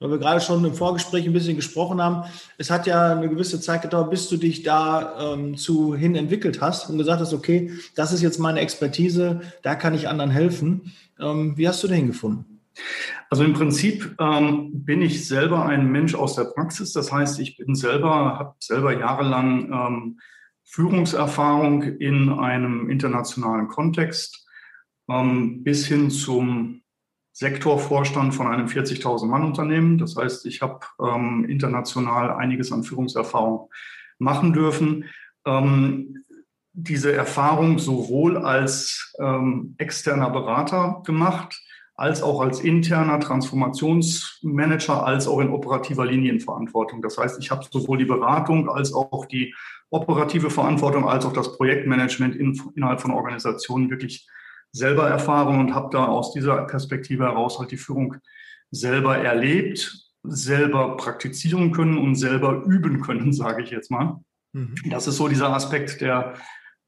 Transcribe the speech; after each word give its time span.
weil 0.00 0.10
wir 0.10 0.18
gerade 0.18 0.40
schon 0.40 0.64
im 0.64 0.74
Vorgespräch 0.74 1.26
ein 1.26 1.32
bisschen 1.32 1.56
gesprochen 1.56 2.02
haben, 2.02 2.24
es 2.58 2.70
hat 2.70 2.86
ja 2.86 3.12
eine 3.12 3.28
gewisse 3.28 3.60
Zeit 3.60 3.82
gedauert, 3.82 4.10
bis 4.10 4.28
du 4.28 4.38
dich 4.38 4.62
da 4.62 5.34
ähm, 5.34 5.56
zu 5.56 5.94
hin 5.94 6.16
entwickelt 6.16 6.60
hast 6.60 6.88
und 6.88 6.98
gesagt 6.98 7.20
hast, 7.20 7.34
okay, 7.34 7.70
das 7.94 8.12
ist 8.12 8.22
jetzt 8.22 8.38
meine 8.38 8.60
Expertise, 8.60 9.42
da 9.62 9.74
kann 9.74 9.94
ich 9.94 10.08
anderen 10.08 10.30
helfen. 10.30 10.92
Ähm, 11.20 11.56
wie 11.56 11.68
hast 11.68 11.84
du 11.84 11.88
den 11.88 12.08
gefunden? 12.08 12.60
Also 13.28 13.44
im 13.44 13.52
Prinzip 13.52 14.16
ähm, 14.18 14.70
bin 14.72 15.02
ich 15.02 15.28
selber 15.28 15.66
ein 15.66 15.92
Mensch 15.92 16.14
aus 16.14 16.34
der 16.34 16.44
Praxis. 16.44 16.92
Das 16.92 17.12
heißt, 17.12 17.38
ich 17.38 17.58
bin 17.58 17.74
selber, 17.74 18.38
habe 18.38 18.54
selber 18.58 18.98
jahrelang 18.98 19.70
ähm, 19.70 20.20
Führungserfahrung 20.64 21.82
in 21.82 22.30
einem 22.30 22.88
internationalen 22.88 23.68
Kontext 23.68 24.46
ähm, 25.10 25.62
bis 25.62 25.86
hin 25.86 26.10
zum 26.10 26.79
Sektorvorstand 27.40 28.34
von 28.34 28.48
einem 28.48 28.66
40.000 28.66 29.24
Mann 29.24 29.44
Unternehmen. 29.44 29.96
Das 29.96 30.14
heißt, 30.14 30.44
ich 30.44 30.60
habe 30.60 30.80
ähm, 31.02 31.46
international 31.48 32.32
einiges 32.32 32.70
an 32.70 32.84
Führungserfahrung 32.84 33.70
machen 34.18 34.52
dürfen. 34.52 35.06
Ähm, 35.46 36.22
diese 36.74 37.14
Erfahrung 37.14 37.78
sowohl 37.78 38.36
als 38.36 39.14
ähm, 39.18 39.74
externer 39.78 40.28
Berater 40.28 41.02
gemacht, 41.06 41.58
als 41.94 42.22
auch 42.22 42.42
als 42.42 42.60
interner 42.60 43.18
Transformationsmanager, 43.20 45.06
als 45.06 45.26
auch 45.26 45.40
in 45.40 45.48
operativer 45.48 46.04
Linienverantwortung. 46.04 47.00
Das 47.00 47.16
heißt, 47.16 47.40
ich 47.40 47.50
habe 47.50 47.64
sowohl 47.70 47.96
die 47.96 48.04
Beratung 48.04 48.68
als 48.68 48.92
auch 48.92 49.24
die 49.24 49.54
operative 49.88 50.50
Verantwortung, 50.50 51.08
als 51.08 51.24
auch 51.24 51.32
das 51.32 51.56
Projektmanagement 51.56 52.36
in, 52.36 52.60
innerhalb 52.74 53.00
von 53.00 53.12
Organisationen 53.12 53.88
wirklich 53.88 54.28
selber 54.72 55.08
erfahren 55.08 55.58
und 55.58 55.74
habe 55.74 55.90
da 55.92 56.06
aus 56.06 56.32
dieser 56.32 56.62
Perspektive 56.66 57.24
heraus 57.24 57.58
halt 57.58 57.70
die 57.70 57.76
Führung 57.76 58.16
selber 58.70 59.18
erlebt, 59.18 60.10
selber 60.22 60.96
praktizieren 60.96 61.72
können 61.72 61.98
und 61.98 62.14
selber 62.14 62.62
üben 62.64 63.00
können, 63.00 63.32
sage 63.32 63.62
ich 63.62 63.70
jetzt 63.70 63.90
mal. 63.90 64.20
Mhm. 64.52 64.74
Das 64.90 65.06
ist 65.06 65.16
so 65.16 65.28
dieser 65.28 65.52
Aspekt 65.52 66.00
der, 66.00 66.34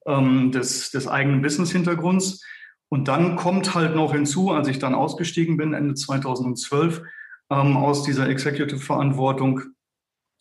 ähm, 0.07 0.53
des, 0.53 0.91
des 0.91 1.09
eigenen 1.09 1.43
Business-Hintergrunds. 1.43 2.45
Und 2.89 3.09
dann 3.09 3.37
kommt 3.37 3.75
halt 3.75 3.97
noch 3.97 4.13
hinzu, 4.13 4.51
als 4.51 4.69
ich 4.69 4.79
dann 4.79 4.95
ausgestiegen 4.95 5.57
bin, 5.57 5.73
Ende 5.73 5.95
2012, 5.95 7.03
ähm, 7.51 7.77
aus 7.77 8.03
dieser 8.03 8.29
Executive-Verantwortung, 8.29 9.63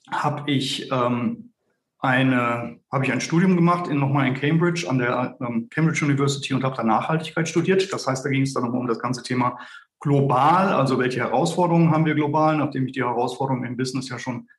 habe 0.09 0.51
ich 0.51 0.91
ähm, 0.91 1.50
eine, 2.01 2.79
habe 2.91 3.05
ich 3.05 3.11
ein 3.11 3.21
Studium 3.21 3.55
gemacht 3.55 3.87
in 3.87 3.99
nochmal 3.99 4.27
in 4.27 4.33
Cambridge 4.33 4.89
an 4.89 4.97
der 4.97 5.37
ähm, 5.39 5.69
Cambridge 5.69 6.03
University 6.03 6.53
und 6.53 6.63
habe 6.63 6.75
da 6.75 6.83
Nachhaltigkeit 6.83 7.47
studiert. 7.47 7.93
Das 7.93 8.07
heißt, 8.07 8.25
da 8.25 8.29
ging 8.29 8.41
es 8.41 8.53
dann 8.53 8.69
um 8.69 8.87
das 8.87 8.99
ganze 8.99 9.21
Thema 9.21 9.59
global, 9.99 10.73
also 10.73 10.97
welche 10.97 11.19
Herausforderungen 11.19 11.91
haben 11.91 12.05
wir 12.05 12.15
global, 12.15 12.57
nachdem 12.57 12.87
ich 12.87 12.93
die 12.93 13.03
Herausforderungen 13.03 13.65
im 13.65 13.77
Business 13.77 14.09
ja 14.09 14.17
schon 14.17 14.49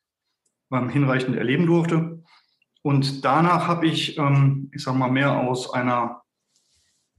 ähm, 0.73 0.89
hinreichend 0.89 1.37
erleben 1.37 1.67
durfte. 1.67 2.23
Und 2.83 3.25
danach 3.25 3.67
habe 3.67 3.87
ich, 3.87 4.17
ähm, 4.19 4.71
ich 4.73 4.83
sage 4.85 4.99
mal, 4.99 5.11
mehr 5.11 5.37
aus 5.37 5.75
einer, 5.75 6.23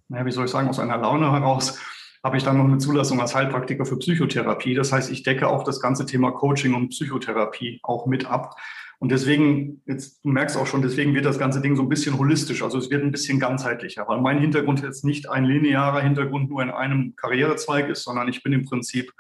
naja, 0.08 0.26
wie 0.26 0.32
soll 0.32 0.46
ich 0.46 0.52
sagen, 0.52 0.70
aus 0.70 0.80
einer 0.80 0.98
Laune 0.98 1.34
heraus, 1.34 1.80
habe 2.24 2.38
ich 2.38 2.44
dann 2.44 2.58
noch 2.58 2.64
eine 2.64 2.78
Zulassung 2.78 3.20
als 3.20 3.36
Heilpraktiker 3.36 3.86
für 3.86 4.00
Psychotherapie. 4.00 4.74
Das 4.74 4.94
heißt, 4.94 5.12
ich 5.12 5.24
decke 5.24 5.50
auch 5.50 5.66
das 5.66 5.82
ganze 5.82 6.06
Thema 6.06 6.32
Coaching 6.32 6.74
und 6.74 6.90
Psychotherapie 6.90 7.82
auch 7.84 8.06
mit 8.06 8.26
ab. 8.26 8.56
Und 9.04 9.10
deswegen, 9.10 9.82
jetzt, 9.86 10.24
du 10.24 10.30
merkst 10.30 10.56
auch 10.56 10.66
schon, 10.66 10.82
deswegen 10.82 11.14
wird 11.14 11.26
das 11.26 11.38
ganze 11.38 11.60
Ding 11.60 11.76
so 11.76 11.82
ein 11.82 11.90
bisschen 11.90 12.18
holistisch. 12.18 12.64
Also 12.64 12.78
es 12.78 12.90
wird 12.90 13.04
ein 13.04 13.12
bisschen 13.12 13.38
ganzheitlicher, 13.38 14.08
weil 14.08 14.22
mein 14.22 14.40
Hintergrund 14.40 14.82
jetzt 14.82 15.04
nicht 15.04 15.30
ein 15.30 15.44
linearer 15.44 16.00
Hintergrund 16.00 16.50
nur 16.50 16.64
in 16.64 16.70
einem 16.70 17.14
Karrierezweig 17.18 17.90
ist, 17.90 18.04
sondern 18.04 18.30
ich 18.30 18.44
bin 18.44 18.54
im 18.54 18.64
Prinzip 18.64 19.12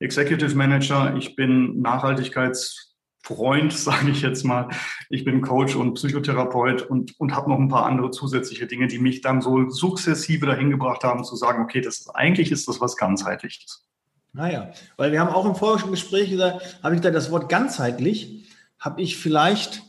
Executive 0.00 0.56
Manager, 0.56 1.14
ich 1.16 1.36
bin 1.36 1.80
Nachhaltigkeitsfreund, 1.80 3.72
sage 3.74 4.10
ich 4.10 4.22
jetzt 4.22 4.42
mal. 4.42 4.70
Ich 5.08 5.24
bin 5.24 5.40
Coach 5.40 5.76
und 5.76 5.94
Psychotherapeut 5.94 6.82
und, 6.82 7.14
und 7.20 7.36
habe 7.36 7.48
noch 7.48 7.60
ein 7.60 7.68
paar 7.68 7.86
andere 7.86 8.10
zusätzliche 8.10 8.66
Dinge, 8.66 8.88
die 8.88 8.98
mich 8.98 9.20
dann 9.20 9.40
so 9.40 9.68
sukzessive 9.68 10.46
dahin 10.46 10.70
gebracht 10.70 11.04
haben, 11.04 11.22
zu 11.22 11.36
sagen, 11.36 11.62
okay, 11.62 11.80
das 11.80 12.00
ist, 12.00 12.10
eigentlich 12.10 12.50
ist 12.50 12.66
das 12.66 12.80
was 12.80 12.96
ganzheitliches. 12.96 13.86
Naja, 14.32 14.72
weil 14.96 15.12
wir 15.12 15.20
haben 15.20 15.32
auch 15.32 15.46
im 15.46 15.54
vorigen 15.54 15.92
Gespräch 15.92 16.28
gesagt, 16.28 16.80
habe 16.82 16.96
ich 16.96 17.00
da 17.00 17.12
das 17.12 17.30
Wort 17.30 17.48
ganzheitlich 17.48 18.37
habe 18.78 19.02
ich 19.02 19.16
vielleicht 19.16 19.82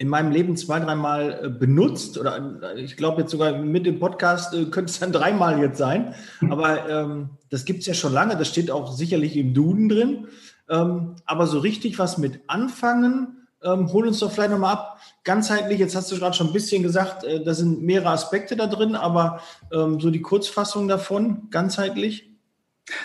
in 0.00 0.08
meinem 0.08 0.32
Leben 0.32 0.56
zwei, 0.56 0.80
dreimal 0.80 1.40
äh, 1.44 1.48
benutzt 1.50 2.16
oder 2.16 2.58
äh, 2.74 2.80
ich 2.80 2.96
glaube 2.96 3.20
jetzt 3.20 3.32
sogar 3.32 3.52
mit 3.58 3.84
dem 3.84 4.00
Podcast 4.00 4.54
äh, 4.54 4.64
könnte 4.64 4.90
es 4.90 4.98
dann 4.98 5.12
dreimal 5.12 5.60
jetzt 5.60 5.76
sein. 5.76 6.14
Aber 6.48 6.88
ähm, 6.88 7.30
das 7.50 7.66
gibt 7.66 7.80
es 7.80 7.86
ja 7.86 7.92
schon 7.92 8.14
lange, 8.14 8.36
das 8.36 8.48
steht 8.48 8.70
auch 8.70 8.90
sicherlich 8.92 9.36
im 9.36 9.52
Duden 9.52 9.90
drin. 9.90 10.28
Ähm, 10.70 11.16
aber 11.26 11.46
so 11.46 11.58
richtig 11.58 11.98
was 11.98 12.16
mit 12.16 12.40
anfangen, 12.46 13.46
ähm, 13.62 13.92
hol 13.92 14.06
uns 14.06 14.20
doch 14.20 14.32
vielleicht 14.32 14.52
nochmal 14.52 14.72
ab. 14.72 15.00
Ganzheitlich, 15.24 15.78
jetzt 15.78 15.94
hast 15.94 16.10
du 16.10 16.16
gerade 16.16 16.34
schon 16.34 16.46
ein 16.46 16.52
bisschen 16.54 16.82
gesagt, 16.82 17.24
äh, 17.24 17.44
da 17.44 17.52
sind 17.52 17.82
mehrere 17.82 18.10
Aspekte 18.10 18.56
da 18.56 18.66
drin, 18.66 18.94
aber 18.94 19.40
ähm, 19.70 20.00
so 20.00 20.10
die 20.10 20.22
Kurzfassung 20.22 20.88
davon, 20.88 21.50
ganzheitlich. 21.50 22.30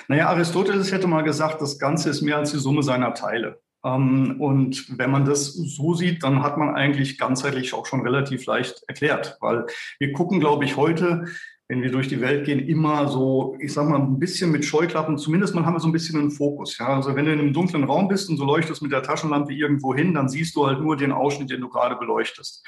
Naja, 0.08 0.30
Aristoteles 0.30 0.94
hätte 0.94 1.08
mal 1.08 1.24
gesagt, 1.24 1.62
das 1.62 1.78
Ganze 1.78 2.10
ist 2.10 2.22
mehr 2.22 2.38
als 2.38 2.52
die 2.52 2.58
Summe 2.58 2.84
seiner 2.84 3.14
Teile. 3.14 3.60
Ähm, 3.86 4.36
und 4.40 4.98
wenn 4.98 5.12
man 5.12 5.26
das 5.26 5.54
so 5.54 5.94
sieht, 5.94 6.24
dann 6.24 6.42
hat 6.42 6.58
man 6.58 6.76
eigentlich 6.76 7.18
ganzheitlich 7.18 7.74
auch 7.74 7.86
schon 7.86 8.02
relativ 8.02 8.46
leicht 8.46 8.84
erklärt, 8.88 9.38
weil 9.42 9.68
wir 10.00 10.12
gucken, 10.12 10.40
glaube 10.40 10.66
ich, 10.66 10.76
heute, 10.76 11.26
wenn 11.68 11.82
wir 11.82 11.92
durch 11.92 12.08
die 12.08 12.22
Welt 12.22 12.46
gehen, 12.46 12.60
immer 12.60 13.08
so, 13.08 13.56
ich 13.60 13.74
sag 13.74 13.88
mal, 13.88 14.00
ein 14.00 14.20
bisschen 14.20 14.52
mit 14.52 14.66
Scheuklappen, 14.66 15.18
zumindest 15.18 15.56
mal 15.56 15.66
haben 15.66 15.74
wir 15.76 15.80
so 15.80 15.88
ein 15.88 15.94
bisschen 15.94 16.20
einen 16.20 16.32
Fokus. 16.32 16.78
Ja? 16.78 16.88
Also 16.88 17.16
wenn 17.16 17.26
du 17.26 17.34
in 17.34 17.40
einem 17.40 17.54
dunklen 17.54 17.84
Raum 17.84 18.08
bist 18.08 18.30
und 18.30 18.38
so 18.38 18.46
leuchtest 18.46 18.82
mit 18.82 18.92
der 18.92 19.04
Taschenlampe 19.04 19.54
irgendwo 19.54 19.94
hin, 19.96 20.14
dann 20.14 20.30
siehst 20.30 20.56
du 20.56 20.68
halt 20.68 20.80
nur 20.80 20.96
den 20.98 21.12
Ausschnitt, 21.12 21.50
den 21.50 21.62
du 21.62 21.70
gerade 21.70 21.96
beleuchtest. 21.96 22.64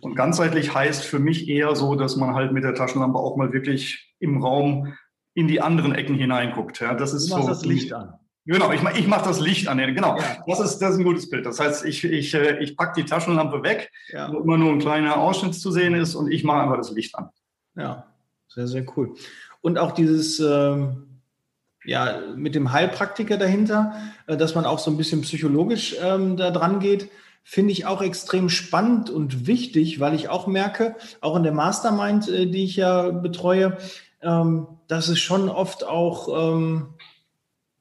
Und 0.00 0.16
ganzheitlich 0.16 0.74
heißt 0.74 1.04
für 1.04 1.18
mich 1.18 1.48
eher 1.48 1.74
so, 1.76 1.94
dass 1.94 2.16
man 2.16 2.34
halt 2.34 2.52
mit 2.52 2.64
der 2.64 2.74
Taschenlampe 2.74 3.18
auch 3.18 3.36
mal 3.36 3.52
wirklich 3.52 4.14
im 4.20 4.42
Raum 4.42 4.94
in 5.34 5.48
die 5.48 5.62
anderen 5.62 5.94
Ecken 5.94 6.14
hineinguckt. 6.14 6.80
Ja? 6.80 6.94
Das 6.94 7.14
ist 7.14 7.30
du 7.30 7.34
machst 7.34 7.46
so, 7.46 7.52
das 7.52 7.64
Licht 7.64 7.92
an. 7.94 8.14
Genau, 8.44 8.72
ich, 8.72 8.82
ich 8.98 9.06
mache 9.06 9.24
das 9.24 9.40
Licht 9.40 9.68
an. 9.68 9.78
Genau, 9.78 10.18
ja. 10.18 10.42
das, 10.46 10.60
ist, 10.60 10.78
das 10.78 10.92
ist 10.92 10.98
ein 10.98 11.04
gutes 11.04 11.30
Bild. 11.30 11.46
Das 11.46 11.60
heißt, 11.60 11.84
ich, 11.84 12.02
ich, 12.04 12.34
äh, 12.34 12.58
ich 12.58 12.76
packe 12.76 13.00
die 13.00 13.08
Taschenlampe 13.08 13.62
weg, 13.62 13.92
ja. 14.08 14.32
wo 14.32 14.38
immer 14.38 14.58
nur 14.58 14.72
ein 14.72 14.80
kleiner 14.80 15.16
Ausschnitt 15.18 15.54
zu 15.54 15.70
sehen 15.70 15.94
ist 15.94 16.14
und 16.14 16.30
ich 16.30 16.42
mache 16.42 16.62
einfach 16.62 16.76
das 16.76 16.90
Licht 16.90 17.14
an. 17.14 17.30
Ja, 17.76 18.06
sehr, 18.48 18.66
sehr 18.66 18.84
cool. 18.96 19.14
Und 19.60 19.78
auch 19.78 19.92
dieses, 19.92 20.40
ähm, 20.40 21.20
ja, 21.84 22.20
mit 22.36 22.54
dem 22.54 22.72
Heilpraktiker 22.72 23.38
dahinter, 23.38 23.94
äh, 24.26 24.36
dass 24.36 24.54
man 24.54 24.66
auch 24.66 24.78
so 24.78 24.90
ein 24.90 24.96
bisschen 24.96 25.22
psychologisch 25.22 25.96
ähm, 26.02 26.36
da 26.36 26.50
dran 26.50 26.80
geht, 26.80 27.10
finde 27.44 27.72
ich 27.72 27.86
auch 27.86 28.02
extrem 28.02 28.48
spannend 28.48 29.10
und 29.10 29.46
wichtig, 29.46 29.98
weil 30.00 30.14
ich 30.14 30.28
auch 30.28 30.46
merke, 30.46 30.96
auch 31.20 31.36
in 31.36 31.42
der 31.42 31.52
Mastermind, 31.52 32.28
äh, 32.28 32.46
die 32.46 32.64
ich 32.64 32.76
ja 32.76 33.10
betreue, 33.10 33.76
ähm, 34.20 34.66
dass 34.86 35.08
es 35.08 35.18
schon 35.18 35.48
oft 35.48 35.84
auch, 35.84 36.54
ähm, 36.54 36.94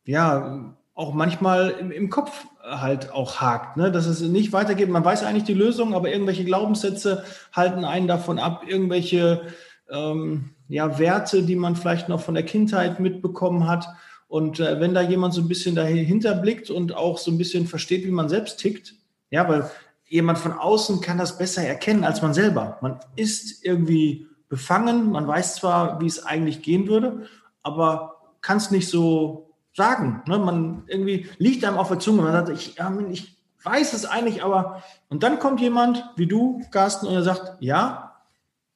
ja, 0.06 0.76
auch 0.94 1.14
manchmal 1.14 1.70
im, 1.80 1.92
im, 1.92 2.10
Kopf 2.10 2.46
halt 2.62 3.12
auch 3.12 3.40
hakt, 3.42 3.78
ne? 3.78 3.92
dass 3.92 4.06
es 4.06 4.22
nicht 4.22 4.54
weitergeht. 4.54 4.90
Man 4.90 5.06
weiß 5.06 5.24
eigentlich 5.24 5.46
die 5.46 5.54
Lösung, 5.54 5.96
aber 5.96 6.12
irgendwelche 6.12 6.46
Glaubenssätze 6.46 7.24
halten 7.54 7.86
einen 7.86 8.08
davon 8.08 8.40
ab, 8.40 8.64
irgendwelche 8.68 9.42
ähm, 9.90 10.52
ja, 10.68 11.00
Werte, 11.00 11.44
die 11.44 11.56
man 11.56 11.76
vielleicht 11.76 12.10
noch 12.10 12.22
von 12.22 12.34
der 12.34 12.46
Kindheit 12.46 13.00
mitbekommen 13.00 13.68
hat. 13.68 13.88
Und 14.28 14.60
äh, 14.60 14.80
wenn 14.80 14.94
da 14.94 15.02
jemand 15.02 15.34
so 15.34 15.42
ein 15.42 15.48
bisschen 15.48 15.76
dahinter 15.76 16.36
blickt 16.36 16.70
und 16.70 16.96
auch 16.96 17.18
so 17.18 17.32
ein 17.32 17.38
bisschen 17.38 17.68
versteht, 17.68 18.06
wie 18.06 18.12
man 18.12 18.30
selbst 18.30 18.60
tickt, 18.60 18.96
ja, 19.30 19.48
weil 19.48 19.70
jemand 20.06 20.38
von 20.38 20.54
außen 20.54 21.02
kann 21.02 21.18
das 21.18 21.38
besser 21.38 21.64
erkennen 21.64 22.04
als 22.04 22.22
man 22.22 22.34
selber. 22.34 22.78
Man 22.82 23.00
ist 23.16 23.66
irgendwie 23.66 24.28
befangen, 24.50 25.12
man 25.12 25.28
weiß 25.28 25.56
zwar, 25.56 26.02
wie 26.02 26.06
es 26.06 26.26
eigentlich 26.26 26.62
gehen 26.62 26.88
würde, 26.88 27.28
aber 27.64 28.36
kann 28.42 28.58
es 28.58 28.72
nicht 28.72 28.90
so 28.90 29.51
sagen. 29.74 30.22
Ne? 30.28 30.38
Man 30.38 30.84
irgendwie 30.88 31.28
liegt 31.38 31.64
einem 31.66 31.78
auf 31.78 31.88
der 31.88 32.00
Zunge. 32.00 32.22
Man 32.22 32.34
sagt, 32.34 32.50
ich, 32.50 32.78
ich 33.12 33.38
weiß 33.64 33.94
es 33.94 34.06
eigentlich, 34.06 34.44
aber 34.44 34.84
und 35.10 35.24
dann 35.24 35.40
kommt 35.40 35.62
jemand 35.62 36.04
wie 36.16 36.28
du, 36.28 36.62
Carsten, 36.72 37.08
und 37.08 37.14
er 37.14 37.24
sagt, 37.24 37.62
ja, 37.62 38.16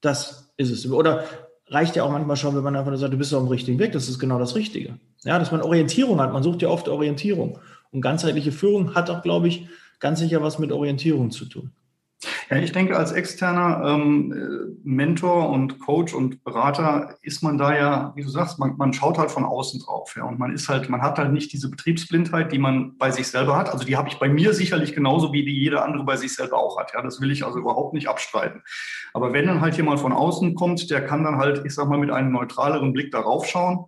das 0.01 0.53
ist 0.57 0.71
es. 0.71 0.89
Oder 0.89 1.25
reicht 1.67 1.95
ja 1.95 2.03
auch 2.03 2.11
manchmal 2.11 2.37
schon, 2.37 2.55
wenn 2.55 2.63
man 2.63 2.75
einfach 2.75 2.95
sagt, 2.97 3.13
du 3.13 3.17
bist 3.17 3.33
auf 3.33 3.43
dem 3.43 3.49
richtigen 3.49 3.79
Weg, 3.79 3.91
das 3.91 4.07
ist 4.07 4.19
genau 4.19 4.39
das 4.39 4.55
Richtige. 4.55 4.99
Ja, 5.23 5.39
dass 5.39 5.51
man 5.51 5.61
Orientierung 5.61 6.19
hat. 6.21 6.31
Man 6.31 6.43
sucht 6.43 6.61
ja 6.61 6.69
oft 6.69 6.87
Orientierung. 6.87 7.59
Und 7.91 8.01
ganzheitliche 8.01 8.51
Führung 8.51 8.93
hat 8.93 9.09
auch, 9.09 9.23
glaube 9.23 9.47
ich, 9.47 9.67
ganz 9.99 10.19
sicher 10.19 10.41
was 10.41 10.59
mit 10.59 10.71
Orientierung 10.71 11.31
zu 11.31 11.45
tun. 11.45 11.71
Ja, 12.49 12.57
ich 12.57 12.71
denke, 12.71 12.95
als 12.95 13.11
externer 13.11 13.81
ähm, 13.85 14.77
Mentor 14.83 15.49
und 15.49 15.79
Coach 15.79 16.13
und 16.13 16.43
Berater 16.43 17.17
ist 17.23 17.41
man 17.41 17.57
da 17.57 17.75
ja, 17.75 18.13
wie 18.15 18.21
du 18.21 18.29
sagst, 18.29 18.59
man, 18.59 18.77
man 18.77 18.93
schaut 18.93 19.17
halt 19.17 19.31
von 19.31 19.45
außen 19.45 19.79
drauf. 19.79 20.13
Ja, 20.15 20.25
und 20.25 20.37
man 20.37 20.53
ist 20.53 20.69
halt, 20.69 20.87
man 20.87 21.01
hat 21.01 21.17
halt 21.17 21.33
nicht 21.33 21.51
diese 21.53 21.71
Betriebsblindheit, 21.71 22.51
die 22.51 22.59
man 22.59 22.97
bei 22.97 23.09
sich 23.09 23.27
selber 23.27 23.57
hat. 23.57 23.71
Also 23.71 23.83
die 23.83 23.97
habe 23.97 24.09
ich 24.09 24.19
bei 24.19 24.29
mir 24.29 24.53
sicherlich 24.53 24.93
genauso 24.93 25.33
wie 25.33 25.43
die 25.43 25.59
jeder 25.59 25.83
andere 25.83 26.03
bei 26.03 26.17
sich 26.17 26.35
selber 26.35 26.57
auch 26.57 26.77
hat. 26.77 26.93
Ja, 26.93 27.01
das 27.01 27.19
will 27.19 27.31
ich 27.31 27.43
also 27.43 27.57
überhaupt 27.57 27.93
nicht 27.93 28.07
abstreiten. 28.07 28.61
Aber 29.13 29.33
wenn 29.33 29.47
dann 29.47 29.61
halt 29.61 29.75
jemand 29.75 29.99
von 29.99 30.13
außen 30.13 30.53
kommt, 30.53 30.91
der 30.91 31.03
kann 31.03 31.23
dann 31.23 31.37
halt, 31.37 31.65
ich 31.65 31.73
sag 31.73 31.89
mal, 31.89 31.97
mit 31.97 32.11
einem 32.11 32.31
neutraleren 32.31 32.93
Blick 32.93 33.11
darauf 33.11 33.47
schauen 33.47 33.85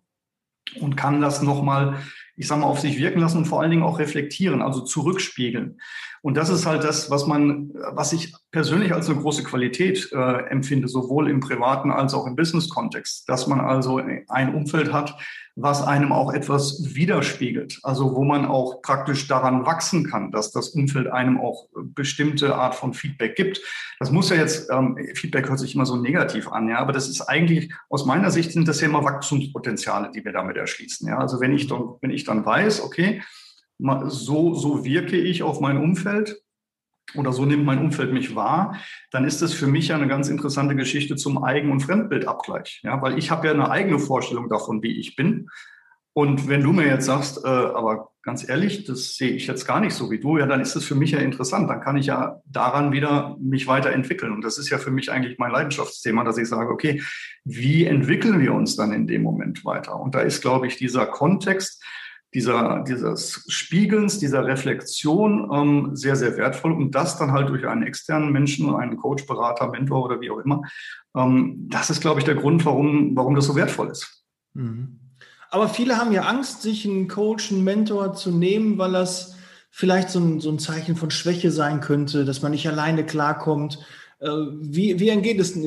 und 0.81 0.97
kann 0.97 1.21
das 1.21 1.43
nochmal 1.43 1.97
ich 2.37 2.47
sage 2.47 2.61
mal, 2.61 2.67
auf 2.67 2.79
sich 2.79 2.97
wirken 2.97 3.19
lassen 3.19 3.39
und 3.39 3.45
vor 3.45 3.61
allen 3.61 3.71
Dingen 3.71 3.83
auch 3.83 3.97
reflektieren, 3.97 4.61
also 4.61 4.81
zurückspiegeln. 4.81 5.79
Und 6.27 6.35
das 6.35 6.49
ist 6.49 6.65
halt 6.65 6.83
das, 6.83 7.09
was 7.09 7.25
man, 7.25 7.71
was 7.93 8.11
ich 8.11 8.35
persönlich 8.51 8.93
als 8.93 9.09
eine 9.09 9.17
große 9.17 9.45
Qualität 9.45 10.09
äh, 10.11 10.49
empfinde, 10.49 10.89
sowohl 10.89 11.29
im 11.29 11.39
privaten 11.39 11.89
als 11.89 12.13
auch 12.13 12.27
im 12.27 12.35
Business-Kontext, 12.35 13.29
dass 13.29 13.47
man 13.47 13.61
also 13.61 14.01
ein 14.27 14.53
Umfeld 14.53 14.91
hat, 14.91 15.17
was 15.55 15.81
einem 15.81 16.11
auch 16.11 16.33
etwas 16.33 16.83
widerspiegelt, 16.83 17.79
also 17.83 18.13
wo 18.13 18.25
man 18.25 18.45
auch 18.45 18.81
praktisch 18.81 19.29
daran 19.29 19.65
wachsen 19.65 20.05
kann, 20.05 20.33
dass 20.33 20.51
das 20.51 20.71
Umfeld 20.71 21.07
einem 21.07 21.39
auch 21.39 21.69
bestimmte 21.95 22.55
Art 22.55 22.75
von 22.75 22.93
Feedback 22.93 23.37
gibt. 23.37 23.61
Das 23.97 24.11
muss 24.11 24.29
ja 24.29 24.35
jetzt, 24.35 24.69
ähm, 24.69 24.97
Feedback 25.13 25.47
hört 25.47 25.59
sich 25.59 25.75
immer 25.75 25.85
so 25.85 25.95
negativ 25.95 26.49
an, 26.49 26.67
ja, 26.67 26.79
aber 26.79 26.91
das 26.91 27.07
ist 27.07 27.21
eigentlich, 27.21 27.73
aus 27.87 28.05
meiner 28.05 28.31
Sicht 28.31 28.51
sind 28.51 28.67
das 28.67 28.81
ja 28.81 28.89
immer 28.89 29.05
Wachstumspotenziale, 29.05 30.11
die 30.13 30.25
wir 30.25 30.33
damit 30.33 30.57
erschließen. 30.57 31.07
Ja, 31.07 31.19
also 31.19 31.39
wenn 31.39 31.53
ich 31.53 31.67
dann, 31.67 31.95
wenn 32.01 32.11
ich 32.11 32.25
dann 32.25 32.45
weiß, 32.45 32.83
okay, 32.83 33.21
so, 33.79 34.53
so 34.53 34.85
wirke 34.85 35.17
ich 35.17 35.43
auf 35.43 35.59
mein 35.59 35.77
Umfeld, 35.77 36.41
oder 37.15 37.31
so 37.31 37.45
nimmt 37.45 37.65
mein 37.65 37.79
Umfeld 37.79 38.11
mich 38.11 38.35
wahr, 38.35 38.77
dann 39.11 39.23
ist 39.23 39.41
das 39.41 39.53
für 39.53 39.67
mich 39.67 39.89
ja 39.89 39.95
eine 39.95 40.07
ganz 40.07 40.29
interessante 40.29 40.75
Geschichte 40.75 41.15
zum 41.15 41.43
Eigen- 41.43 41.71
und 41.71 41.79
Fremdbildabgleich. 41.79 42.81
Ja, 42.83 43.01
weil 43.01 43.17
ich 43.17 43.31
habe 43.31 43.47
ja 43.47 43.53
eine 43.53 43.69
eigene 43.69 43.99
Vorstellung 43.99 44.49
davon, 44.49 44.83
wie 44.83 44.99
ich 44.99 45.15
bin. 45.15 45.49
Und 46.13 46.49
wenn 46.49 46.63
du 46.63 46.73
mir 46.73 46.87
jetzt 46.87 47.05
sagst, 47.05 47.45
äh, 47.45 47.47
aber 47.47 48.09
ganz 48.23 48.47
ehrlich, 48.49 48.85
das 48.85 49.15
sehe 49.15 49.29
ich 49.29 49.45
jetzt 49.47 49.67
gar 49.67 49.79
nicht 49.79 49.93
so 49.93 50.09
wie 50.09 50.19
du, 50.19 50.39
ja, 50.39 50.47
dann 50.47 50.59
ist 50.59 50.75
das 50.75 50.83
für 50.83 50.95
mich 50.95 51.11
ja 51.11 51.19
interessant. 51.19 51.69
Dann 51.69 51.79
kann 51.79 51.95
ich 51.95 52.07
ja 52.07 52.41
daran 52.45 52.91
wieder 52.91 53.37
mich 53.39 53.67
weiterentwickeln. 53.67 54.33
Und 54.33 54.43
das 54.43 54.57
ist 54.57 54.69
ja 54.69 54.79
für 54.79 54.89
mich 54.89 55.11
eigentlich 55.11 55.37
mein 55.37 55.51
Leidenschaftsthema, 55.51 56.23
dass 56.23 56.39
ich 56.39 56.49
sage, 56.49 56.71
okay, 56.71 57.03
wie 57.45 57.85
entwickeln 57.85 58.41
wir 58.41 58.53
uns 58.53 58.75
dann 58.75 58.91
in 58.93 59.05
dem 59.05 59.21
Moment 59.21 59.63
weiter? 59.63 59.99
Und 59.99 60.15
da 60.15 60.21
ist, 60.21 60.41
glaube 60.41 60.65
ich, 60.65 60.75
dieser 60.75 61.05
Kontext, 61.05 61.83
dieser, 62.37 62.83
dieses 62.87 63.43
Spiegelns, 63.47 64.19
dieser 64.19 64.45
Reflexion 64.45 65.49
ähm, 65.51 65.95
sehr, 65.95 66.15
sehr 66.15 66.37
wertvoll 66.37 66.71
und 66.71 66.91
das 66.91 67.17
dann 67.17 67.31
halt 67.31 67.49
durch 67.49 67.65
einen 67.65 67.81
externen 67.81 68.31
Menschen, 68.31 68.75
einen 68.75 68.95
Coach, 68.95 69.25
Berater, 69.25 69.71
Mentor 69.71 70.05
oder 70.05 70.21
wie 70.21 70.29
auch 70.29 70.37
immer. 70.37 70.61
Ähm, 71.15 71.67
das 71.67 71.89
ist, 71.89 71.99
glaube 71.99 72.19
ich, 72.19 72.25
der 72.25 72.35
Grund, 72.35 72.63
warum, 72.63 73.15
warum 73.15 73.33
das 73.33 73.45
so 73.45 73.55
wertvoll 73.55 73.89
ist. 73.89 74.23
Mhm. 74.53 74.99
Aber 75.49 75.67
viele 75.67 75.97
haben 75.97 76.11
ja 76.11 76.25
Angst, 76.25 76.61
sich 76.61 76.87
einen 76.87 77.07
Coach, 77.07 77.51
einen 77.51 77.63
Mentor 77.63 78.13
zu 78.13 78.29
nehmen, 78.29 78.77
weil 78.77 78.91
das 78.91 79.35
vielleicht 79.71 80.11
so 80.11 80.19
ein, 80.19 80.39
so 80.39 80.51
ein 80.51 80.59
Zeichen 80.59 80.95
von 80.95 81.09
Schwäche 81.09 81.49
sein 81.49 81.81
könnte, 81.81 82.23
dass 82.23 82.43
man 82.43 82.51
nicht 82.51 82.67
alleine 82.69 83.03
klarkommt. 83.03 83.79
Äh, 84.19 84.29
wie, 84.61 84.99
wie 84.99 85.09
entgegnest, 85.09 85.57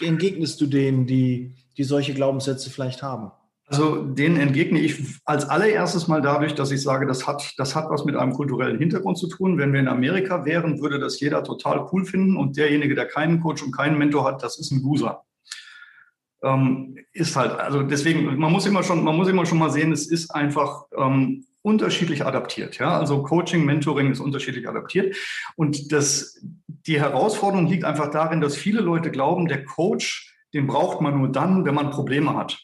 entgegnest 0.00 0.58
du 0.58 0.66
denen, 0.66 1.06
die, 1.06 1.54
die 1.76 1.84
solche 1.84 2.14
Glaubenssätze 2.14 2.70
vielleicht 2.70 3.02
haben? 3.02 3.30
Also 3.72 4.02
den 4.02 4.36
entgegne 4.36 4.80
ich 4.80 5.02
als 5.24 5.48
allererstes 5.48 6.06
mal 6.06 6.20
dadurch, 6.20 6.54
dass 6.54 6.70
ich 6.70 6.82
sage, 6.82 7.06
das 7.06 7.26
hat, 7.26 7.54
das 7.56 7.74
hat 7.74 7.88
was 7.88 8.04
mit 8.04 8.16
einem 8.16 8.34
kulturellen 8.34 8.78
Hintergrund 8.78 9.16
zu 9.16 9.28
tun. 9.28 9.56
Wenn 9.56 9.72
wir 9.72 9.80
in 9.80 9.88
Amerika 9.88 10.44
wären, 10.44 10.82
würde 10.82 10.98
das 10.98 11.18
jeder 11.20 11.42
total 11.42 11.88
cool 11.90 12.04
finden 12.04 12.36
und 12.36 12.58
derjenige, 12.58 12.94
der 12.94 13.06
keinen 13.06 13.40
Coach 13.40 13.62
und 13.62 13.74
keinen 13.74 13.96
Mentor 13.96 14.26
hat, 14.26 14.42
das 14.42 14.58
ist 14.58 14.72
ein 14.72 14.82
Loser. 14.82 15.22
Ähm, 16.42 16.98
ist 17.14 17.34
halt, 17.34 17.58
also 17.58 17.82
deswegen, 17.82 18.36
man 18.36 18.52
muss 18.52 18.66
immer 18.66 18.82
schon, 18.82 19.02
man 19.02 19.16
muss 19.16 19.28
immer 19.28 19.46
schon 19.46 19.58
mal 19.58 19.70
sehen, 19.70 19.90
es 19.90 20.06
ist 20.06 20.34
einfach 20.34 20.82
ähm, 20.94 21.46
unterschiedlich 21.62 22.26
adaptiert. 22.26 22.76
Ja, 22.76 22.98
also 22.98 23.22
Coaching, 23.22 23.64
Mentoring 23.64 24.12
ist 24.12 24.20
unterschiedlich 24.20 24.68
adaptiert. 24.68 25.16
Und 25.56 25.92
das, 25.92 26.44
die 26.66 27.00
Herausforderung 27.00 27.68
liegt 27.68 27.84
einfach 27.84 28.10
darin, 28.10 28.42
dass 28.42 28.54
viele 28.54 28.82
Leute 28.82 29.10
glauben, 29.10 29.48
der 29.48 29.64
Coach, 29.64 30.36
den 30.52 30.66
braucht 30.66 31.00
man 31.00 31.16
nur 31.16 31.28
dann, 31.28 31.64
wenn 31.64 31.74
man 31.74 31.88
Probleme 31.88 32.36
hat 32.36 32.58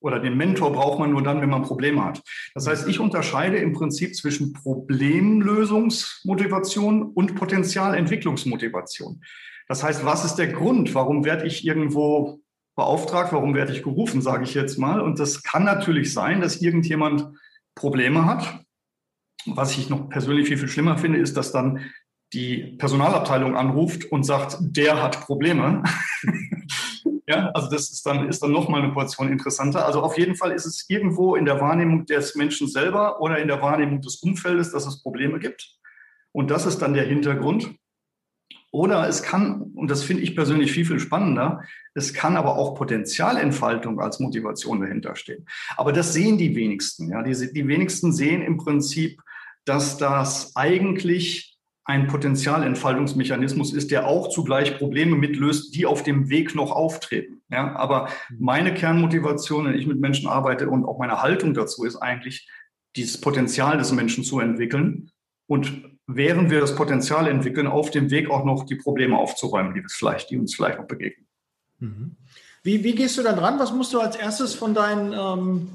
oder 0.00 0.18
den 0.18 0.36
Mentor 0.36 0.72
braucht 0.72 0.98
man 0.98 1.12
nur 1.12 1.22
dann, 1.22 1.40
wenn 1.40 1.50
man 1.50 1.62
Probleme 1.62 2.04
hat. 2.04 2.20
Das 2.54 2.66
heißt, 2.66 2.88
ich 2.88 2.98
unterscheide 3.00 3.56
im 3.58 3.72
Prinzip 3.72 4.16
zwischen 4.16 4.52
Problemlösungsmotivation 4.52 7.02
und 7.02 7.34
Potenzialentwicklungsmotivation. 7.34 9.22
Das 9.68 9.84
heißt, 9.84 10.04
was 10.04 10.24
ist 10.24 10.36
der 10.36 10.48
Grund? 10.48 10.94
Warum 10.94 11.24
werde 11.24 11.46
ich 11.46 11.64
irgendwo 11.64 12.40
beauftragt? 12.74 13.32
Warum 13.32 13.54
werde 13.54 13.72
ich 13.72 13.82
gerufen, 13.82 14.22
sage 14.22 14.44
ich 14.44 14.54
jetzt 14.54 14.78
mal? 14.78 15.00
Und 15.00 15.18
das 15.20 15.42
kann 15.42 15.64
natürlich 15.64 16.12
sein, 16.12 16.40
dass 16.40 16.60
irgendjemand 16.60 17.28
Probleme 17.74 18.26
hat. 18.26 18.64
Was 19.46 19.78
ich 19.78 19.88
noch 19.88 20.08
persönlich 20.08 20.48
viel, 20.48 20.58
viel 20.58 20.68
schlimmer 20.68 20.98
finde, 20.98 21.18
ist, 21.18 21.36
dass 21.36 21.52
dann 21.52 21.80
die 22.32 22.76
Personalabteilung 22.78 23.56
anruft 23.56 24.06
und 24.06 24.24
sagt, 24.24 24.58
der 24.60 25.02
hat 25.02 25.20
Probleme. 25.20 25.82
Ja, 27.30 27.48
also 27.54 27.70
das 27.70 27.90
ist 27.90 28.04
dann, 28.04 28.28
ist 28.28 28.42
dann 28.42 28.50
nochmal 28.50 28.82
eine 28.82 28.92
Portion 28.92 29.30
interessanter. 29.30 29.86
Also 29.86 30.02
auf 30.02 30.18
jeden 30.18 30.34
Fall 30.34 30.50
ist 30.50 30.66
es 30.66 30.84
irgendwo 30.88 31.36
in 31.36 31.44
der 31.44 31.60
Wahrnehmung 31.60 32.04
des 32.04 32.34
Menschen 32.34 32.66
selber 32.66 33.20
oder 33.20 33.38
in 33.38 33.46
der 33.46 33.62
Wahrnehmung 33.62 34.00
des 34.00 34.16
Umfeldes, 34.16 34.72
dass 34.72 34.84
es 34.84 35.00
Probleme 35.00 35.38
gibt. 35.38 35.78
Und 36.32 36.50
das 36.50 36.66
ist 36.66 36.80
dann 36.80 36.92
der 36.92 37.04
Hintergrund. 37.04 37.72
Oder 38.72 39.08
es 39.08 39.22
kann, 39.22 39.62
und 39.76 39.92
das 39.92 40.02
finde 40.02 40.24
ich 40.24 40.34
persönlich 40.34 40.72
viel, 40.72 40.84
viel 40.84 40.98
spannender, 40.98 41.62
es 41.94 42.14
kann 42.14 42.36
aber 42.36 42.56
auch 42.56 42.74
Potenzialentfaltung 42.74 44.00
als 44.00 44.18
Motivation 44.18 44.80
dahinter 44.80 45.14
stehen. 45.14 45.46
Aber 45.76 45.92
das 45.92 46.12
sehen 46.12 46.36
die 46.36 46.56
wenigsten. 46.56 47.10
Ja, 47.10 47.22
die, 47.22 47.52
die 47.52 47.68
wenigsten 47.68 48.12
sehen 48.12 48.42
im 48.42 48.56
Prinzip, 48.56 49.22
dass 49.64 49.98
das 49.98 50.56
eigentlich 50.56 51.49
ein 51.90 52.06
Potenzialentfaltungsmechanismus 52.06 53.72
ist, 53.72 53.90
der 53.90 54.06
auch 54.06 54.28
zugleich 54.28 54.78
Probleme 54.78 55.16
mitlöst, 55.16 55.74
die 55.74 55.86
auf 55.86 56.04
dem 56.04 56.30
Weg 56.30 56.54
noch 56.54 56.70
auftreten. 56.70 57.42
Ja, 57.50 57.74
aber 57.76 58.08
mhm. 58.30 58.36
meine 58.38 58.74
Kernmotivation, 58.74 59.66
wenn 59.66 59.74
ich 59.74 59.86
mit 59.86 60.00
Menschen 60.00 60.28
arbeite 60.28 60.70
und 60.70 60.84
auch 60.84 60.98
meine 60.98 61.20
Haltung 61.20 61.52
dazu 61.52 61.84
ist 61.84 61.96
eigentlich, 61.96 62.48
dieses 62.96 63.20
Potenzial 63.20 63.76
des 63.76 63.92
Menschen 63.92 64.24
zu 64.24 64.40
entwickeln 64.40 65.10
und 65.46 65.82
während 66.06 66.50
wir 66.50 66.60
das 66.60 66.74
Potenzial 66.74 67.26
entwickeln, 67.26 67.66
auf 67.66 67.90
dem 67.90 68.10
Weg 68.10 68.30
auch 68.30 68.44
noch 68.44 68.64
die 68.64 68.76
Probleme 68.76 69.18
aufzuräumen, 69.18 69.74
die, 69.74 69.82
vielleicht, 69.88 70.30
die 70.30 70.38
uns 70.38 70.54
vielleicht 70.54 70.78
noch 70.78 70.86
begegnen. 70.86 71.26
Mhm. 71.78 72.16
Wie, 72.62 72.84
wie 72.84 72.94
gehst 72.94 73.18
du 73.18 73.22
da 73.22 73.32
dran? 73.32 73.58
Was 73.58 73.72
musst 73.72 73.92
du 73.92 74.00
als 74.00 74.16
erstes 74.16 74.54
von 74.54 74.74
deinen, 74.74 75.12
ähm, 75.12 75.68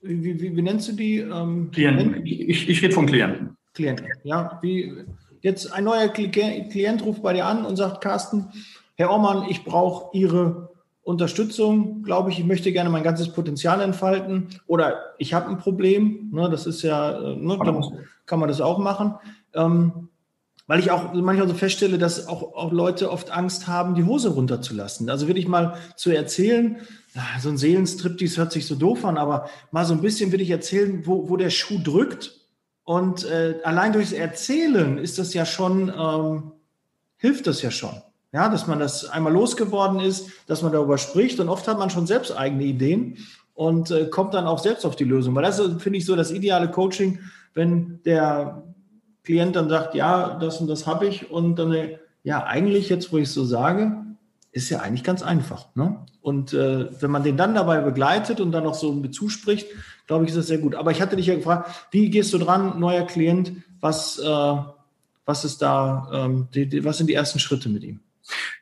wie, 0.00 0.40
wie, 0.40 0.56
wie, 0.56 0.62
nennst 0.62 0.88
du 0.88 0.92
die? 0.92 1.18
Ähm, 1.18 1.70
Klienten. 1.70 2.24
Ich, 2.26 2.68
ich 2.68 2.82
rede 2.82 2.94
von 2.94 3.06
Klienten. 3.06 3.56
Klienten, 3.74 4.06
ja. 4.24 4.58
Wie, 4.62 5.04
Jetzt 5.40 5.72
ein 5.72 5.84
neuer 5.84 6.08
Klient 6.08 7.04
ruft 7.04 7.22
bei 7.22 7.32
dir 7.32 7.46
an 7.46 7.64
und 7.64 7.76
sagt, 7.76 8.02
Carsten, 8.02 8.48
Herr 8.96 9.10
Ormann, 9.10 9.46
ich 9.48 9.64
brauche 9.64 10.16
Ihre 10.16 10.70
Unterstützung, 11.02 12.02
glaube 12.02 12.30
ich, 12.30 12.38
ich 12.38 12.44
möchte 12.44 12.72
gerne 12.72 12.90
mein 12.90 13.02
ganzes 13.02 13.32
Potenzial 13.32 13.80
entfalten 13.80 14.48
oder 14.66 15.14
ich 15.18 15.32
habe 15.32 15.48
ein 15.48 15.58
Problem, 15.58 16.30
ne, 16.32 16.50
das 16.50 16.66
ist 16.66 16.82
ja, 16.82 17.12
äh, 17.12 17.36
ne, 17.36 17.58
dann 17.64 17.84
kann 18.26 18.38
man 18.38 18.48
das 18.48 18.60
auch 18.60 18.78
machen. 18.78 19.14
Ähm, 19.54 20.08
weil 20.66 20.78
ich 20.78 20.92
auch 20.92 21.12
manchmal 21.14 21.48
so 21.48 21.54
feststelle, 21.54 21.98
dass 21.98 22.28
auch, 22.28 22.54
auch 22.54 22.70
Leute 22.70 23.10
oft 23.10 23.32
Angst 23.32 23.66
haben, 23.66 23.96
die 23.96 24.04
Hose 24.04 24.28
runterzulassen. 24.28 25.10
Also 25.10 25.26
wirklich 25.26 25.48
mal 25.48 25.74
zu 25.96 26.10
erzählen, 26.10 26.76
so 27.40 27.48
ein 27.48 27.56
Seelenstriptease 27.56 28.36
hört 28.36 28.52
sich 28.52 28.66
so 28.66 28.76
doof 28.76 29.04
an, 29.04 29.18
aber 29.18 29.48
mal 29.72 29.84
so 29.84 29.94
ein 29.94 30.00
bisschen 30.00 30.30
will 30.30 30.40
ich 30.40 30.50
erzählen, 30.50 31.04
wo, 31.06 31.28
wo 31.28 31.36
der 31.36 31.50
Schuh 31.50 31.80
drückt. 31.82 32.39
Und 32.90 33.24
äh, 33.24 33.54
allein 33.62 33.92
durchs 33.92 34.10
Erzählen 34.10 34.98
ist 34.98 35.16
das 35.20 35.32
ja 35.32 35.46
schon, 35.46 35.92
ähm, 35.96 36.50
hilft 37.18 37.46
das 37.46 37.62
ja 37.62 37.70
schon. 37.70 38.02
Ja, 38.32 38.48
dass 38.48 38.66
man 38.66 38.80
das 38.80 39.08
einmal 39.08 39.32
losgeworden 39.32 40.00
ist, 40.00 40.28
dass 40.48 40.62
man 40.62 40.72
darüber 40.72 40.98
spricht 40.98 41.38
und 41.38 41.48
oft 41.48 41.68
hat 41.68 41.78
man 41.78 41.90
schon 41.90 42.08
selbst 42.08 42.36
eigene 42.36 42.64
Ideen 42.64 43.18
und 43.54 43.92
äh, 43.92 44.06
kommt 44.06 44.34
dann 44.34 44.48
auch 44.48 44.58
selbst 44.58 44.84
auf 44.84 44.96
die 44.96 45.04
Lösung. 45.04 45.36
Weil 45.36 45.44
das 45.44 45.60
finde 45.78 45.98
ich 45.98 46.04
so 46.04 46.16
das 46.16 46.32
ideale 46.32 46.68
Coaching, 46.68 47.20
wenn 47.54 48.00
der 48.04 48.64
Klient 49.22 49.54
dann 49.54 49.68
sagt, 49.68 49.94
ja, 49.94 50.36
das 50.40 50.60
und 50.60 50.66
das 50.66 50.88
habe 50.88 51.06
ich 51.06 51.30
und 51.30 51.60
dann, 51.60 51.72
äh, 51.72 51.98
ja, 52.24 52.44
eigentlich 52.44 52.88
jetzt, 52.88 53.12
wo 53.12 53.18
ich 53.18 53.30
so 53.30 53.44
sage, 53.44 54.04
ist 54.52 54.70
ja 54.70 54.80
eigentlich 54.80 55.04
ganz 55.04 55.22
einfach. 55.22 55.74
Ne? 55.74 56.04
Und 56.20 56.52
äh, 56.52 56.88
wenn 57.00 57.10
man 57.10 57.22
den 57.22 57.36
dann 57.36 57.54
dabei 57.54 57.80
begleitet 57.80 58.40
und 58.40 58.52
dann 58.52 58.64
noch 58.64 58.74
so 58.74 58.92
mit 58.92 59.14
zuspricht, 59.14 59.68
glaube 60.06 60.24
ich, 60.24 60.30
ist 60.30 60.36
das 60.36 60.48
sehr 60.48 60.58
gut. 60.58 60.74
Aber 60.74 60.90
ich 60.90 61.00
hatte 61.00 61.16
dich 61.16 61.26
ja 61.26 61.36
gefragt, 61.36 61.88
wie 61.92 62.10
gehst 62.10 62.32
du 62.32 62.38
dran, 62.38 62.80
neuer 62.80 63.06
Klient, 63.06 63.52
was, 63.80 64.18
äh, 64.18 64.56
was 65.24 65.44
ist 65.44 65.62
da, 65.62 66.10
ähm, 66.12 66.48
die, 66.54 66.68
die, 66.68 66.84
was 66.84 66.98
sind 66.98 67.08
die 67.08 67.14
ersten 67.14 67.38
Schritte 67.38 67.68
mit 67.68 67.84
ihm? 67.84 68.00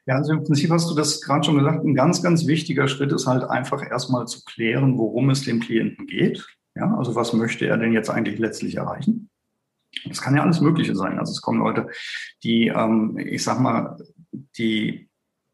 Ja, 0.07 0.17
also 0.17 0.33
im 0.33 0.45
Prinzip 0.45 0.71
hast 0.71 0.91
du 0.91 0.95
das 0.95 1.21
gerade 1.21 1.45
schon 1.45 1.59
gesagt. 1.59 1.85
Ein 1.85 1.95
ganz, 1.95 2.23
ganz 2.23 2.47
wichtiger 2.47 2.89
Schritt 2.89 3.13
ist 3.13 3.27
halt 3.27 3.45
einfach 3.45 3.83
erstmal 3.83 4.27
zu 4.27 4.45
klären, 4.45 4.99
worum 4.99 5.31
es 5.31 5.43
dem 5.43 5.61
Klienten 5.61 6.07
geht. 6.07 6.47
Ja, 6.75 6.95
also 6.97 7.15
was 7.15 7.33
möchte 7.33 7.67
er 7.67 7.77
denn 7.77 7.93
jetzt 7.93 8.09
eigentlich 8.09 8.39
letztlich 8.39 8.77
erreichen? 8.77 9.31
Das 10.07 10.21
kann 10.21 10.37
ja 10.37 10.43
alles 10.43 10.61
Mögliche 10.61 10.95
sein. 10.95 11.19
Also 11.19 11.33
es 11.33 11.41
kommen 11.41 11.61
Leute, 11.61 11.89
die, 12.45 12.69
ähm, 12.69 13.19
ich 13.19 13.43
sag 13.43 13.59
mal, 13.59 13.97
die 14.57 15.08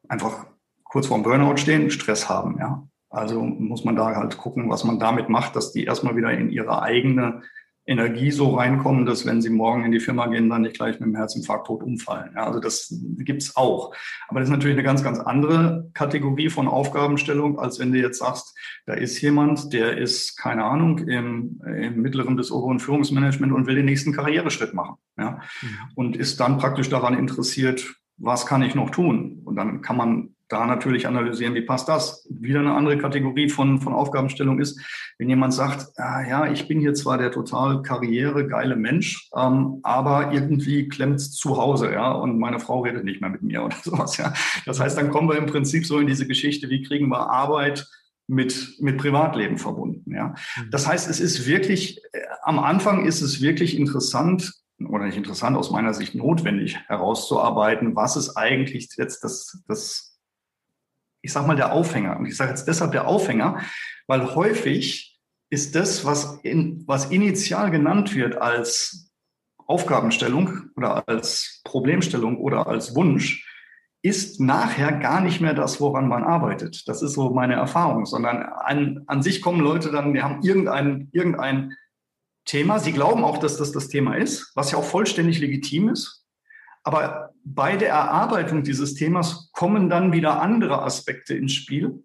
einfach 0.08 0.46
kurz 0.84 1.06
vorm 1.06 1.22
Burnout 1.22 1.56
stehen, 1.56 1.90
Stress 1.90 2.28
haben, 2.28 2.58
ja. 2.58 2.86
Also 3.10 3.44
muss 3.44 3.84
man 3.84 3.94
da 3.94 4.16
halt 4.16 4.36
gucken, 4.38 4.68
was 4.68 4.82
man 4.82 4.98
damit 4.98 5.28
macht, 5.28 5.54
dass 5.54 5.72
die 5.72 5.84
erstmal 5.84 6.16
wieder 6.16 6.32
in 6.32 6.50
ihre 6.50 6.82
eigene 6.82 7.42
Energie 7.86 8.30
so 8.30 8.54
reinkommen, 8.56 9.04
dass 9.04 9.26
wenn 9.26 9.42
sie 9.42 9.50
morgen 9.50 9.84
in 9.84 9.92
die 9.92 10.00
Firma 10.00 10.26
gehen, 10.26 10.48
dann 10.48 10.62
nicht 10.62 10.76
gleich 10.76 10.98
mit 11.00 11.08
dem 11.08 11.16
Herzinfarkt 11.16 11.66
tot 11.66 11.82
umfallen. 11.82 12.32
Ja, 12.34 12.46
also 12.46 12.58
das 12.58 12.88
gibt's 13.18 13.56
auch. 13.56 13.94
Aber 14.28 14.40
das 14.40 14.48
ist 14.48 14.52
natürlich 14.52 14.74
eine 14.74 14.82
ganz, 14.82 15.04
ganz 15.04 15.20
andere 15.20 15.90
Kategorie 15.92 16.48
von 16.48 16.66
Aufgabenstellung, 16.66 17.58
als 17.58 17.78
wenn 17.78 17.92
du 17.92 17.98
jetzt 17.98 18.20
sagst, 18.20 18.56
da 18.86 18.94
ist 18.94 19.20
jemand, 19.20 19.72
der 19.72 19.98
ist, 19.98 20.36
keine 20.38 20.64
Ahnung, 20.64 20.98
im, 20.98 21.60
im 21.66 22.00
mittleren 22.00 22.36
bis 22.36 22.50
oberen 22.50 22.80
Führungsmanagement 22.80 23.52
und 23.52 23.66
will 23.66 23.74
den 23.74 23.84
nächsten 23.84 24.12
Karriereschritt 24.12 24.72
machen. 24.72 24.96
Ja, 25.18 25.40
mhm. 25.60 25.78
und 25.94 26.16
ist 26.16 26.40
dann 26.40 26.58
praktisch 26.58 26.88
daran 26.88 27.16
interessiert, 27.16 27.94
was 28.16 28.46
kann 28.46 28.62
ich 28.62 28.74
noch 28.74 28.90
tun? 28.90 29.42
Und 29.44 29.56
dann 29.56 29.82
kann 29.82 29.96
man 29.96 30.34
da 30.48 30.66
natürlich 30.66 31.06
analysieren, 31.06 31.54
wie 31.54 31.62
passt 31.62 31.88
das. 31.88 32.26
Wieder 32.30 32.60
eine 32.60 32.74
andere 32.74 32.98
Kategorie 32.98 33.48
von, 33.48 33.80
von 33.80 33.92
Aufgabenstellung 33.92 34.60
ist, 34.60 34.80
wenn 35.18 35.28
jemand 35.28 35.54
sagt, 35.54 35.88
ah, 35.96 36.22
ja, 36.26 36.46
ich 36.50 36.68
bin 36.68 36.80
hier 36.80 36.94
zwar 36.94 37.18
der 37.18 37.32
total 37.32 37.82
karrieregeile 37.82 38.76
Mensch, 38.76 39.30
ähm, 39.36 39.80
aber 39.82 40.32
irgendwie 40.32 40.88
klemmt 40.88 41.16
es 41.16 41.32
zu 41.32 41.56
Hause, 41.56 41.92
ja, 41.92 42.12
und 42.12 42.38
meine 42.38 42.60
Frau 42.60 42.80
redet 42.80 43.04
nicht 43.04 43.20
mehr 43.20 43.30
mit 43.30 43.42
mir 43.42 43.64
oder 43.64 43.76
sowas, 43.82 44.16
ja. 44.16 44.32
Das 44.66 44.80
heißt, 44.80 44.98
dann 44.98 45.10
kommen 45.10 45.28
wir 45.28 45.36
im 45.36 45.46
Prinzip 45.46 45.86
so 45.86 45.98
in 45.98 46.06
diese 46.06 46.26
Geschichte, 46.26 46.68
wie 46.68 46.82
kriegen 46.82 47.08
wir 47.08 47.30
Arbeit 47.30 47.86
mit, 48.26 48.76
mit 48.80 48.98
Privatleben 48.98 49.58
verbunden, 49.58 50.14
ja. 50.14 50.34
Mhm. 50.56 50.70
Das 50.70 50.86
heißt, 50.86 51.08
es 51.08 51.20
ist 51.20 51.46
wirklich, 51.46 51.98
äh, 52.12 52.20
am 52.42 52.58
Anfang 52.58 53.06
ist 53.06 53.22
es 53.22 53.40
wirklich 53.40 53.78
interessant, 53.78 54.52
oder 54.86 55.04
nicht 55.04 55.16
interessant, 55.16 55.56
aus 55.56 55.70
meiner 55.70 55.94
Sicht 55.94 56.14
notwendig 56.14 56.78
herauszuarbeiten, 56.86 57.96
was 57.96 58.16
ist 58.16 58.36
eigentlich 58.36 58.88
jetzt 58.96 59.24
das, 59.24 59.62
das 59.66 60.14
ich 61.24 61.32
sage 61.32 61.46
mal, 61.46 61.56
der 61.56 61.72
Aufhänger. 61.72 62.18
Und 62.18 62.26
ich 62.26 62.36
sage 62.36 62.50
jetzt 62.50 62.68
deshalb 62.68 62.92
der 62.92 63.08
Aufhänger, 63.08 63.60
weil 64.06 64.34
häufig 64.34 65.18
ist 65.50 65.74
das, 65.74 66.04
was, 66.04 66.40
in, 66.42 66.84
was 66.86 67.10
initial 67.10 67.70
genannt 67.70 68.14
wird 68.14 68.36
als 68.36 69.10
Aufgabenstellung 69.66 70.70
oder 70.76 71.08
als 71.08 71.62
Problemstellung 71.64 72.38
oder 72.38 72.66
als 72.66 72.94
Wunsch, 72.94 73.48
ist 74.02 74.38
nachher 74.38 74.92
gar 74.92 75.22
nicht 75.22 75.40
mehr 75.40 75.54
das, 75.54 75.80
woran 75.80 76.08
man 76.08 76.24
arbeitet. 76.24 76.86
Das 76.88 77.00
ist 77.00 77.14
so 77.14 77.30
meine 77.30 77.54
Erfahrung, 77.54 78.04
sondern 78.04 78.42
an, 78.42 79.04
an 79.06 79.22
sich 79.22 79.40
kommen 79.40 79.60
Leute 79.60 79.90
dann, 79.90 80.12
die 80.12 80.22
haben 80.22 80.42
irgendein, 80.42 81.08
irgendein 81.12 81.74
Thema. 82.44 82.78
Sie 82.78 82.92
glauben 82.92 83.24
auch, 83.24 83.38
dass 83.38 83.56
das 83.56 83.72
das 83.72 83.88
Thema 83.88 84.14
ist, 84.16 84.52
was 84.54 84.70
ja 84.70 84.78
auch 84.78 84.84
vollständig 84.84 85.38
legitim 85.38 85.88
ist. 85.88 86.24
Aber 86.82 87.30
bei 87.44 87.76
der 87.76 87.90
Erarbeitung 87.90 88.62
dieses 88.62 88.94
Themas 88.94 89.50
kommen 89.52 89.88
dann 89.88 90.12
wieder 90.12 90.40
andere 90.42 90.82
Aspekte 90.82 91.34
ins 91.34 91.54
Spiel, 91.54 92.04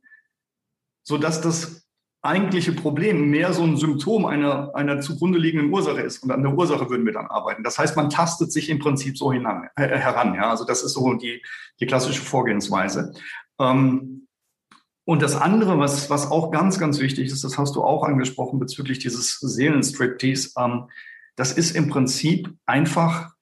so 1.04 1.18
dass 1.18 1.42
das 1.42 1.90
eigentliche 2.22 2.74
Problem 2.74 3.30
mehr 3.30 3.54
so 3.54 3.64
ein 3.64 3.78
Symptom 3.78 4.26
einer, 4.26 4.76
einer 4.76 5.00
zugrunde 5.00 5.40
liegenden 5.40 5.72
Ursache 5.72 6.02
ist. 6.02 6.22
Und 6.24 6.32
an 6.32 6.44
der 6.44 6.54
Ursache 6.54 6.90
würden 6.90 7.06
wir 7.06 7.14
dann 7.14 7.28
arbeiten. 7.28 7.64
Das 7.64 7.78
heißt, 7.78 7.96
man 7.96 8.10
tastet 8.10 8.52
sich 8.52 8.70
im 8.70 8.80
Prinzip 8.80 9.18
so 9.18 9.32
hinan, 9.32 9.70
äh, 9.76 9.88
heran. 9.88 10.34
Ja? 10.36 10.50
Also 10.50 10.66
das 10.66 10.84
ist 10.84 10.94
so 10.94 11.14
die, 11.14 11.42
die 11.80 11.86
klassische 11.86 12.22
Vorgehensweise. 12.22 13.14
Ähm, 13.60 14.28
und 15.10 15.24
das 15.24 15.36
andere, 15.36 15.80
was, 15.80 16.12
was 16.12 16.30
auch 16.30 16.52
ganz, 16.52 16.78
ganz 16.78 17.00
wichtig 17.00 17.32
ist, 17.32 17.44
das 17.44 17.58
hast 17.58 17.76
du 17.76 17.82
auch 17.82 18.04
angesprochen 18.04 18.60
bezüglich 18.60 19.00
dieses 19.00 19.40
Seelenstriptease, 19.40 20.52
ähm, 20.56 20.88
das 21.36 21.52
ist 21.52 21.76
im 21.76 21.90
Prinzip 21.90 22.56
einfach 22.68 23.34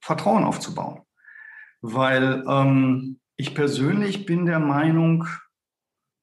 Vertrauen 0.00 0.42
aufzubauen. 0.42 1.02
Weil 1.82 2.42
ähm, 2.48 3.20
ich 3.36 3.54
persönlich 3.54 4.24
bin 4.24 4.46
der 4.46 4.58
Meinung, 4.58 5.26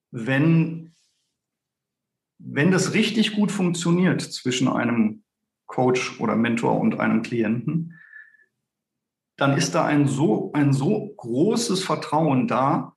wenn, 0.10 0.96
wenn 2.40 2.72
das 2.72 2.96
richtig 2.96 3.36
gut 3.36 3.52
funktioniert 3.52 4.22
zwischen 4.24 4.68
einem 4.68 5.22
Coach 5.68 6.20
oder 6.20 6.36
Mentor 6.36 6.80
und 6.80 7.00
einem 7.00 7.22
Klienten, 7.22 8.00
dann 9.38 9.56
ist 9.56 9.76
da 9.76 9.86
ein 9.86 10.08
so, 10.08 10.52
ein 10.54 10.74
so 10.74 11.14
großes 11.16 11.84
Vertrauen 11.84 12.48
da, 12.48 12.96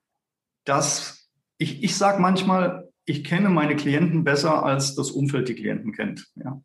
dass 0.65 1.16
ich, 1.59 1.83
ich 1.83 1.97
sage 1.97 2.21
manchmal, 2.21 2.89
ich 3.05 3.25
kenne 3.25 3.49
meine 3.49 3.77
Klienten 3.77 4.25
besser, 4.25 4.65
als 4.65 4.95
das 4.95 5.11
Umfeld 5.11 5.49
die 5.49 5.55
Klienten 5.55 5.93
kennt. 5.93 6.27
Ja. 6.35 6.61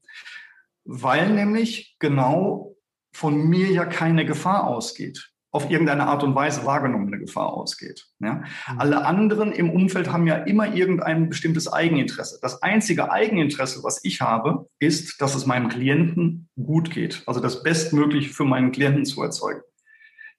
Weil 0.84 1.34
nämlich 1.34 1.96
genau 2.00 2.76
von 3.14 3.48
mir 3.48 3.72
ja 3.72 3.86
keine 3.86 4.26
Gefahr 4.26 4.66
ausgeht 4.68 5.32
auf 5.52 5.70
irgendeine 5.70 6.08
Art 6.08 6.24
und 6.24 6.34
Weise 6.34 6.66
wahrgenommene 6.66 7.20
Gefahr 7.20 7.54
ausgeht. 7.54 8.08
Ja? 8.20 8.36
Mhm. 8.36 8.80
Alle 8.80 9.06
anderen 9.06 9.52
im 9.52 9.70
Umfeld 9.70 10.12
haben 10.12 10.26
ja 10.26 10.36
immer 10.36 10.74
irgendein 10.74 11.30
bestimmtes 11.30 11.72
Eigeninteresse. 11.72 12.40
Das 12.42 12.62
einzige 12.64 13.12
Eigeninteresse, 13.12 13.84
was 13.84 14.04
ich 14.04 14.22
habe, 14.22 14.70
ist, 14.80 15.22
dass 15.22 15.36
es 15.36 15.46
meinem 15.46 15.68
Klienten 15.68 16.50
gut 16.56 16.90
geht. 16.90 17.24
Also 17.26 17.42
das 17.42 17.64
Bestmögliche 17.64 18.30
für 18.34 18.46
meinen 18.46 18.72
Klienten 18.72 19.06
zu 19.06 19.22
erzeugen. 19.22 19.62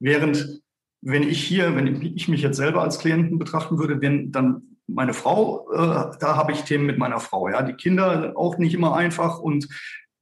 Während, 0.00 0.62
wenn 1.02 1.24
ich 1.24 1.42
hier, 1.42 1.74
wenn 1.76 2.00
ich 2.00 2.28
mich 2.28 2.42
jetzt 2.42 2.56
selber 2.56 2.82
als 2.82 2.98
Klienten 2.98 3.38
betrachten 3.38 3.78
würde, 3.78 4.00
wenn 4.00 4.32
dann 4.32 4.62
meine 4.86 5.14
Frau, 5.14 5.70
äh, 5.72 6.16
da 6.20 6.36
habe 6.36 6.52
ich 6.52 6.62
Themen 6.62 6.86
mit 6.86 6.98
meiner 6.98 7.20
Frau. 7.20 7.48
Ja, 7.48 7.62
die 7.62 7.74
Kinder 7.74 8.32
auch 8.36 8.58
nicht 8.58 8.74
immer 8.74 8.94
einfach 8.96 9.38
und 9.38 9.68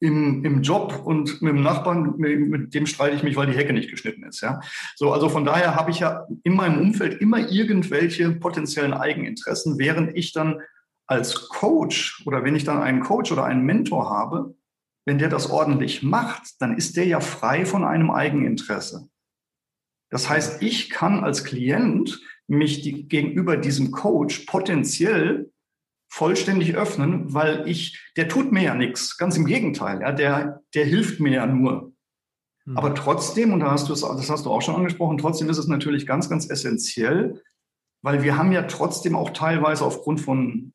im, 0.01 0.45
im 0.45 0.63
Job 0.63 1.03
und 1.05 1.43
mit 1.43 1.53
dem 1.53 1.63
Nachbarn, 1.63 2.15
mit, 2.17 2.49
mit, 2.49 2.75
dem 2.75 2.87
streite 2.87 3.15
ich 3.15 3.23
mich, 3.23 3.37
weil 3.37 3.47
die 3.47 3.57
Hecke 3.57 3.75
nicht 3.75 3.91
geschnitten 3.91 4.25
ist. 4.25 4.41
Ja? 4.41 4.61
So, 4.97 5.13
also 5.13 5.29
von 5.29 5.45
daher 5.45 5.75
habe 5.75 5.91
ich 5.91 6.01
ja 6.01 6.27
in 6.43 6.55
meinem 6.55 6.81
Umfeld 6.81 7.21
immer 7.21 7.51
irgendwelche 7.51 8.31
potenziellen 8.31 8.95
Eigeninteressen, 8.95 9.79
während 9.79 10.17
ich 10.17 10.33
dann 10.33 10.61
als 11.07 11.49
Coach 11.51 12.23
oder 12.25 12.45
wenn 12.45 12.57
ich 12.57 12.65
dann 12.65 12.81
einen 12.81 13.01
Coach 13.01 13.31
oder 13.31 13.45
einen 13.45 13.67
Mentor 13.67 14.09
habe, 14.09 14.55
wenn 15.05 15.19
der 15.19 15.29
das 15.29 15.51
ordentlich 15.51 16.03
macht, 16.03 16.43
dann 16.61 16.77
ist 16.77 16.97
der 16.97 17.07
ja 17.07 17.21
frei 17.21 17.67
von 17.67 17.85
einem 17.85 18.11
Eigeninteresse. 18.11 19.10
Das 20.11 20.29
heißt, 20.29 20.63
ich 20.63 20.91
kann 20.91 21.25
als 21.25 21.45
Klient 21.45 22.21
mich 22.47 22.83
die, 22.83 23.09
gegenüber 23.09 23.57
diesem 23.57 23.93
Coach 23.93 24.41
potenziell 24.41 25.51
vollständig 26.09 26.75
öffnen, 26.75 27.33
weil 27.33 27.69
ich, 27.69 28.13
der 28.17 28.29
tut 28.29 28.51
mir 28.51 28.65
ja 28.65 28.75
nichts. 28.75 29.17
Ganz 29.17 29.37
im 29.37 29.47
Gegenteil, 29.47 30.01
ja, 30.01 30.11
der, 30.11 30.63
der 30.75 30.85
hilft 30.85 31.21
mir 31.21 31.33
ja 31.33 31.47
nur. 31.47 31.93
Mhm. 32.65 32.77
Aber 32.77 32.95
trotzdem, 32.97 33.53
und 33.53 33.61
da 33.61 33.71
hast 33.71 33.89
du 33.89 33.93
es, 33.93 34.01
das 34.01 34.29
hast 34.29 34.45
du 34.45 34.51
auch 34.51 34.63
schon 34.63 34.75
angesprochen, 34.75 35.19
trotzdem 35.19 35.49
ist 35.49 35.59
es 35.59 35.69
natürlich 35.69 36.07
ganz, 36.07 36.29
ganz 36.29 36.51
essentiell, 36.51 37.41
weil 38.03 38.25
wir 38.25 38.37
haben 38.37 38.51
ja 38.51 38.63
trotzdem 38.63 39.15
auch 39.15 39.31
teilweise 39.31 39.85
aufgrund 39.85 40.21
von 40.21 40.73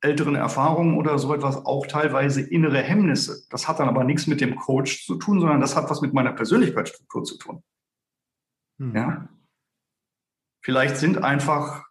älteren 0.00 0.36
Erfahrungen 0.36 0.96
oder 0.96 1.18
so 1.18 1.34
etwas 1.34 1.66
auch 1.66 1.88
teilweise 1.88 2.40
innere 2.40 2.80
Hemmnisse. 2.80 3.44
Das 3.50 3.66
hat 3.66 3.80
dann 3.80 3.88
aber 3.88 4.04
nichts 4.04 4.28
mit 4.28 4.40
dem 4.40 4.54
Coach 4.54 5.04
zu 5.04 5.16
tun, 5.16 5.40
sondern 5.40 5.60
das 5.60 5.74
hat 5.74 5.90
was 5.90 6.00
mit 6.00 6.14
meiner 6.14 6.32
Persönlichkeitsstruktur 6.32 7.24
zu 7.24 7.36
tun. 7.36 7.64
Mhm. 8.78 8.96
Ja. 8.96 9.28
Vielleicht 10.64 10.96
sind 10.96 11.22
einfach 11.22 11.86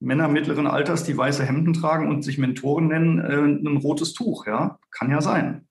Männer 0.00 0.28
mittleren 0.28 0.66
Alters, 0.66 1.04
die 1.04 1.16
weiße 1.16 1.44
Hemden 1.44 1.74
tragen 1.74 2.08
und 2.08 2.22
sich 2.22 2.38
Mentoren 2.38 2.88
nennen, 2.88 3.18
äh, 3.18 3.68
ein 3.68 3.76
rotes 3.78 4.12
Tuch. 4.12 4.46
Ja, 4.46 4.78
kann 4.90 5.10
ja 5.10 5.20
sein. 5.20 5.66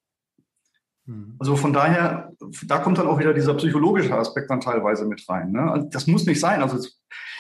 Hm. 1.06 1.36
Also 1.40 1.56
von 1.56 1.74
daher, 1.74 2.34
da 2.66 2.80
kommt 2.80 2.98
dann 2.98 3.08
auch 3.08 3.20
wieder 3.20 3.34
dieser 3.34 3.54
psychologische 3.56 4.16
Aspekt 4.16 4.52
dann 4.52 4.62
teilweise 4.62 5.06
mit 5.06 5.28
rein. 5.28 5.52
Ne? 5.52 5.72
Also 5.72 5.88
das 5.90 6.08
muss 6.08 6.26
nicht 6.26 6.40
sein. 6.40 6.62
Also 6.62 6.86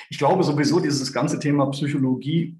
ich 0.09 0.17
glaube 0.17 0.43
sowieso, 0.43 0.79
dieses 0.79 1.11
ganze 1.11 1.39
Thema 1.39 1.69
Psychologie 1.71 2.57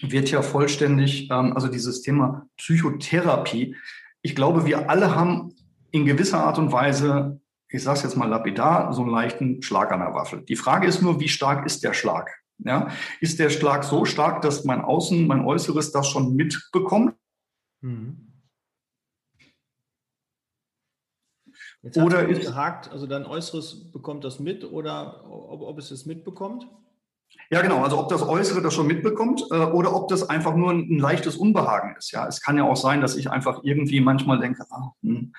wird 0.00 0.30
ja 0.30 0.42
vollständig, 0.42 1.28
ähm, 1.30 1.52
also 1.54 1.68
dieses 1.68 2.02
Thema 2.02 2.46
Psychotherapie. 2.56 3.74
Ich 4.22 4.36
glaube, 4.36 4.64
wir 4.66 4.88
alle 4.88 5.14
haben 5.14 5.54
in 5.90 6.06
gewisser 6.06 6.44
Art 6.44 6.58
und 6.58 6.70
Weise, 6.70 7.40
ich 7.70 7.82
sage 7.82 7.98
es 7.98 8.02
jetzt 8.02 8.16
mal 8.16 8.28
lapidar, 8.28 8.92
so 8.92 9.02
einen 9.02 9.10
leichten 9.10 9.62
Schlag 9.62 9.92
an 9.92 10.00
der 10.00 10.14
Waffe. 10.14 10.38
Die 10.38 10.56
Frage 10.56 10.86
ist 10.86 11.02
nur, 11.02 11.20
wie 11.20 11.28
stark 11.28 11.66
ist 11.66 11.84
der 11.84 11.92
Schlag? 11.92 12.30
Ja, 12.58 12.88
ist 13.20 13.38
der 13.38 13.50
Schlag 13.50 13.84
so 13.84 14.04
stark, 14.04 14.42
dass 14.42 14.64
mein 14.64 14.80
Außen, 14.80 15.26
mein 15.26 15.44
Äußeres 15.44 15.92
das 15.92 16.08
schon 16.08 16.34
mitbekommt? 16.34 17.14
Mhm. 17.80 18.24
oder 21.94 22.28
ist 22.28 22.40
gehakt, 22.40 22.90
also 22.90 23.06
dein 23.06 23.24
Äußeres 23.24 23.92
bekommt 23.92 24.24
das 24.24 24.40
mit 24.40 24.64
oder 24.64 25.24
ob, 25.30 25.62
ob 25.62 25.78
es 25.78 25.92
es 25.92 26.06
mitbekommt? 26.06 26.68
Ja, 27.50 27.62
genau. 27.62 27.84
Also 27.84 27.98
ob 27.98 28.08
das 28.08 28.22
Äußere 28.22 28.60
das 28.62 28.74
schon 28.74 28.88
mitbekommt 28.88 29.44
äh, 29.50 29.54
oder 29.54 29.94
ob 29.94 30.08
das 30.08 30.28
einfach 30.28 30.56
nur 30.56 30.70
ein, 30.70 30.88
ein, 30.90 30.98
leichtes 30.98 31.36
Unbehagen 31.36 31.94
ist. 31.96 32.10
Ja, 32.10 32.26
es 32.26 32.40
kann 32.40 32.56
ja 32.56 32.64
auch 32.64 32.76
sein, 32.76 33.00
dass 33.00 33.16
ich 33.16 33.30
einfach 33.30 33.60
irgendwie 33.62 34.00
manchmal 34.00 34.40
denke, 34.40 34.66
ah, 34.70 34.92
hm, 35.02 35.32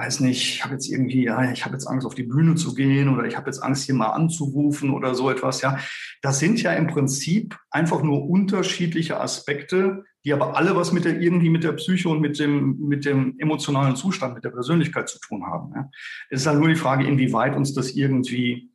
weiß 0.00 0.20
nicht, 0.20 0.54
ich 0.54 0.64
habe 0.64 0.72
jetzt 0.72 0.90
irgendwie, 0.90 1.24
ja, 1.24 1.52
ich 1.52 1.64
habe 1.64 1.74
jetzt 1.74 1.86
Angst, 1.86 2.06
auf 2.06 2.14
die 2.14 2.22
Bühne 2.22 2.54
zu 2.54 2.74
gehen 2.74 3.08
oder 3.10 3.26
ich 3.26 3.36
habe 3.36 3.46
jetzt 3.46 3.62
Angst, 3.62 3.84
hier 3.84 3.94
mal 3.94 4.08
anzurufen 4.08 4.90
oder 4.90 5.14
so 5.14 5.30
etwas. 5.30 5.60
Ja, 5.60 5.78
das 6.22 6.38
sind 6.38 6.62
ja 6.62 6.72
im 6.72 6.86
Prinzip 6.86 7.58
einfach 7.70 8.02
nur 8.02 8.28
unterschiedliche 8.28 9.20
Aspekte, 9.20 10.04
die 10.24 10.32
aber 10.32 10.56
alle 10.56 10.74
was 10.74 10.92
mit 10.92 11.04
der 11.04 11.20
irgendwie 11.20 11.50
mit 11.50 11.64
der 11.64 11.72
Psyche 11.72 12.08
und 12.08 12.20
mit 12.20 12.38
dem 12.38 12.78
mit 12.78 13.04
dem 13.04 13.34
emotionalen 13.38 13.94
Zustand, 13.94 14.34
mit 14.34 14.44
der 14.44 14.50
Persönlichkeit 14.50 15.08
zu 15.08 15.18
tun 15.20 15.44
haben. 15.46 15.72
Ja. 15.74 15.90
Es 16.30 16.40
ist 16.40 16.46
halt 16.46 16.60
nur 16.60 16.68
die 16.68 16.76
Frage, 16.76 17.06
inwieweit 17.06 17.54
uns 17.54 17.74
das 17.74 17.90
irgendwie 17.90 18.70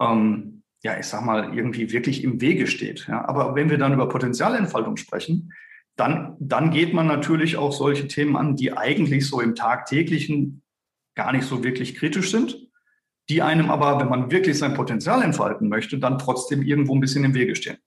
ähm, 0.00 0.62
ja, 0.82 0.98
ich 0.98 1.06
sag 1.06 1.24
mal, 1.24 1.56
irgendwie 1.56 1.90
wirklich 1.92 2.22
im 2.22 2.42
Wege 2.42 2.66
steht. 2.66 3.06
Ja. 3.08 3.26
Aber 3.26 3.54
wenn 3.54 3.70
wir 3.70 3.78
dann 3.78 3.94
über 3.94 4.06
Potenzialentfaltung 4.06 4.98
sprechen, 4.98 5.50
dann, 5.96 6.36
dann 6.40 6.70
geht 6.70 6.92
man 6.92 7.06
natürlich 7.06 7.56
auch 7.56 7.72
solche 7.72 8.08
Themen 8.08 8.36
an, 8.36 8.56
die 8.56 8.76
eigentlich 8.76 9.28
so 9.28 9.40
im 9.40 9.54
tagtäglichen 9.54 10.62
gar 11.14 11.32
nicht 11.32 11.46
so 11.46 11.62
wirklich 11.62 11.94
kritisch 11.94 12.30
sind, 12.30 12.58
die 13.28 13.42
einem 13.42 13.70
aber, 13.70 14.00
wenn 14.00 14.08
man 14.08 14.30
wirklich 14.30 14.58
sein 14.58 14.74
Potenzial 14.74 15.22
entfalten 15.22 15.68
möchte, 15.68 15.98
dann 15.98 16.18
trotzdem 16.18 16.62
irgendwo 16.62 16.94
ein 16.94 17.00
bisschen 17.00 17.24
im 17.24 17.34
Wege 17.34 17.54
stehen. 17.54 17.78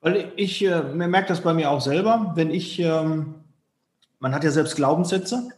Weil 0.00 0.32
ich 0.36 0.64
äh, 0.64 0.82
merke 0.94 1.28
das 1.28 1.42
bei 1.42 1.52
mir 1.52 1.70
auch 1.70 1.80
selber, 1.80 2.32
wenn 2.36 2.50
ich, 2.50 2.78
ähm, 2.78 3.34
man 4.18 4.34
hat 4.34 4.44
ja 4.44 4.50
selbst 4.50 4.76
Glaubenssätze 4.76 5.50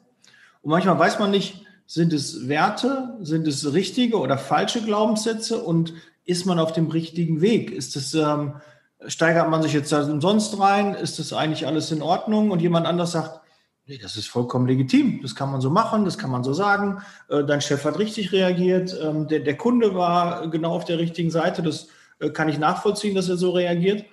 und 0.62 0.71
manchmal 0.71 0.99
weiß 0.99 1.19
man 1.19 1.31
nicht, 1.31 1.64
sind 1.87 2.12
es 2.12 2.49
Werte, 2.49 3.17
sind 3.21 3.47
es 3.47 3.73
richtige 3.73 4.19
oder 4.19 4.37
falsche 4.37 4.83
Glaubenssätze 4.83 5.62
und 5.62 5.95
ist 6.25 6.45
man 6.45 6.59
auf 6.59 6.73
dem 6.73 6.88
richtigen 6.88 7.40
Weg? 7.40 7.71
Ist 7.71 7.97
es 7.97 8.12
ähm, 8.12 8.55
steigert 9.07 9.49
man 9.49 9.62
sich 9.62 9.73
jetzt 9.73 9.93
da 9.93 10.02
umsonst 10.02 10.59
rein? 10.59 10.95
Ist 10.95 11.19
das 11.19 11.33
eigentlich 11.33 11.67
alles 11.67 11.90
in 11.93 12.02
Ordnung? 12.02 12.50
Und 12.50 12.61
jemand 12.61 12.87
anders 12.87 13.12
sagt, 13.12 13.40
nee, 13.87 13.99
das 13.99 14.17
ist 14.17 14.28
vollkommen 14.28 14.67
legitim. 14.67 15.21
Das 15.23 15.35
kann 15.35 15.50
man 15.50 15.61
so 15.61 15.71
machen, 15.71 16.05
das 16.05 16.19
kann 16.19 16.31
man 16.31 16.45
so 16.45 16.52
sagen. 16.52 17.02
Äh, 17.28 17.45
dein 17.45 17.61
Chef 17.61 17.85
hat 17.85 17.99
richtig 17.99 18.33
reagiert. 18.33 18.97
Ähm, 19.02 19.28
der, 19.28 19.40
der, 19.40 19.57
Kunde 19.57 19.95
war 19.95 20.49
genau 20.50 20.73
auf 20.73 20.85
der 20.85 20.99
richtigen 20.99 21.31
Seite. 21.31 21.62
Das 21.62 21.88
äh, 22.21 22.31
kann 22.31 22.49
ich 22.49 22.59
nachvollziehen, 22.59 23.14
dass 23.14 23.28
er 23.28 23.37
so 23.37 23.50
reagiert. 23.50 24.05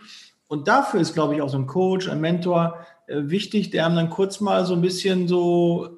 Und 0.47 0.67
dafür 0.67 1.01
ist, 1.01 1.13
glaube 1.13 1.35
ich, 1.35 1.41
auch 1.41 1.49
so 1.49 1.57
ein 1.57 1.67
Coach, 1.67 2.07
ein 2.07 2.21
Mentor 2.21 2.85
äh, 3.07 3.21
wichtig, 3.25 3.71
der 3.71 3.85
einem 3.85 3.95
dann 3.95 4.09
kurz 4.09 4.39
mal 4.39 4.65
so 4.65 4.73
ein 4.73 4.81
bisschen 4.81 5.27
so 5.27 5.97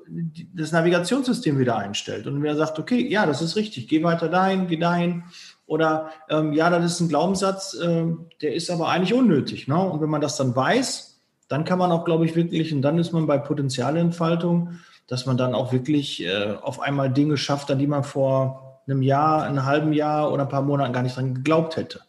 das 0.54 0.72
Navigationssystem 0.72 1.60
wieder 1.60 1.78
einstellt. 1.78 2.28
Und 2.28 2.42
wer 2.42 2.56
sagt, 2.56 2.80
okay, 2.80 3.08
ja, 3.08 3.26
das 3.26 3.42
ist 3.42 3.56
richtig, 3.56 3.88
geh 3.88 4.04
weiter 4.04 4.30
dahin, 4.30 4.68
geh 4.68 4.78
dahin. 4.78 5.24
Oder 5.68 6.12
ähm, 6.30 6.54
ja, 6.54 6.70
das 6.70 6.94
ist 6.94 7.02
ein 7.02 7.10
Glaubenssatz, 7.10 7.76
äh, 7.76 8.06
der 8.42 8.56
ist 8.56 8.72
aber 8.72 8.88
eigentlich 8.88 9.14
unnötig. 9.14 9.68
Ne? 9.68 9.78
Und 9.78 10.02
wenn 10.02 10.10
man 10.10 10.22
das 10.22 10.38
dann 10.38 10.56
weiß, 10.56 11.20
dann 11.50 11.66
kann 11.66 11.78
man 11.78 11.92
auch, 11.92 12.06
glaube 12.06 12.26
ich, 12.26 12.36
wirklich, 12.36 12.74
und 12.74 12.82
dann 12.82 12.98
ist 12.98 13.12
man 13.12 13.28
bei 13.28 13.38
Potenzialentfaltung, 13.38 14.80
dass 15.08 15.26
man 15.26 15.38
dann 15.38 15.54
auch 15.54 15.72
wirklich 15.72 16.24
äh, 16.24 16.56
auf 16.62 16.80
einmal 16.80 17.12
Dinge 17.12 17.38
schafft, 17.38 17.70
an 17.70 17.80
die 17.80 17.88
man 17.88 18.04
vor 18.04 18.82
einem 18.88 19.02
Jahr, 19.02 19.44
einem 19.44 19.66
halben 19.66 19.94
Jahr 19.94 20.32
oder 20.32 20.44
ein 20.44 20.50
paar 20.50 20.62
Monaten 20.62 20.94
gar 20.94 21.04
nicht 21.04 21.18
dran 21.18 21.36
geglaubt 21.36 21.76
hätte. 21.76 22.02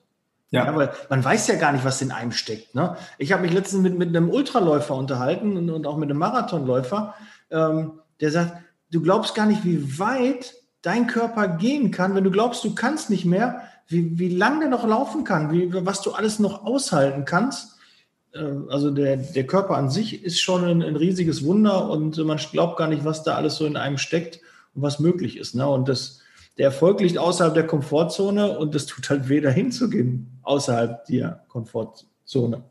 Ja. 0.51 0.65
ja. 0.65 0.77
weil 0.77 0.91
man 1.11 1.25
weiß 1.25 1.49
ja 1.49 1.57
gar 1.57 1.73
nicht, 1.73 1.85
was 1.85 2.01
in 2.01 2.13
einem 2.13 2.33
steckt. 2.33 2.75
Ne? 2.75 2.97
Ich 3.19 3.33
habe 3.33 3.43
mich 3.43 3.53
letztens 3.53 3.83
mit, 3.83 3.99
mit 3.99 4.09
einem 4.09 4.31
Ultraläufer 4.31 4.95
unterhalten 4.95 5.57
und, 5.57 5.71
und 5.71 5.87
auch 5.87 5.97
mit 5.97 6.11
einem 6.11 6.19
Marathonläufer, 6.19 7.15
ähm, 7.51 8.01
der 8.21 8.31
sagt, 8.31 8.57
du 8.91 9.03
glaubst 9.03 9.35
gar 9.35 9.47
nicht, 9.47 9.65
wie 9.65 9.99
weit 9.99 10.55
dein 10.83 11.07
Körper 11.07 11.49
gehen 11.49 11.91
kann, 11.91 12.15
wenn 12.15 12.25
du 12.25 12.31
glaubst, 12.31 12.65
du 12.65 12.75
kannst 12.75 13.11
nicht 13.11 13.25
mehr, 13.25 13.63
wie, 13.89 14.19
wie 14.19 14.29
lang 14.29 14.61
der 14.61 14.69
noch 14.69 14.87
laufen 14.87 15.25
kann, 15.25 15.51
wie, 15.51 15.73
was 15.73 16.03
du 16.03 16.13
alles 16.13 16.39
noch 16.39 16.65
aushalten 16.65 17.25
kannst. 17.25 17.77
Äh, 18.33 18.45
also 18.69 18.91
der, 18.91 19.17
der 19.17 19.47
Körper 19.47 19.77
an 19.77 19.91
sich 19.91 20.23
ist 20.23 20.41
schon 20.41 20.65
ein, 20.65 20.83
ein, 20.83 20.97
riesiges 20.97 21.45
Wunder 21.45 21.91
und 21.91 22.17
man 22.19 22.39
glaubt 22.39 22.77
gar 22.77 22.89
nicht, 22.89 23.05
was 23.05 23.23
da 23.23 23.35
alles 23.35 23.57
so 23.57 23.67
in 23.67 23.77
einem 23.77 23.99
steckt 23.99 24.41
und 24.75 24.83
was 24.83 25.01
möglich 25.01 25.39
ist. 25.39 25.55
Ne? 25.55 25.67
Und 25.67 25.89
das, 25.89 26.21
der 26.59 26.67
Erfolg 26.67 27.01
liegt 27.01 27.19
außerhalb 27.19 27.55
der 27.55 27.67
Komfortzone 27.67 28.59
und 28.59 28.75
es 28.75 28.87
tut 28.87 29.09
halt 29.09 29.29
weh, 29.29 29.41
dahin 29.41 29.73
zu 29.73 29.89
gehen, 29.89 30.39
außerhalb 30.43 31.07
der 31.07 31.45
Komfortzone. 31.49 32.65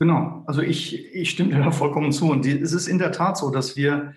Genau, 0.00 0.44
also 0.46 0.62
ich, 0.62 1.12
ich 1.14 1.30
stimme 1.30 1.54
dir 1.54 1.62
da 1.62 1.70
vollkommen 1.72 2.12
zu. 2.12 2.30
Und 2.30 2.44
die, 2.44 2.58
es 2.58 2.72
ist 2.72 2.86
in 2.86 2.98
der 2.98 3.10
Tat 3.10 3.36
so, 3.36 3.50
dass 3.50 3.76
wir 3.76 4.14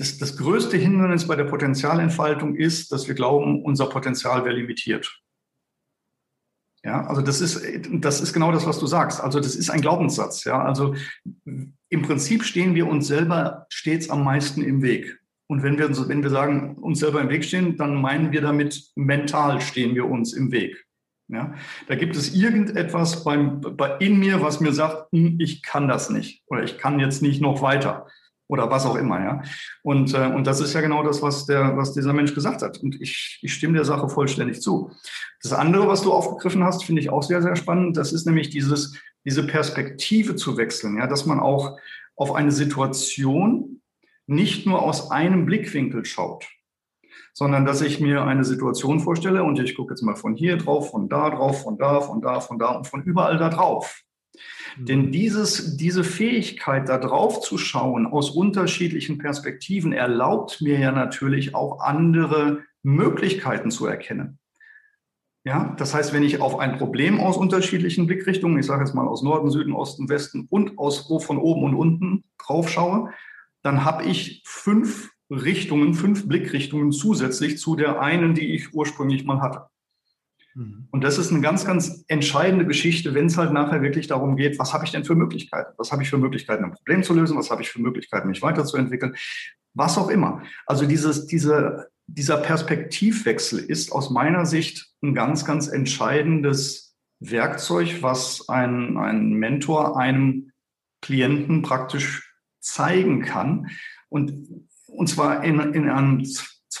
das, 0.00 0.16
das 0.16 0.38
größte 0.38 0.78
Hindernis 0.78 1.26
bei 1.26 1.36
der 1.36 1.44
Potenzialentfaltung 1.44 2.56
ist, 2.56 2.90
dass 2.90 3.06
wir 3.06 3.14
glauben, 3.14 3.62
unser 3.62 3.86
Potenzial 3.86 4.46
wäre 4.46 4.56
limitiert. 4.56 5.20
Ja, 6.82 7.06
also 7.06 7.20
das 7.20 7.42
ist, 7.42 7.62
das 8.00 8.22
ist 8.22 8.32
genau 8.32 8.50
das, 8.50 8.66
was 8.66 8.78
du 8.78 8.86
sagst. 8.86 9.20
Also 9.20 9.40
das 9.40 9.54
ist 9.54 9.68
ein 9.68 9.82
Glaubenssatz. 9.82 10.44
Ja, 10.44 10.62
also 10.62 10.94
im 11.44 12.02
Prinzip 12.02 12.44
stehen 12.44 12.74
wir 12.74 12.88
uns 12.88 13.08
selber 13.08 13.66
stets 13.68 14.08
am 14.08 14.24
meisten 14.24 14.62
im 14.62 14.80
Weg. 14.80 15.18
Und 15.50 15.62
wenn 15.62 15.76
wir, 15.76 15.90
wenn 16.08 16.22
wir 16.22 16.30
sagen, 16.30 16.76
uns 16.76 17.00
selber 17.00 17.20
im 17.20 17.28
Weg 17.28 17.44
stehen, 17.44 17.76
dann 17.76 18.00
meinen 18.00 18.32
wir 18.32 18.40
damit, 18.40 18.82
mental 18.96 19.60
stehen 19.60 19.94
wir 19.94 20.06
uns 20.06 20.32
im 20.32 20.50
Weg. 20.50 20.82
Ja, 21.28 21.54
da 21.88 21.94
gibt 21.94 22.16
es 22.16 22.34
irgendetwas 22.34 23.22
beim, 23.22 23.60
bei, 23.60 23.98
in 23.98 24.18
mir, 24.18 24.40
was 24.40 24.60
mir 24.60 24.72
sagt, 24.72 25.12
hm, 25.12 25.36
ich 25.38 25.62
kann 25.62 25.88
das 25.88 26.08
nicht 26.08 26.42
oder 26.46 26.62
ich 26.64 26.78
kann 26.78 26.98
jetzt 26.98 27.20
nicht 27.20 27.42
noch 27.42 27.60
weiter 27.60 28.06
oder 28.50 28.68
was 28.68 28.84
auch 28.84 28.96
immer, 28.96 29.20
ja. 29.20 29.42
Und, 29.82 30.12
äh, 30.12 30.26
und 30.26 30.46
das 30.46 30.60
ist 30.60 30.74
ja 30.74 30.80
genau 30.80 31.04
das, 31.04 31.22
was, 31.22 31.46
der, 31.46 31.76
was 31.76 31.92
dieser 31.92 32.12
Mensch 32.12 32.34
gesagt 32.34 32.62
hat. 32.62 32.78
Und 32.78 33.00
ich, 33.00 33.38
ich 33.42 33.54
stimme 33.54 33.74
der 33.74 33.84
Sache 33.84 34.08
vollständig 34.08 34.60
zu. 34.60 34.90
Das 35.42 35.52
andere, 35.52 35.86
was 35.86 36.02
du 36.02 36.12
aufgegriffen 36.12 36.64
hast, 36.64 36.84
finde 36.84 37.00
ich 37.00 37.10
auch 37.10 37.22
sehr, 37.22 37.42
sehr 37.42 37.54
spannend. 37.54 37.96
Das 37.96 38.12
ist 38.12 38.26
nämlich 38.26 38.50
dieses, 38.50 38.98
diese 39.24 39.46
Perspektive 39.46 40.34
zu 40.34 40.56
wechseln, 40.56 40.98
ja, 40.98 41.06
dass 41.06 41.26
man 41.26 41.38
auch 41.38 41.78
auf 42.16 42.34
eine 42.34 42.50
Situation 42.50 43.80
nicht 44.26 44.66
nur 44.66 44.82
aus 44.82 45.10
einem 45.10 45.46
Blickwinkel 45.46 46.04
schaut, 46.04 46.46
sondern 47.32 47.64
dass 47.64 47.82
ich 47.82 48.00
mir 48.00 48.24
eine 48.24 48.44
Situation 48.44 48.98
vorstelle 48.98 49.44
und 49.44 49.60
ich 49.60 49.76
gucke 49.76 49.92
jetzt 49.92 50.02
mal 50.02 50.16
von 50.16 50.34
hier 50.34 50.56
drauf, 50.56 50.90
von 50.90 51.08
da 51.08 51.30
drauf, 51.30 51.62
von 51.62 51.78
da, 51.78 52.00
von 52.00 52.20
da, 52.20 52.40
von 52.40 52.58
da 52.58 52.70
und 52.70 52.86
von 52.86 53.02
überall 53.04 53.38
da 53.38 53.48
drauf. 53.48 54.02
Denn 54.76 55.06
mhm. 55.06 55.12
dieses, 55.12 55.76
diese 55.76 56.04
Fähigkeit, 56.04 56.88
da 56.88 56.98
drauf 56.98 57.40
zu 57.40 57.58
schauen 57.58 58.06
aus 58.06 58.30
unterschiedlichen 58.30 59.18
Perspektiven, 59.18 59.92
erlaubt 59.92 60.60
mir 60.60 60.78
ja 60.78 60.92
natürlich 60.92 61.54
auch 61.54 61.80
andere 61.80 62.62
Möglichkeiten 62.82 63.70
zu 63.70 63.86
erkennen. 63.86 64.38
Ja, 65.44 65.74
das 65.78 65.94
heißt, 65.94 66.12
wenn 66.12 66.22
ich 66.22 66.40
auf 66.40 66.58
ein 66.58 66.76
Problem 66.76 67.18
aus 67.18 67.38
unterschiedlichen 67.38 68.06
Blickrichtungen, 68.06 68.58
ich 68.58 68.66
sage 68.66 68.84
jetzt 68.84 68.94
mal 68.94 69.08
aus 69.08 69.22
Norden, 69.22 69.50
Süden, 69.50 69.72
Osten, 69.72 70.08
Westen 70.10 70.46
und 70.50 70.78
aus 70.78 71.06
von 71.24 71.38
oben 71.38 71.64
und 71.64 71.74
unten 71.74 72.24
drauf 72.38 72.68
schaue, 72.68 73.10
dann 73.62 73.84
habe 73.84 74.04
ich 74.04 74.42
fünf 74.44 75.10
Richtungen, 75.30 75.94
fünf 75.94 76.28
Blickrichtungen 76.28 76.92
zusätzlich 76.92 77.58
zu 77.58 77.76
der 77.76 78.00
einen, 78.00 78.34
die 78.34 78.54
ich 78.54 78.74
ursprünglich 78.74 79.24
mal 79.24 79.40
hatte. 79.40 79.66
Mhm. 80.54 80.88
Und 80.90 81.04
das 81.04 81.18
ist 81.18 81.30
eine 81.30 81.40
ganz, 81.40 81.64
ganz 81.64 82.04
entscheidende 82.08 82.66
Geschichte, 82.66 83.14
wenn 83.14 83.26
es 83.26 83.36
halt 83.36 83.52
nachher 83.52 83.82
wirklich 83.82 84.06
darum 84.06 84.36
geht, 84.36 84.58
was 84.58 84.72
habe 84.72 84.84
ich 84.84 84.92
denn 84.92 85.04
für 85.04 85.14
Möglichkeiten? 85.14 85.72
Was 85.76 85.92
habe 85.92 86.02
ich 86.02 86.10
für 86.10 86.18
Möglichkeiten, 86.18 86.64
ein 86.64 86.72
Problem 86.72 87.02
zu 87.02 87.14
lösen? 87.14 87.36
Was 87.36 87.50
habe 87.50 87.62
ich 87.62 87.70
für 87.70 87.80
Möglichkeiten, 87.80 88.28
mich 88.28 88.42
weiterzuentwickeln? 88.42 89.14
Was 89.74 89.98
auch 89.98 90.08
immer. 90.08 90.42
Also 90.66 90.86
dieses, 90.86 91.26
diese, 91.26 91.88
dieser 92.06 92.38
Perspektivwechsel 92.38 93.58
ist 93.58 93.92
aus 93.92 94.10
meiner 94.10 94.46
Sicht 94.46 94.90
ein 95.02 95.14
ganz, 95.14 95.44
ganz 95.44 95.68
entscheidendes 95.68 96.96
Werkzeug, 97.20 98.02
was 98.02 98.48
ein, 98.48 98.96
ein 98.96 99.34
Mentor 99.34 99.98
einem 99.98 100.52
Klienten 101.02 101.62
praktisch 101.62 102.34
zeigen 102.60 103.22
kann. 103.22 103.70
Und, 104.08 104.66
und 104.86 105.08
zwar 105.08 105.44
in, 105.44 105.60
in 105.60 105.88
einem 105.88 106.24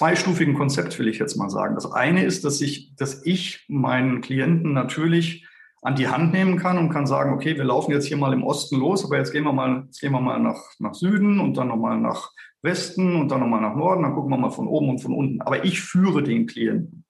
zweistufigen 0.00 0.54
Konzept, 0.54 0.98
will 0.98 1.08
ich 1.08 1.18
jetzt 1.18 1.36
mal 1.36 1.50
sagen. 1.50 1.74
Das 1.74 1.92
eine 1.92 2.24
ist, 2.24 2.46
dass 2.46 2.62
ich, 2.62 2.96
dass 2.96 3.26
ich 3.26 3.66
meinen 3.68 4.22
Klienten 4.22 4.72
natürlich 4.72 5.46
an 5.82 5.94
die 5.94 6.08
Hand 6.08 6.32
nehmen 6.32 6.58
kann 6.58 6.78
und 6.78 6.88
kann 6.88 7.06
sagen, 7.06 7.34
okay, 7.34 7.58
wir 7.58 7.64
laufen 7.64 7.92
jetzt 7.92 8.06
hier 8.06 8.16
mal 8.16 8.32
im 8.32 8.42
Osten 8.42 8.78
los, 8.78 9.04
aber 9.04 9.18
jetzt 9.18 9.30
gehen 9.30 9.44
wir 9.44 9.52
mal, 9.52 9.82
jetzt 9.84 10.00
gehen 10.00 10.12
wir 10.12 10.22
mal 10.22 10.40
nach, 10.40 10.58
nach 10.78 10.94
Süden 10.94 11.38
und 11.38 11.58
dann 11.58 11.68
nochmal 11.68 12.00
nach 12.00 12.30
Westen 12.62 13.14
und 13.14 13.30
dann 13.30 13.40
nochmal 13.40 13.60
nach 13.60 13.76
Norden, 13.76 14.02
dann 14.04 14.14
gucken 14.14 14.30
wir 14.30 14.38
mal 14.38 14.48
von 14.48 14.68
oben 14.68 14.88
und 14.88 15.00
von 15.00 15.12
unten. 15.12 15.42
Aber 15.42 15.66
ich 15.66 15.82
führe 15.82 16.22
den 16.22 16.46
Klienten. 16.46 17.04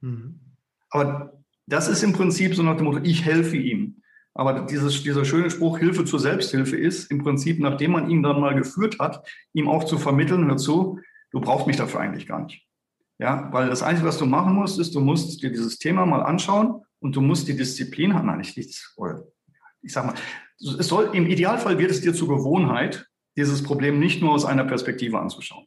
Mhm. 0.00 0.38
Aber 0.90 1.32
das 1.66 1.88
ist 1.88 2.04
im 2.04 2.12
Prinzip 2.12 2.54
so 2.54 2.62
nach 2.62 2.76
dem 2.76 2.86
Motto, 2.86 3.00
ich 3.02 3.24
helfe 3.24 3.56
ihm. 3.56 4.02
Aber 4.34 4.66
dieses, 4.66 5.02
dieser 5.02 5.24
schöne 5.24 5.50
Spruch 5.50 5.78
Hilfe 5.78 6.04
zur 6.04 6.20
Selbsthilfe 6.20 6.76
ist 6.76 7.10
im 7.10 7.18
Prinzip, 7.24 7.58
nachdem 7.58 7.90
man 7.90 8.08
ihn 8.08 8.22
dann 8.22 8.40
mal 8.40 8.54
geführt 8.54 9.00
hat, 9.00 9.28
ihm 9.52 9.68
auch 9.68 9.82
zu 9.82 9.98
vermitteln, 9.98 10.46
hör 10.46 10.56
zu, 10.56 11.00
du 11.30 11.40
brauchst 11.40 11.66
mich 11.66 11.76
dafür 11.76 12.00
eigentlich 12.00 12.26
gar 12.26 12.42
nicht. 12.42 12.66
Ja, 13.18 13.52
weil 13.52 13.68
das 13.68 13.82
Einzige, 13.82 14.08
was 14.08 14.18
du 14.18 14.26
machen 14.26 14.54
musst, 14.54 14.78
ist, 14.78 14.94
du 14.94 15.00
musst 15.00 15.42
dir 15.42 15.50
dieses 15.50 15.78
Thema 15.78 16.06
mal 16.06 16.22
anschauen 16.22 16.82
und 17.00 17.14
du 17.16 17.20
musst 17.20 17.48
die 17.48 17.56
Disziplin 17.56 18.14
haben, 18.14 18.26
nein, 18.26 18.40
ich, 18.40 18.56
ich 18.56 19.92
sag 19.92 20.06
mal, 20.06 20.14
es 20.58 20.88
soll, 20.88 21.10
im 21.12 21.26
Idealfall 21.26 21.78
wird 21.78 21.90
es 21.90 22.00
dir 22.00 22.14
zur 22.14 22.28
Gewohnheit, 22.28 23.06
dieses 23.36 23.62
Problem 23.62 23.98
nicht 23.98 24.22
nur 24.22 24.32
aus 24.32 24.44
einer 24.44 24.64
Perspektive 24.64 25.18
anzuschauen. 25.18 25.66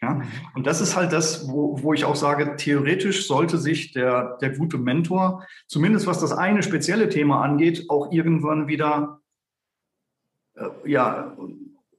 Ja, 0.00 0.22
und 0.54 0.66
das 0.66 0.80
ist 0.80 0.94
halt 0.94 1.12
das, 1.12 1.48
wo, 1.48 1.82
wo 1.82 1.92
ich 1.92 2.04
auch 2.04 2.14
sage, 2.14 2.54
theoretisch 2.56 3.26
sollte 3.26 3.58
sich 3.58 3.92
der, 3.92 4.36
der 4.40 4.56
gute 4.56 4.78
Mentor, 4.78 5.44
zumindest 5.66 6.06
was 6.06 6.20
das 6.20 6.32
eine 6.32 6.62
spezielle 6.62 7.08
Thema 7.08 7.42
angeht, 7.42 7.86
auch 7.88 8.12
irgendwann 8.12 8.68
wieder, 8.68 9.20
äh, 10.54 10.68
ja, 10.84 11.36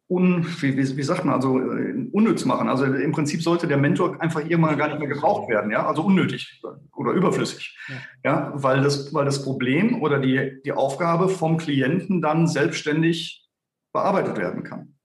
un, 0.09 0.43
wie, 0.59 0.75
wie, 0.75 1.03
sagt 1.03 1.23
man, 1.23 1.35
also 1.35 1.59
äh, 1.59 2.07
unnütz 2.11 2.43
machen. 2.43 2.67
Also 2.67 2.85
im 2.85 3.11
Prinzip 3.11 3.43
sollte 3.43 3.67
der 3.67 3.77
Mentor 3.77 4.19
einfach 4.19 4.41
irgendwann 4.41 4.77
gar 4.77 4.87
nicht 4.87 4.99
mehr 4.99 5.07
gebraucht 5.07 5.47
werden, 5.49 5.69
ja, 5.69 5.85
also 5.85 6.03
unnötig 6.03 6.61
oder 6.95 7.11
überflüssig. 7.11 7.77
Ja, 7.87 7.95
ja 8.23 8.51
weil, 8.55 8.81
das, 8.81 9.13
weil 9.13 9.25
das 9.25 9.43
Problem 9.43 10.01
oder 10.01 10.19
die, 10.19 10.61
die 10.65 10.71
Aufgabe 10.71 11.29
vom 11.29 11.57
Klienten 11.57 12.21
dann 12.21 12.47
selbstständig 12.47 13.47
bearbeitet 13.93 14.37
werden 14.37 14.63
kann. 14.63 14.95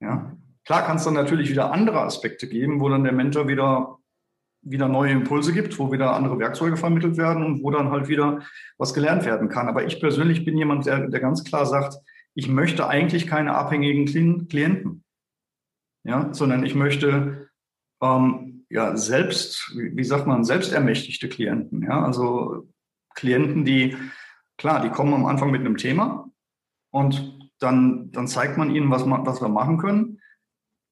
Ja. 0.00 0.36
Klar 0.64 0.82
kann 0.82 0.96
es 0.96 1.04
dann 1.04 1.14
natürlich 1.14 1.50
wieder 1.50 1.72
andere 1.72 2.00
Aspekte 2.02 2.48
geben, 2.48 2.80
wo 2.80 2.88
dann 2.88 3.02
der 3.02 3.12
Mentor 3.12 3.48
wieder, 3.48 3.98
wieder 4.62 4.88
neue 4.88 5.10
Impulse 5.10 5.52
gibt, 5.52 5.76
wo 5.78 5.90
wieder 5.90 6.14
andere 6.14 6.38
Werkzeuge 6.38 6.76
vermittelt 6.76 7.16
werden 7.16 7.44
und 7.44 7.64
wo 7.64 7.70
dann 7.72 7.90
halt 7.90 8.08
wieder 8.08 8.42
was 8.78 8.94
gelernt 8.94 9.24
werden 9.24 9.48
kann. 9.48 9.68
Aber 9.68 9.84
ich 9.84 10.00
persönlich 10.00 10.44
bin 10.44 10.56
jemand, 10.56 10.86
der, 10.86 11.08
der 11.08 11.20
ganz 11.20 11.42
klar 11.42 11.66
sagt, 11.66 11.96
ich 12.36 12.48
möchte 12.48 12.86
eigentlich 12.86 13.26
keine 13.26 13.54
abhängigen 13.54 14.06
Klienten, 14.48 15.02
ja, 16.04 16.32
sondern 16.32 16.64
ich 16.64 16.74
möchte 16.74 17.50
ähm, 18.02 18.66
ja 18.68 18.96
selbst, 18.96 19.72
wie, 19.76 19.96
wie 19.96 20.04
sagt 20.04 20.26
man, 20.26 20.44
selbstermächtigte 20.44 21.28
Klienten, 21.28 21.82
ja, 21.82 22.04
also 22.04 22.68
Klienten, 23.14 23.64
die 23.64 23.96
klar, 24.58 24.82
die 24.82 24.90
kommen 24.90 25.14
am 25.14 25.26
Anfang 25.26 25.50
mit 25.50 25.62
einem 25.62 25.78
Thema 25.78 26.30
und 26.90 27.38
dann, 27.58 28.12
dann 28.12 28.28
zeigt 28.28 28.58
man 28.58 28.70
ihnen, 28.70 28.90
was, 28.90 29.06
man, 29.06 29.24
was 29.24 29.40
wir 29.40 29.48
machen 29.48 29.78
können 29.78 30.20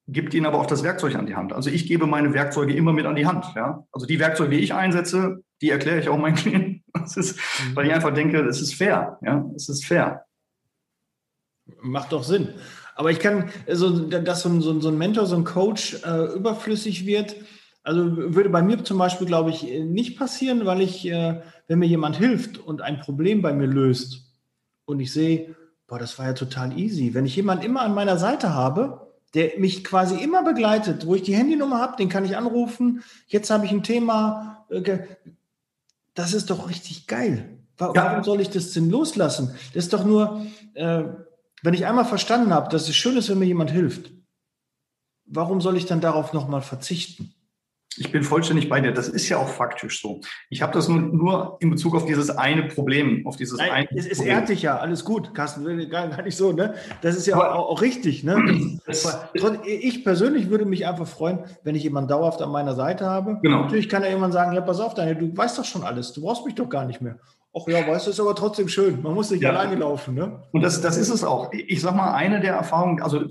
gibt 0.06 0.34
ihnen 0.34 0.46
aber 0.46 0.58
auch 0.58 0.66
das 0.66 0.82
Werkzeug 0.82 1.14
an 1.14 1.26
die 1.26 1.34
Hand. 1.34 1.52
Also 1.52 1.70
ich 1.70 1.86
gebe 1.86 2.06
meine 2.06 2.34
Werkzeuge 2.34 2.74
immer 2.74 2.92
mit 2.92 3.06
an 3.06 3.16
die 3.16 3.26
Hand. 3.26 3.46
Ja? 3.56 3.86
Also 3.90 4.06
die 4.06 4.18
Werkzeuge, 4.18 4.50
die 4.50 4.62
ich 4.62 4.74
einsetze, 4.74 5.42
die 5.62 5.70
erkläre 5.70 5.98
ich 5.98 6.08
auch 6.08 6.18
meinen 6.18 6.34
Klienten. 6.34 6.84
Ist, 7.04 7.36
mhm. 7.36 7.76
weil 7.76 7.86
ich 7.86 7.92
einfach 7.92 8.12
denke, 8.12 8.40
es 8.40 8.60
ist 8.60 8.74
fair. 8.74 9.18
Ja? 9.22 9.44
Es 9.56 9.68
ist 9.68 9.84
fair. 9.84 10.26
Macht 11.80 12.12
doch 12.12 12.24
Sinn. 12.24 12.48
Aber 12.96 13.10
ich 13.10 13.18
kann, 13.18 13.50
also, 13.66 13.90
dass 13.98 14.42
so 14.42 14.48
ein, 14.48 14.60
so 14.60 14.88
ein 14.88 14.98
Mentor, 14.98 15.26
so 15.26 15.36
ein 15.36 15.44
Coach 15.44 15.96
äh, 16.04 16.34
überflüssig 16.34 17.06
wird, 17.06 17.36
also 17.82 18.34
würde 18.34 18.48
bei 18.48 18.62
mir 18.62 18.82
zum 18.82 18.98
Beispiel, 18.98 19.26
glaube 19.26 19.50
ich, 19.50 19.62
nicht 19.62 20.18
passieren, 20.18 20.64
weil 20.64 20.80
ich, 20.80 21.06
äh, 21.06 21.42
wenn 21.68 21.78
mir 21.78 21.86
jemand 21.86 22.16
hilft 22.16 22.58
und 22.58 22.80
ein 22.80 23.00
Problem 23.00 23.42
bei 23.42 23.52
mir 23.52 23.66
löst 23.66 24.32
und 24.86 25.00
ich 25.00 25.12
sehe, 25.12 25.54
boah, 25.86 25.98
das 25.98 26.18
war 26.18 26.26
ja 26.26 26.32
total 26.32 26.78
easy. 26.78 27.12
Wenn 27.12 27.26
ich 27.26 27.36
jemanden 27.36 27.64
immer 27.64 27.82
an 27.82 27.94
meiner 27.94 28.16
Seite 28.16 28.54
habe, 28.54 29.12
der 29.34 29.58
mich 29.58 29.84
quasi 29.84 30.16
immer 30.16 30.42
begleitet, 30.42 31.06
wo 31.06 31.14
ich 31.14 31.22
die 31.22 31.34
Handynummer 31.34 31.78
habe, 31.78 31.96
den 31.96 32.08
kann 32.08 32.24
ich 32.24 32.36
anrufen. 32.36 33.02
Jetzt 33.26 33.50
habe 33.50 33.66
ich 33.66 33.72
ein 33.72 33.82
Thema. 33.82 34.64
Äh, 34.70 35.00
das 36.14 36.32
ist 36.32 36.48
doch 36.48 36.70
richtig 36.70 37.06
geil. 37.06 37.58
Warum 37.76 37.96
ja. 37.96 38.22
soll 38.22 38.40
ich 38.40 38.50
das 38.50 38.70
denn 38.70 38.88
loslassen? 38.88 39.54
Das 39.74 39.84
ist 39.84 39.92
doch 39.92 40.04
nur, 40.04 40.46
äh, 40.74 41.02
wenn 41.64 41.74
ich 41.74 41.86
einmal 41.86 42.04
verstanden 42.04 42.52
habe, 42.52 42.68
dass 42.68 42.88
es 42.88 42.94
schön 42.94 43.16
ist, 43.16 43.30
wenn 43.30 43.38
mir 43.38 43.46
jemand 43.46 43.70
hilft. 43.70 44.12
Warum 45.24 45.62
soll 45.62 45.78
ich 45.78 45.86
dann 45.86 46.02
darauf 46.02 46.34
nochmal 46.34 46.60
verzichten? 46.60 47.34
Ich 47.96 48.12
bin 48.12 48.22
vollständig 48.22 48.68
bei 48.68 48.80
dir. 48.80 48.92
Das 48.92 49.08
ist 49.08 49.28
ja 49.28 49.38
auch 49.38 49.48
faktisch 49.48 50.02
so. 50.02 50.20
Ich 50.50 50.60
habe 50.60 50.72
das 50.72 50.88
nur, 50.88 51.00
nur 51.00 51.56
in 51.60 51.70
Bezug 51.70 51.94
auf 51.94 52.04
dieses 52.04 52.28
eine 52.28 52.64
Problem, 52.64 53.26
auf 53.26 53.36
dieses 53.36 53.56
Nein, 53.56 53.70
eine. 53.70 53.88
Es, 53.94 54.06
es 54.06 54.20
ehrt 54.20 54.50
dich 54.50 54.62
ja, 54.62 54.76
alles 54.76 55.04
gut, 55.04 55.32
Carsten, 55.32 55.64
gar, 55.88 56.08
gar 56.08 56.22
nicht 56.22 56.36
so, 56.36 56.52
ne? 56.52 56.74
Das 57.00 57.16
ist 57.16 57.26
ja 57.26 57.36
auch, 57.36 57.70
auch, 57.70 57.80
richtig, 57.80 58.24
ne? 58.24 58.78
ich 59.64 60.04
persönlich 60.04 60.50
würde 60.50 60.66
mich 60.66 60.86
einfach 60.86 61.06
freuen, 61.06 61.44
wenn 61.62 61.76
ich 61.76 61.84
jemanden 61.84 62.08
dauerhaft 62.08 62.42
an 62.42 62.50
meiner 62.50 62.74
Seite 62.74 63.06
habe. 63.06 63.38
Genau. 63.42 63.62
Natürlich 63.62 63.88
kann 63.88 64.02
ja 64.02 64.10
jemand 64.10 64.34
sagen, 64.34 64.54
ja, 64.54 64.60
pass 64.60 64.80
auf, 64.80 64.94
Daniel, 64.94 65.16
du 65.16 65.36
weißt 65.36 65.56
doch 65.56 65.64
schon 65.64 65.84
alles, 65.84 66.12
du 66.12 66.20
brauchst 66.22 66.44
mich 66.44 66.56
doch 66.56 66.68
gar 66.68 66.84
nicht 66.84 67.00
mehr. 67.00 67.18
Ach 67.56 67.68
ja, 67.68 67.86
weißt 67.86 68.06
du, 68.06 68.10
ist 68.10 68.20
aber 68.20 68.34
trotzdem 68.34 68.68
schön. 68.68 69.00
Man 69.02 69.14
muss 69.14 69.30
nicht 69.30 69.42
ja. 69.42 69.50
alleine 69.50 69.76
laufen, 69.76 70.14
ne? 70.14 70.42
Und 70.52 70.62
das, 70.62 70.80
das 70.80 70.96
ist 70.96 71.10
es 71.10 71.22
auch. 71.22 71.52
Ich 71.52 71.80
sag 71.80 71.94
mal, 71.94 72.12
eine 72.14 72.40
der 72.40 72.54
Erfahrungen, 72.54 73.00
also 73.00 73.24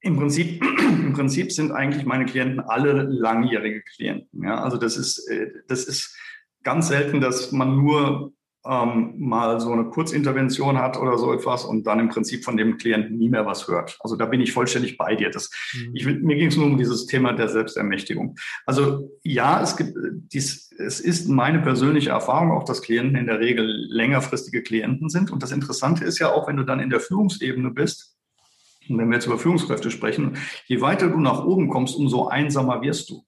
im 0.00 0.16
Prinzip, 0.16 0.62
Im 1.08 1.12
Prinzip 1.12 1.52
sind 1.52 1.72
eigentlich 1.72 2.04
meine 2.04 2.26
Klienten 2.26 2.60
alle 2.60 3.02
langjährige 3.02 3.82
Klienten. 3.82 4.44
Ja? 4.44 4.62
Also 4.62 4.76
das 4.76 4.96
ist, 4.96 5.26
äh, 5.28 5.50
das 5.68 5.84
ist 5.84 6.16
ganz 6.62 6.88
selten, 6.88 7.20
dass 7.20 7.52
man 7.52 7.76
nur 7.76 8.32
ähm, 8.66 9.14
mal 9.18 9.60
so 9.60 9.72
eine 9.72 9.84
Kurzintervention 9.84 10.78
hat 10.78 10.98
oder 10.98 11.16
so 11.16 11.32
etwas 11.32 11.64
und 11.64 11.86
dann 11.86 12.00
im 12.00 12.08
Prinzip 12.08 12.44
von 12.44 12.56
dem 12.56 12.76
Klienten 12.76 13.16
nie 13.16 13.28
mehr 13.28 13.46
was 13.46 13.68
hört. 13.68 13.96
Also 14.00 14.16
da 14.16 14.26
bin 14.26 14.40
ich 14.40 14.52
vollständig 14.52 14.98
bei 14.98 15.14
dir. 15.14 15.30
Das, 15.30 15.50
mhm. 15.74 15.94
ich, 15.94 16.04
mir 16.04 16.36
ging 16.36 16.48
es 16.48 16.56
nur 16.56 16.66
um 16.66 16.76
dieses 16.76 17.06
Thema 17.06 17.32
der 17.32 17.48
Selbstermächtigung. 17.48 18.36
Also 18.66 19.10
ja, 19.22 19.62
es 19.62 19.76
gibt 19.76 19.94
dies, 20.32 20.67
es 20.78 21.00
ist 21.00 21.28
meine 21.28 21.60
persönliche 21.60 22.10
Erfahrung 22.10 22.52
auch, 22.52 22.64
dass 22.64 22.82
Klienten 22.82 23.16
in 23.16 23.26
der 23.26 23.40
Regel 23.40 23.66
längerfristige 23.90 24.62
Klienten 24.62 25.08
sind. 25.08 25.30
Und 25.30 25.42
das 25.42 25.50
Interessante 25.50 26.04
ist 26.04 26.18
ja 26.18 26.32
auch, 26.32 26.46
wenn 26.46 26.56
du 26.56 26.64
dann 26.64 26.80
in 26.80 26.90
der 26.90 27.00
Führungsebene 27.00 27.70
bist, 27.70 28.16
und 28.88 28.96
wenn 28.96 29.08
wir 29.08 29.16
jetzt 29.16 29.26
über 29.26 29.38
Führungskräfte 29.38 29.90
sprechen, 29.90 30.38
je 30.66 30.80
weiter 30.80 31.08
du 31.08 31.18
nach 31.20 31.44
oben 31.44 31.68
kommst, 31.68 31.96
umso 31.96 32.28
einsamer 32.28 32.80
wirst 32.80 33.10
du. 33.10 33.26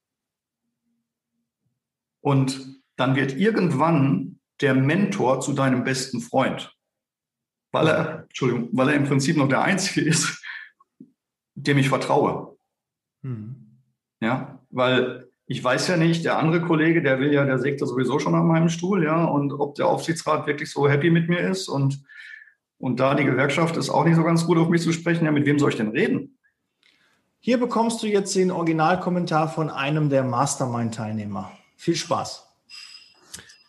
Und 2.21 2.83
dann 2.97 3.17
wird 3.17 3.37
irgendwann 3.37 4.41
der 4.61 4.75
Mentor 4.75 5.41
zu 5.41 5.53
deinem 5.53 5.85
besten 5.85 6.21
Freund, 6.21 6.75
weil 7.73 7.89
er, 7.89 8.23
Entschuldigung, 8.23 8.69
weil 8.73 8.91
er 8.91 8.95
im 8.95 9.05
Prinzip 9.05 9.37
noch 9.37 9.49
der 9.49 9.63
Einzige 9.63 10.03
ist, 10.03 10.43
dem 11.55 11.79
ich 11.79 11.89
vertraue. 11.89 12.57
Mhm. 13.23 13.81
Ja, 14.21 14.63
weil 14.71 15.30
ich 15.51 15.65
weiß 15.65 15.89
ja 15.89 15.97
nicht, 15.97 16.25
der 16.25 16.39
andere 16.39 16.61
Kollege, 16.61 17.03
der 17.03 17.19
will 17.19 17.33
ja, 17.33 17.45
der 17.45 17.59
sägt 17.59 17.81
ja 17.81 17.87
sowieso 17.89 18.21
schon 18.21 18.37
an 18.37 18.47
meinem 18.47 18.69
Stuhl, 18.69 19.03
ja, 19.03 19.25
und 19.25 19.53
ob 19.53 19.75
der 19.75 19.89
Aufsichtsrat 19.89 20.47
wirklich 20.47 20.71
so 20.71 20.89
happy 20.89 21.11
mit 21.11 21.29
mir 21.29 21.41
ist 21.41 21.69
und 21.69 22.05
und 22.79 23.01
da 23.01 23.17
die 23.17 23.25
Gewerkschaft 23.25 23.77
ist 23.77 23.91
auch 23.91 24.05
nicht 24.05 24.15
so 24.15 24.23
ganz 24.23 24.47
gut 24.47 24.59
auf 24.59 24.69
mich 24.69 24.81
zu 24.81 24.93
sprechen, 24.93 25.25
ja, 25.25 25.33
mit 25.33 25.47
wem 25.47 25.59
soll 25.59 25.71
ich 25.71 25.77
denn 25.77 25.91
reden? 25.91 26.39
Hier 27.41 27.59
bekommst 27.59 28.01
du 28.01 28.07
jetzt 28.07 28.37
den 28.37 28.53
Originalkommentar 28.53 29.49
von 29.49 29.71
einem 29.71 30.09
der 30.09 30.23
Mastermind-Teilnehmer. 30.23 31.51
Viel 31.77 31.97
Spaß. 31.97 32.50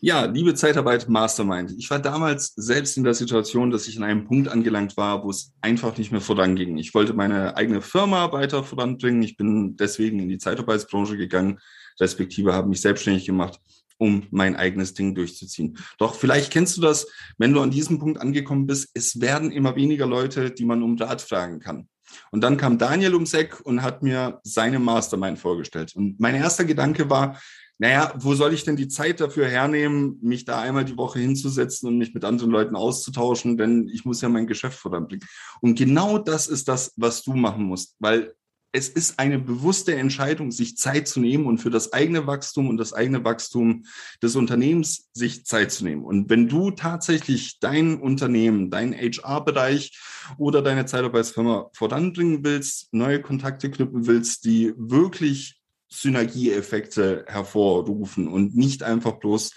Ja, 0.03 0.25
liebe 0.25 0.55
Zeitarbeit 0.55 1.07
Mastermind. 1.09 1.75
Ich 1.77 1.87
war 1.91 1.99
damals 1.99 2.53
selbst 2.55 2.97
in 2.97 3.03
der 3.03 3.13
Situation, 3.13 3.69
dass 3.69 3.87
ich 3.87 3.97
an 3.97 4.03
einem 4.03 4.25
Punkt 4.25 4.47
angelangt 4.47 4.97
war, 4.97 5.23
wo 5.23 5.29
es 5.29 5.53
einfach 5.61 5.95
nicht 5.95 6.11
mehr 6.11 6.21
voranging. 6.21 6.79
Ich 6.79 6.95
wollte 6.95 7.13
meine 7.13 7.55
eigene 7.55 7.83
Firma 7.83 8.31
weiter 8.31 8.63
voranbringen. 8.63 9.21
Ich 9.21 9.37
bin 9.37 9.75
deswegen 9.75 10.17
in 10.17 10.27
die 10.27 10.39
Zeitarbeitsbranche 10.39 11.17
gegangen, 11.17 11.59
respektive 11.99 12.55
habe 12.55 12.67
mich 12.67 12.81
selbstständig 12.81 13.25
gemacht 13.25 13.59
um 13.99 14.25
mein 14.31 14.55
eigenes 14.55 14.95
Ding 14.95 15.13
durchzuziehen. 15.13 15.77
Doch 15.99 16.15
vielleicht 16.15 16.51
kennst 16.51 16.75
du 16.75 16.81
das, 16.81 17.05
wenn 17.37 17.53
du 17.53 17.61
an 17.61 17.69
diesem 17.69 17.99
Punkt 17.99 18.19
angekommen 18.19 18.65
bist, 18.65 18.89
es 18.95 19.21
werden 19.21 19.51
immer 19.51 19.75
weniger 19.75 20.07
Leute, 20.07 20.49
die 20.49 20.65
man 20.65 20.81
um 20.81 20.97
Rat 20.97 21.21
fragen 21.21 21.59
kann. 21.59 21.87
Und 22.31 22.41
dann 22.41 22.57
kam 22.57 22.79
Daniel 22.79 23.13
ums 23.13 23.35
Eck 23.35 23.61
und 23.61 23.83
hat 23.83 24.01
mir 24.01 24.39
seine 24.43 24.79
Mastermind 24.79 25.37
vorgestellt. 25.37 25.95
Und 25.95 26.19
mein 26.19 26.33
erster 26.33 26.65
Gedanke 26.65 27.11
war, 27.11 27.39
naja, 27.81 28.13
wo 28.19 28.35
soll 28.35 28.53
ich 28.53 28.63
denn 28.63 28.75
die 28.75 28.89
Zeit 28.89 29.19
dafür 29.21 29.47
hernehmen, 29.47 30.19
mich 30.21 30.45
da 30.45 30.61
einmal 30.61 30.85
die 30.85 30.97
Woche 30.97 31.17
hinzusetzen 31.17 31.87
und 31.87 31.97
mich 31.97 32.13
mit 32.13 32.23
anderen 32.23 32.51
Leuten 32.51 32.75
auszutauschen, 32.75 33.57
denn 33.57 33.89
ich 33.91 34.05
muss 34.05 34.21
ja 34.21 34.29
mein 34.29 34.45
Geschäft 34.45 34.77
voranbringen. 34.77 35.27
Und 35.61 35.79
genau 35.79 36.19
das 36.19 36.45
ist 36.45 36.67
das, 36.67 36.93
was 36.95 37.23
du 37.23 37.33
machen 37.33 37.63
musst, 37.63 37.95
weil 37.97 38.35
es 38.71 38.87
ist 38.87 39.17
eine 39.17 39.39
bewusste 39.39 39.95
Entscheidung, 39.95 40.51
sich 40.51 40.77
Zeit 40.77 41.07
zu 41.07 41.19
nehmen 41.19 41.47
und 41.47 41.57
für 41.57 41.71
das 41.71 41.91
eigene 41.91 42.27
Wachstum 42.27 42.69
und 42.69 42.77
das 42.77 42.93
eigene 42.93 43.25
Wachstum 43.25 43.85
des 44.21 44.35
Unternehmens 44.35 45.09
sich 45.13 45.47
Zeit 45.47 45.71
zu 45.71 45.83
nehmen. 45.83 46.05
Und 46.05 46.29
wenn 46.29 46.47
du 46.47 46.69
tatsächlich 46.69 47.59
dein 47.59 47.99
Unternehmen, 47.99 48.69
deinen 48.69 48.93
HR-Bereich 48.93 49.99
oder 50.37 50.61
deine 50.61 50.85
Zeitarbeitsfirma 50.85 51.71
voranbringen 51.73 52.43
willst, 52.43 52.93
neue 52.93 53.23
Kontakte 53.23 53.71
knüpfen 53.71 54.05
willst, 54.05 54.45
die 54.45 54.71
wirklich 54.77 55.60
Synergieeffekte 55.91 57.25
hervorrufen 57.27 58.27
und 58.27 58.55
nicht 58.55 58.83
einfach 58.83 59.13
bloß 59.13 59.51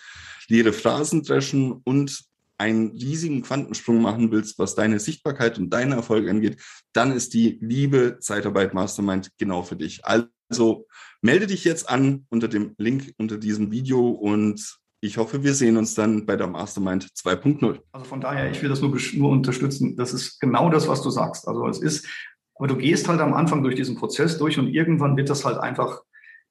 leere 0.49 0.73
Phrasen 0.73 1.23
dreschen 1.23 1.73
und 1.73 2.25
einen 2.59 2.93
riesigen 2.93 3.43
Quantensprung 3.43 4.01
machen 4.01 4.31
willst, 4.31 4.59
was 4.59 4.75
deine 4.75 5.01
Sichtbarkeit 5.01 5.59
und 5.59 5.71
deinen 5.71 5.93
Erfolg 5.93 6.29
angeht, 6.29 6.61
dann 6.93 7.13
ist 7.13 7.35
die 7.35 7.59
liebe 7.61 8.19
Zeitarbeit 8.21 8.75
Mastermind 8.75 9.31
genau 9.39 9.63
für 9.63 9.77
dich. 9.77 10.03
Also 10.05 10.87
melde 11.21 11.47
dich 11.47 11.65
jetzt 11.65 11.89
an 11.89 12.27
unter 12.31 12.49
dem 12.49 12.75
Link 12.79 13.13
unter 13.19 13.39
diesem 13.39 13.73
Video 13.73 14.09
und 14.09 14.79
ich 15.01 15.19
hoffe, 15.19 15.43
wir 15.43 15.53
sehen 15.53 15.77
uns 15.77 15.95
dann 15.95 16.25
bei 16.25 16.37
der 16.37 16.47
Mastermind 16.47 17.05
2.0. 17.15 17.79
Also 17.93 18.07
von 18.07 18.21
daher, 18.21 18.51
ich 18.51 18.63
will 18.63 18.71
das 18.71 18.81
nur, 18.81 18.97
nur 19.15 19.31
unterstützen. 19.31 19.97
Das 19.97 20.15
ist 20.15 20.41
genau 20.41 20.71
das, 20.71 20.89
was 20.89 21.03
du 21.03 21.11
sagst. 21.11 21.47
Also 21.47 21.69
es 21.69 21.79
ist, 21.79 22.07
aber 22.55 22.69
du 22.69 22.77
gehst 22.77 23.07
halt 23.09 23.21
am 23.21 23.35
Anfang 23.35 23.63
durch 23.63 23.75
diesen 23.75 23.97
Prozess 23.97 24.39
durch 24.39 24.59
und 24.59 24.69
irgendwann 24.69 25.17
wird 25.17 25.29
das 25.29 25.45
halt 25.45 25.59
einfach, 25.59 26.01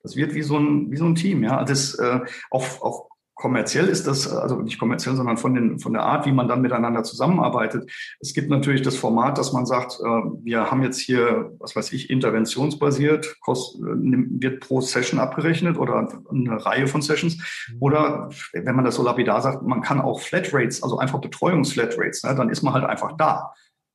das 0.03 0.15
wird 0.15 0.33
wie 0.33 0.43
so 0.43 0.57
ein, 0.57 0.91
wie 0.91 0.97
so 0.97 1.05
ein 1.05 1.15
Team, 1.15 1.43
ja. 1.43 1.63
Das, 1.63 1.95
äh, 1.95 2.19
auch, 2.51 2.81
auch 2.81 3.09
kommerziell 3.35 3.87
ist 3.87 4.05
das, 4.05 4.31
also 4.31 4.57
nicht 4.61 4.79
kommerziell, 4.79 5.15
sondern 5.15 5.37
von, 5.37 5.55
den, 5.55 5.79
von 5.79 5.93
der 5.93 6.03
Art, 6.03 6.25
wie 6.25 6.31
man 6.31 6.47
dann 6.47 6.61
miteinander 6.61 7.03
zusammenarbeitet. 7.03 7.91
Es 8.19 8.33
gibt 8.33 8.49
natürlich 8.49 8.83
das 8.83 8.95
Format, 8.95 9.37
dass 9.37 9.53
man 9.53 9.65
sagt, 9.65 9.99
äh, 9.99 10.03
wir 10.43 10.69
haben 10.69 10.83
jetzt 10.83 10.99
hier, 10.99 11.51
was 11.59 11.75
weiß 11.75 11.93
ich, 11.93 12.09
interventionsbasiert, 12.09 13.37
kost, 13.41 13.77
äh, 13.77 13.81
wird 13.81 14.61
pro 14.61 14.81
Session 14.81 15.19
abgerechnet 15.19 15.77
oder 15.77 16.07
eine 16.29 16.65
Reihe 16.65 16.87
von 16.87 17.01
Sessions. 17.01 17.37
Mhm. 17.69 17.77
Oder 17.79 18.29
wenn 18.53 18.75
man 18.75 18.85
das 18.85 18.95
so 18.95 19.03
lapidar 19.03 19.41
sagt, 19.41 19.63
man 19.63 19.81
kann 19.81 19.99
auch 19.99 20.21
Flatrates, 20.21 20.83
also 20.83 20.97
einfach 20.99 21.19
Betreuungsflatrates, 21.19 22.23
ne, 22.23 22.35
dann 22.35 22.49
ist 22.49 22.61
man 22.61 22.73
halt 22.73 22.85
einfach 22.85 23.17
da. 23.17 23.53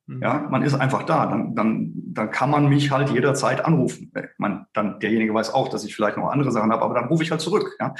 Mhm. 0.09 0.23
Ja, 0.23 0.47
man 0.49 0.63
ist 0.63 0.73
einfach 0.73 1.03
da. 1.03 1.27
Dann, 1.27 1.53
dann, 1.53 1.91
dann 1.93 2.31
kann 2.31 2.49
man 2.49 2.67
mich 2.67 2.89
halt 2.89 3.11
jederzeit 3.11 3.63
anrufen. 3.63 4.11
Man, 4.39 4.65
dann 4.73 4.99
derjenige 4.99 5.35
weiß 5.35 5.53
auch, 5.53 5.69
dass 5.69 5.85
ich 5.85 5.95
vielleicht 5.95 6.17
noch 6.17 6.29
andere 6.29 6.51
Sachen 6.51 6.71
habe, 6.71 6.81
aber 6.81 6.95
dann 6.95 7.09
rufe 7.09 7.21
ich 7.21 7.29
halt 7.29 7.41
zurück. 7.41 7.75
Ja, 7.79 7.93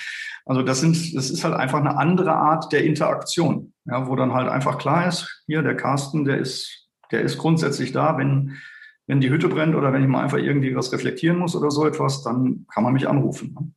also 0.43 0.63
das 0.63 0.79
sind, 0.79 1.15
das 1.15 1.29
ist 1.29 1.43
halt 1.43 1.53
einfach 1.53 1.79
eine 1.79 1.97
andere 1.97 2.33
Art 2.33 2.71
der 2.71 2.83
Interaktion, 2.83 3.73
ja, 3.85 4.07
wo 4.07 4.15
dann 4.15 4.33
halt 4.33 4.49
einfach 4.49 4.79
klar 4.79 5.07
ist, 5.07 5.43
hier 5.45 5.61
der 5.61 5.77
Carsten, 5.77 6.25
der 6.25 6.39
ist, 6.39 6.89
der 7.11 7.21
ist 7.21 7.37
grundsätzlich 7.37 7.91
da, 7.91 8.17
wenn 8.17 8.57
wenn 9.05 9.21
die 9.21 9.31
Hütte 9.31 9.49
brennt 9.49 9.73
oder 9.73 9.91
wenn 9.91 10.03
ich 10.03 10.07
mal 10.07 10.23
einfach 10.23 10.37
irgendwie 10.37 10.75
was 10.75 10.93
reflektieren 10.93 11.39
muss 11.39 11.55
oder 11.55 11.71
so 11.71 11.87
etwas, 11.87 12.21
dann 12.21 12.67
kann 12.71 12.83
man 12.83 12.93
mich 12.93 13.07
anrufen. 13.07 13.73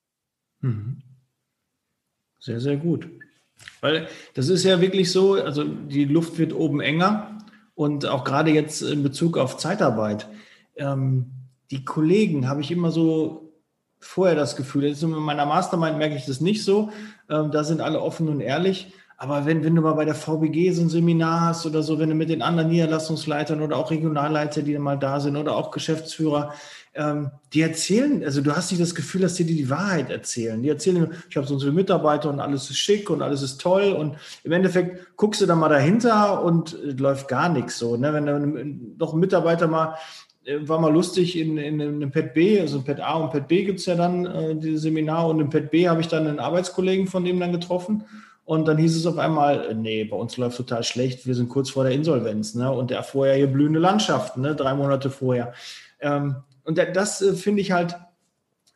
Mhm. 0.60 0.98
Sehr, 2.38 2.60
sehr 2.60 2.76
gut. 2.76 3.08
Weil 3.80 4.08
das 4.34 4.50
ist 4.50 4.64
ja 4.64 4.82
wirklich 4.82 5.10
so, 5.10 5.34
also 5.34 5.64
die 5.64 6.04
Luft 6.04 6.38
wird 6.38 6.52
oben 6.52 6.82
enger 6.82 7.41
und 7.74 8.06
auch 8.06 8.24
gerade 8.24 8.50
jetzt 8.50 8.82
in 8.82 9.02
Bezug 9.02 9.38
auf 9.38 9.56
Zeitarbeit. 9.56 10.28
Ähm, 10.76 11.30
die 11.70 11.84
Kollegen 11.84 12.48
habe 12.48 12.60
ich 12.60 12.70
immer 12.70 12.90
so 12.90 13.52
vorher 13.98 14.34
das 14.34 14.56
Gefühl, 14.56 14.84
jetzt 14.84 15.02
in 15.02 15.10
meiner 15.10 15.46
Mastermind 15.46 15.96
merke 15.96 16.16
ich 16.16 16.26
das 16.26 16.40
nicht 16.40 16.64
so. 16.64 16.90
Ähm, 17.30 17.50
da 17.50 17.64
sind 17.64 17.80
alle 17.80 18.00
offen 18.00 18.28
und 18.28 18.40
ehrlich. 18.40 18.92
Aber 19.16 19.46
wenn, 19.46 19.62
wenn 19.62 19.76
du 19.76 19.82
mal 19.82 19.92
bei 19.92 20.04
der 20.04 20.16
VBG 20.16 20.72
so 20.72 20.82
ein 20.82 20.88
Seminar 20.88 21.42
hast 21.42 21.64
oder 21.64 21.84
so, 21.84 22.00
wenn 22.00 22.08
du 22.08 22.14
mit 22.16 22.28
den 22.28 22.42
anderen 22.42 22.68
Niederlassungsleitern 22.70 23.62
oder 23.62 23.76
auch 23.76 23.92
Regionalleiter, 23.92 24.62
die 24.62 24.76
mal 24.78 24.98
da 24.98 25.20
sind 25.20 25.36
oder 25.36 25.54
auch 25.54 25.70
Geschäftsführer, 25.70 26.52
ähm, 26.94 27.30
die 27.52 27.62
erzählen, 27.62 28.22
also 28.24 28.40
du 28.40 28.54
hast 28.54 28.70
nicht 28.70 28.82
das 28.82 28.94
Gefühl, 28.94 29.22
dass 29.22 29.34
die 29.34 29.44
dir 29.44 29.56
die 29.56 29.70
Wahrheit 29.70 30.10
erzählen. 30.10 30.62
Die 30.62 30.68
erzählen, 30.68 31.10
ich 31.28 31.36
habe 31.36 31.46
so 31.46 31.54
unsere 31.54 31.72
Mitarbeiter 31.72 32.28
und 32.28 32.40
alles 32.40 32.68
ist 32.70 32.78
schick 32.78 33.08
und 33.08 33.22
alles 33.22 33.42
ist 33.42 33.60
toll 33.60 33.92
und 33.92 34.16
im 34.44 34.52
Endeffekt 34.52 35.16
guckst 35.16 35.40
du 35.40 35.46
da 35.46 35.54
mal 35.54 35.68
dahinter 35.68 36.42
und 36.44 36.74
äh, 36.74 36.92
läuft 36.92 37.28
gar 37.28 37.48
nichts 37.48 37.78
so. 37.78 37.96
Ne? 37.96 38.12
Wenn 38.12 38.26
dann 38.26 38.80
doch 38.98 39.14
ein 39.14 39.20
Mitarbeiter 39.20 39.68
mal 39.68 39.96
äh, 40.44 40.68
war 40.68 40.80
mal 40.80 40.92
lustig 40.92 41.38
in, 41.38 41.56
in, 41.56 41.80
in 41.80 41.94
einem 41.94 42.10
Pet 42.10 42.34
B, 42.34 42.60
also 42.60 42.82
Pet 42.82 43.00
A 43.00 43.14
und 43.14 43.30
Pet 43.30 43.48
B 43.48 43.64
gibt 43.64 43.80
es 43.80 43.86
ja 43.86 43.94
dann 43.94 44.26
äh, 44.26 44.54
dieses 44.56 44.82
Seminar 44.82 45.28
und 45.28 45.40
im 45.40 45.50
Pet 45.50 45.70
B 45.70 45.88
habe 45.88 46.00
ich 46.00 46.08
dann 46.08 46.26
einen 46.26 46.40
Arbeitskollegen 46.40 47.06
von 47.06 47.24
dem 47.24 47.40
dann 47.40 47.52
getroffen 47.52 48.04
und 48.44 48.66
dann 48.66 48.76
hieß 48.76 48.96
es 48.96 49.06
auf 49.06 49.18
einmal, 49.18 49.70
äh, 49.70 49.74
nee, 49.74 50.04
bei 50.04 50.16
uns 50.16 50.36
läuft 50.36 50.56
total 50.56 50.82
schlecht, 50.82 51.26
wir 51.26 51.34
sind 51.34 51.48
kurz 51.48 51.70
vor 51.70 51.84
der 51.84 51.92
Insolvenz. 51.92 52.54
Ne? 52.54 52.70
Und 52.70 52.90
der 52.90 53.02
vorher 53.02 53.36
hier 53.36 53.46
blühende 53.46 53.78
Landschaften, 53.78 54.42
ne? 54.42 54.54
drei 54.54 54.74
Monate 54.74 55.10
vorher. 55.10 55.52
Ähm, 56.00 56.36
und 56.64 56.78
das 56.78 57.22
äh, 57.22 57.34
finde 57.34 57.60
ich 57.60 57.72
halt 57.72 57.96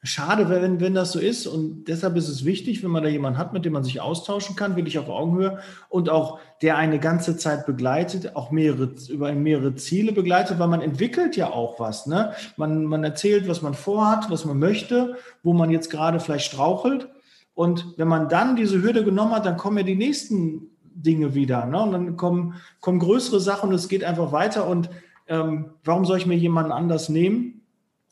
schade, 0.07 0.49
wenn, 0.49 0.81
wenn 0.81 0.95
das 0.95 1.13
so 1.13 1.19
ist. 1.19 1.47
Und 1.47 1.85
deshalb 1.87 2.17
ist 2.17 2.29
es 2.29 2.45
wichtig, 2.45 2.83
wenn 2.83 2.91
man 2.91 3.03
da 3.03 3.09
jemanden 3.09 3.39
hat, 3.39 3.53
mit 3.53 3.65
dem 3.65 3.73
man 3.73 3.85
sich 3.85 4.01
austauschen 4.01 4.57
kann, 4.57 4.77
wirklich 4.77 4.99
auf 4.99 5.09
Augenhöhe 5.09 5.59
und 5.89 6.09
auch 6.09 6.39
der 6.63 6.77
eine 6.77 6.99
ganze 6.99 7.37
Zeit 7.37 7.67
begleitet, 7.67 8.37
auch 8.37 8.51
mehrere, 8.51 8.95
über 9.09 9.33
mehrere 9.33 9.75
Ziele 9.75 10.13
begleitet, 10.13 10.59
weil 10.59 10.69
man 10.69 10.81
entwickelt 10.81 11.37
ja 11.37 11.51
auch 11.51 11.81
was. 11.81 12.07
Ne? 12.07 12.33
Man, 12.57 12.85
man 12.85 13.05
erzählt, 13.05 13.49
was 13.49 13.63
man 13.63 13.75
vorhat, 13.75 14.31
was 14.31 14.45
man 14.45 14.59
möchte, 14.59 15.17
wo 15.43 15.53
man 15.53 15.71
jetzt 15.71 15.91
gerade 15.91 16.21
vielleicht 16.21 16.47
strauchelt. 16.47 17.09
Und 17.55 17.95
wenn 17.97 18.09
man 18.09 18.29
dann 18.29 18.57
diese 18.57 18.83
Hürde 18.83 19.05
genommen 19.05 19.33
hat, 19.33 19.47
dann 19.47 19.57
kommen 19.57 19.79
ja 19.79 19.83
die 19.83 19.97
nächsten 19.97 20.71
Dinge 20.83 21.35
wieder. 21.35 21.67
Ne? 21.67 21.83
Und 21.83 21.93
dann 21.93 22.17
kommen, 22.17 22.55
kommen 22.81 22.99
größere 22.99 23.41
Sachen 23.41 23.71
und 23.71 23.75
es 23.75 23.89
geht 23.89 24.05
einfach 24.05 24.33
weiter. 24.33 24.69
Und 24.69 24.91
ähm, 25.27 25.71
warum 25.85 26.05
soll 26.05 26.19
ich 26.19 26.27
mir 26.27 26.37
jemanden 26.37 26.73
anders 26.73 27.09
nehmen? 27.09 27.56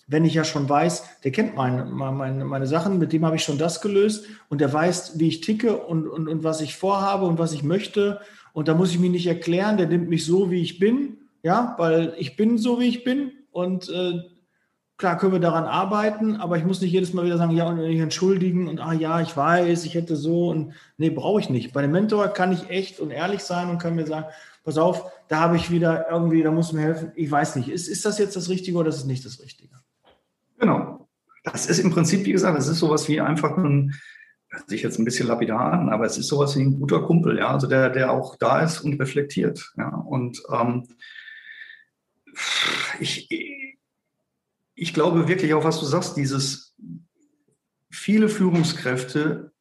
Wenn 0.07 0.25
ich 0.25 0.35
ja 0.35 0.45
schon 0.45 0.69
weiß, 0.69 1.21
der 1.25 1.33
kennt 1.33 1.57
meine, 1.57 1.85
meine, 1.85 2.45
meine 2.45 2.67
Sachen, 2.67 2.99
mit 2.99 3.13
dem 3.13 3.25
habe 3.25 3.37
ich 3.37 3.45
schon 3.45 3.59
das 3.59 3.81
gelöst 3.81 4.27
und 4.49 4.61
der 4.61 4.73
weiß, 4.73 5.19
wie 5.19 5.29
ich 5.29 5.41
ticke 5.41 5.77
und, 5.77 6.07
und, 6.07 6.29
und 6.29 6.45
was 6.45 6.61
ich 6.61 6.77
vorhabe 6.77 7.27
und 7.27 7.39
was 7.39 7.53
ich 7.53 7.63
möchte. 7.63 8.21
Und 8.53 8.69
da 8.69 8.75
muss 8.75 8.91
ich 8.91 8.99
mich 8.99 9.11
nicht 9.11 9.27
erklären, 9.27 9.77
der 9.77 9.89
nimmt 9.89 10.09
mich 10.09 10.25
so, 10.25 10.51
wie 10.51 10.61
ich 10.61 10.79
bin, 10.79 11.19
ja, 11.43 11.75
weil 11.79 12.15
ich 12.19 12.37
bin 12.37 12.59
so, 12.59 12.81
wie 12.81 12.89
ich 12.89 13.05
bin. 13.05 13.33
Und 13.51 13.89
äh, 13.89 14.21
klar 14.97 15.19
können 15.19 15.33
wir 15.33 15.41
daran 15.41 15.65
arbeiten, 15.65 16.37
aber 16.37 16.57
ich 16.57 16.65
muss 16.65 16.81
nicht 16.81 16.93
jedes 16.93 17.13
Mal 17.13 17.25
wieder 17.25 17.39
sagen, 17.39 17.57
ja, 17.57 17.67
und 17.67 17.77
mich 17.77 17.99
entschuldigen 17.99 18.69
und 18.69 18.81
ah 18.81 18.93
ja, 18.93 19.21
ich 19.21 19.37
weiß, 19.37 19.85
ich 19.85 19.95
hätte 19.95 20.17
so 20.17 20.51
und 20.51 20.75
nee, 20.99 21.11
brauche 21.11 21.41
ich 21.41 21.51
nicht. 21.51 21.73
Bei 21.73 21.83
einem 21.83 21.93
Mentor 21.93 22.29
kann 22.29 22.53
ich 22.53 22.71
echt 22.71 23.01
und 23.01 23.11
ehrlich 23.11 23.43
sein 23.43 23.71
und 23.71 23.79
kann 23.79 23.95
mir 23.95 24.07
sagen, 24.07 24.27
pass 24.63 24.79
auf, 24.79 25.11
da 25.29 25.41
habe 25.41 25.57
ich 25.57 25.71
wieder 25.71 26.11
irgendwie, 26.11 26.43
da 26.43 26.51
muss 26.51 26.73
mir 26.73 26.83
helfen. 26.83 27.13
Ich 27.17 27.31
weiß 27.31 27.57
nicht, 27.57 27.69
ist, 27.69 27.89
ist 27.89 28.05
das 28.05 28.19
jetzt 28.19 28.37
das 28.37 28.49
Richtige 28.49 28.79
oder 28.79 28.89
ist 28.89 28.97
es 28.97 29.05
nicht 29.05 29.25
das 29.25 29.41
Richtige? 29.41 29.75
Genau. 30.59 31.09
Das 31.45 31.67
ist 31.67 31.79
im 31.79 31.91
Prinzip, 31.91 32.25
wie 32.25 32.33
gesagt, 32.33 32.57
das 32.57 32.69
ist 32.69 32.79
sowas 32.79 33.09
wie 33.09 33.21
einfach 33.21 33.57
ein, 33.57 33.95
hört 34.49 34.69
sich 34.69 34.83
jetzt 34.83 34.99
ein 34.99 35.05
bisschen 35.05 35.27
lapidar 35.27 35.73
an, 35.73 35.91
aber 35.91 36.07
es 36.07 36.17
ist 36.17 36.29
sowas 36.29 36.57
wie 36.57 36.63
ein 36.63 36.79
guter 36.79 37.03
Kumpel, 37.03 37.39
ja, 37.39 37.49
also 37.49 37.67
der, 37.67 37.91
der 37.91 38.13
auch 38.13 38.37
da 38.37 38.61
ist 38.61 38.81
und 38.81 38.99
reflektiert, 39.01 39.73
ja. 39.77 39.89
Und 39.89 40.43
ähm, 40.51 40.89
ich, 43.01 43.29
ich 44.75 44.95
glaube 44.95 45.29
wirklich 45.29 45.53
auch, 45.55 45.65
was 45.65 45.81
du 45.81 45.87
sagst, 45.87 46.17
dieses 46.17 46.75
viele 47.91 48.29
Führungskräfte 48.29 49.53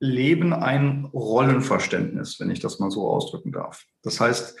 leben 0.00 0.52
ein 0.52 1.04
Rollenverständnis, 1.04 2.40
wenn 2.40 2.50
ich 2.50 2.58
das 2.60 2.80
mal 2.80 2.90
so 2.90 3.08
ausdrücken 3.08 3.52
darf. 3.52 3.84
Das 4.02 4.20
heißt, 4.20 4.58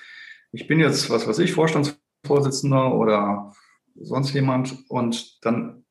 ich 0.52 0.68
bin 0.68 0.78
jetzt, 0.78 1.10
was 1.10 1.26
weiß 1.26 1.40
ich, 1.40 1.52
Vorstandsvorsitzender 1.52 2.94
oder 2.94 3.52
sonst 4.00 4.34
jemand. 4.34 4.88
Und 4.88 5.44
dann 5.44 5.84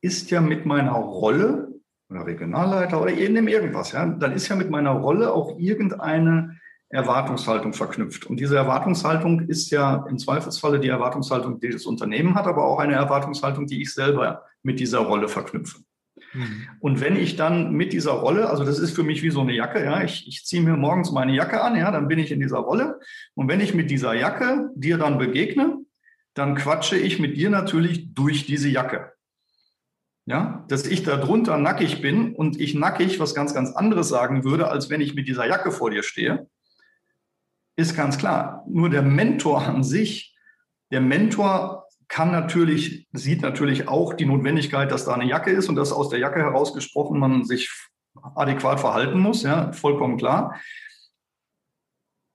ist 0.00 0.30
ja 0.30 0.40
mit 0.40 0.66
meiner 0.66 0.92
Rolle 0.92 1.68
oder 2.10 2.26
Regionalleiter 2.26 3.00
oder 3.00 3.12
eben 3.12 3.48
irgendwas, 3.48 3.92
ja, 3.92 4.06
dann 4.06 4.32
ist 4.32 4.48
ja 4.48 4.56
mit 4.56 4.70
meiner 4.70 4.92
Rolle 4.92 5.32
auch 5.32 5.58
irgendeine 5.58 6.58
Erwartungshaltung 6.90 7.74
verknüpft. 7.74 8.24
Und 8.26 8.40
diese 8.40 8.56
Erwartungshaltung 8.56 9.40
ist 9.40 9.70
ja 9.70 10.06
im 10.08 10.18
Zweifelsfalle 10.18 10.80
die 10.80 10.88
Erwartungshaltung, 10.88 11.60
die 11.60 11.68
das 11.68 11.84
Unternehmen 11.84 12.34
hat, 12.34 12.46
aber 12.46 12.64
auch 12.64 12.78
eine 12.78 12.94
Erwartungshaltung, 12.94 13.66
die 13.66 13.82
ich 13.82 13.92
selber 13.92 14.44
mit 14.62 14.80
dieser 14.80 15.00
Rolle 15.00 15.28
verknüpfe. 15.28 15.80
Mhm. 16.32 16.68
Und 16.80 17.00
wenn 17.00 17.16
ich 17.16 17.36
dann 17.36 17.72
mit 17.72 17.92
dieser 17.92 18.12
Rolle, 18.12 18.48
also 18.48 18.64
das 18.64 18.78
ist 18.78 18.94
für 18.94 19.02
mich 19.02 19.22
wie 19.22 19.30
so 19.30 19.42
eine 19.42 19.52
Jacke, 19.52 19.84
ja, 19.84 20.02
ich, 20.02 20.26
ich 20.26 20.46
ziehe 20.46 20.62
mir 20.62 20.76
morgens 20.76 21.12
meine 21.12 21.34
Jacke 21.34 21.60
an, 21.60 21.76
ja, 21.76 21.90
dann 21.90 22.08
bin 22.08 22.18
ich 22.18 22.32
in 22.32 22.40
dieser 22.40 22.58
Rolle. 22.58 23.00
Und 23.34 23.48
wenn 23.48 23.60
ich 23.60 23.74
mit 23.74 23.90
dieser 23.90 24.14
Jacke 24.14 24.70
dir 24.74 24.96
dann 24.96 25.18
begegne, 25.18 25.78
dann 26.38 26.54
quatsche 26.54 26.96
ich 26.96 27.18
mit 27.18 27.36
dir 27.36 27.50
natürlich 27.50 28.14
durch 28.14 28.46
diese 28.46 28.68
Jacke. 28.68 29.12
Ja, 30.26 30.64
dass 30.68 30.86
ich 30.86 31.02
da 31.02 31.16
drunter 31.16 31.56
nackig 31.56 32.02
bin 32.02 32.34
und 32.34 32.60
ich 32.60 32.74
nackig 32.74 33.18
was 33.18 33.34
ganz, 33.34 33.54
ganz 33.54 33.72
anderes 33.72 34.08
sagen 34.08 34.44
würde, 34.44 34.68
als 34.68 34.90
wenn 34.90 35.00
ich 35.00 35.14
mit 35.14 35.26
dieser 35.26 35.46
Jacke 35.46 35.72
vor 35.72 35.90
dir 35.90 36.02
stehe, 36.02 36.48
ist 37.76 37.96
ganz 37.96 38.18
klar. 38.18 38.64
Nur 38.68 38.90
der 38.90 39.02
Mentor 39.02 39.62
an 39.62 39.82
sich, 39.82 40.36
der 40.92 41.00
Mentor 41.00 41.86
kann 42.08 42.30
natürlich, 42.30 43.08
sieht 43.12 43.40
natürlich 43.40 43.88
auch 43.88 44.12
die 44.14 44.26
Notwendigkeit, 44.26 44.92
dass 44.92 45.06
da 45.06 45.14
eine 45.14 45.28
Jacke 45.28 45.50
ist 45.50 45.68
und 45.68 45.76
dass 45.76 45.92
aus 45.92 46.08
der 46.08 46.18
Jacke 46.18 46.40
herausgesprochen 46.40 47.18
man 47.18 47.44
sich 47.44 47.70
adäquat 48.34 48.80
verhalten 48.80 49.18
muss, 49.18 49.42
ja, 49.42 49.72
vollkommen 49.72 50.18
klar. 50.18 50.60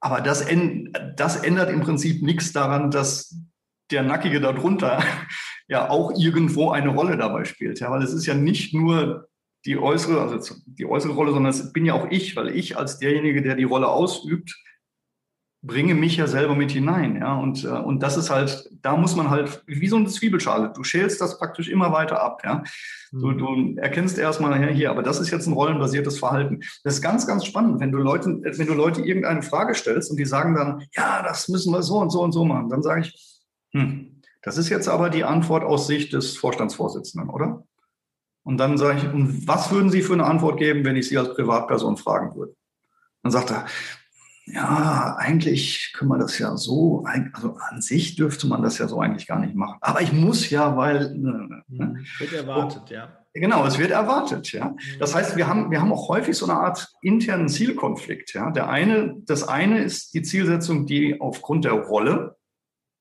Aber 0.00 0.20
das, 0.20 0.44
das 1.16 1.36
ändert 1.36 1.70
im 1.70 1.80
Prinzip 1.80 2.22
nichts 2.22 2.52
daran, 2.52 2.90
dass 2.90 3.36
der 3.90 4.02
Nackige 4.02 4.40
darunter 4.40 5.02
ja 5.68 5.90
auch 5.90 6.12
irgendwo 6.16 6.70
eine 6.70 6.90
Rolle 6.90 7.16
dabei 7.16 7.44
spielt. 7.44 7.80
Ja, 7.80 7.90
weil 7.90 8.02
es 8.02 8.12
ist 8.12 8.26
ja 8.26 8.34
nicht 8.34 8.74
nur 8.74 9.28
die 9.64 9.78
äußere, 9.78 10.20
also 10.20 10.54
die 10.66 10.86
äußere 10.86 11.12
Rolle, 11.12 11.32
sondern 11.32 11.50
es 11.50 11.72
bin 11.72 11.86
ja 11.86 11.94
auch 11.94 12.06
ich, 12.10 12.36
weil 12.36 12.54
ich 12.54 12.76
als 12.76 12.98
derjenige, 12.98 13.42
der 13.42 13.54
die 13.56 13.64
Rolle 13.64 13.88
ausübt, 13.88 14.54
bringe 15.66 15.94
mich 15.94 16.18
ja 16.18 16.26
selber 16.26 16.54
mit 16.54 16.72
hinein. 16.72 17.16
Ja, 17.16 17.38
und, 17.38 17.64
äh, 17.64 17.68
und 17.68 18.02
das 18.02 18.16
ist 18.16 18.30
halt, 18.30 18.68
da 18.82 18.96
muss 18.96 19.16
man 19.16 19.30
halt, 19.30 19.62
wie 19.66 19.88
so 19.88 19.96
eine 19.96 20.06
Zwiebelschale, 20.06 20.72
du 20.74 20.84
schälst 20.84 21.20
das 21.20 21.38
praktisch 21.38 21.68
immer 21.68 21.90
weiter 21.92 22.22
ab. 22.22 22.42
Ja, 22.44 22.62
du, 23.12 23.28
mhm. 23.28 23.38
du 23.38 23.80
erkennst 23.80 24.18
erstmal, 24.18 24.60
ja, 24.60 24.68
hier, 24.68 24.90
aber 24.90 25.02
das 25.02 25.20
ist 25.20 25.30
jetzt 25.30 25.46
ein 25.46 25.54
rollenbasiertes 25.54 26.18
Verhalten. 26.18 26.60
Das 26.84 26.96
ist 26.96 27.02
ganz, 27.02 27.26
ganz 27.26 27.46
spannend, 27.46 27.80
wenn 27.80 27.92
du 27.92 27.98
Leute, 27.98 28.40
wenn 28.42 28.66
du 28.66 28.74
Leute 28.74 29.00
irgendeine 29.00 29.42
Frage 29.42 29.74
stellst 29.74 30.10
und 30.10 30.18
die 30.18 30.26
sagen 30.26 30.54
dann, 30.54 30.84
ja, 30.94 31.22
das 31.22 31.48
müssen 31.48 31.72
wir 31.72 31.82
so 31.82 31.98
und 31.98 32.10
so 32.10 32.20
und 32.22 32.32
so 32.32 32.44
machen, 32.44 32.68
dann 32.68 32.82
sage 32.82 33.00
ich, 33.00 33.33
hm. 33.74 34.10
Das 34.42 34.58
ist 34.58 34.68
jetzt 34.68 34.88
aber 34.88 35.10
die 35.10 35.24
Antwort 35.24 35.64
aus 35.64 35.86
Sicht 35.86 36.12
des 36.12 36.36
Vorstandsvorsitzenden, 36.36 37.30
oder? 37.30 37.66
Und 38.42 38.58
dann 38.58 38.76
sage 38.76 38.98
ich, 38.98 39.04
und 39.04 39.48
was 39.48 39.72
würden 39.72 39.90
Sie 39.90 40.02
für 40.02 40.12
eine 40.12 40.26
Antwort 40.26 40.58
geben, 40.58 40.84
wenn 40.84 40.96
ich 40.96 41.08
Sie 41.08 41.16
als 41.16 41.34
Privatperson 41.34 41.96
fragen 41.96 42.36
würde? 42.36 42.54
Dann 43.22 43.32
sagt 43.32 43.50
er, 43.50 43.64
ja, 44.46 45.16
eigentlich 45.18 45.94
können 45.96 46.10
wir 46.10 46.18
das 46.18 46.38
ja 46.38 46.54
so, 46.58 47.04
also 47.32 47.56
an 47.70 47.80
sich 47.80 48.16
dürfte 48.16 48.46
man 48.46 48.62
das 48.62 48.76
ja 48.76 48.86
so 48.86 49.00
eigentlich 49.00 49.26
gar 49.26 49.38
nicht 49.38 49.54
machen. 49.54 49.78
Aber 49.80 50.02
ich 50.02 50.12
muss 50.12 50.50
ja, 50.50 50.76
weil. 50.76 51.14
Ne, 51.16 51.48
ne. 51.48 51.62
Mhm. 51.68 52.06
Wird 52.18 52.32
erwartet, 52.34 52.90
ja. 52.90 53.08
Genau, 53.32 53.66
es 53.66 53.78
wird 53.78 53.90
erwartet, 53.90 54.52
ja. 54.52 54.76
Das 55.00 55.14
heißt, 55.14 55.36
wir 55.36 55.48
haben, 55.48 55.70
wir 55.70 55.80
haben 55.80 55.92
auch 55.92 56.08
häufig 56.08 56.36
so 56.36 56.44
eine 56.44 56.60
Art 56.60 56.92
internen 57.00 57.48
Zielkonflikt, 57.48 58.34
ja. 58.34 58.50
Der 58.50 58.68
eine, 58.68 59.16
das 59.24 59.48
eine 59.48 59.82
ist 59.82 60.12
die 60.12 60.22
Zielsetzung, 60.22 60.84
die 60.84 61.18
aufgrund 61.22 61.64
der 61.64 61.72
Rolle 61.72 62.36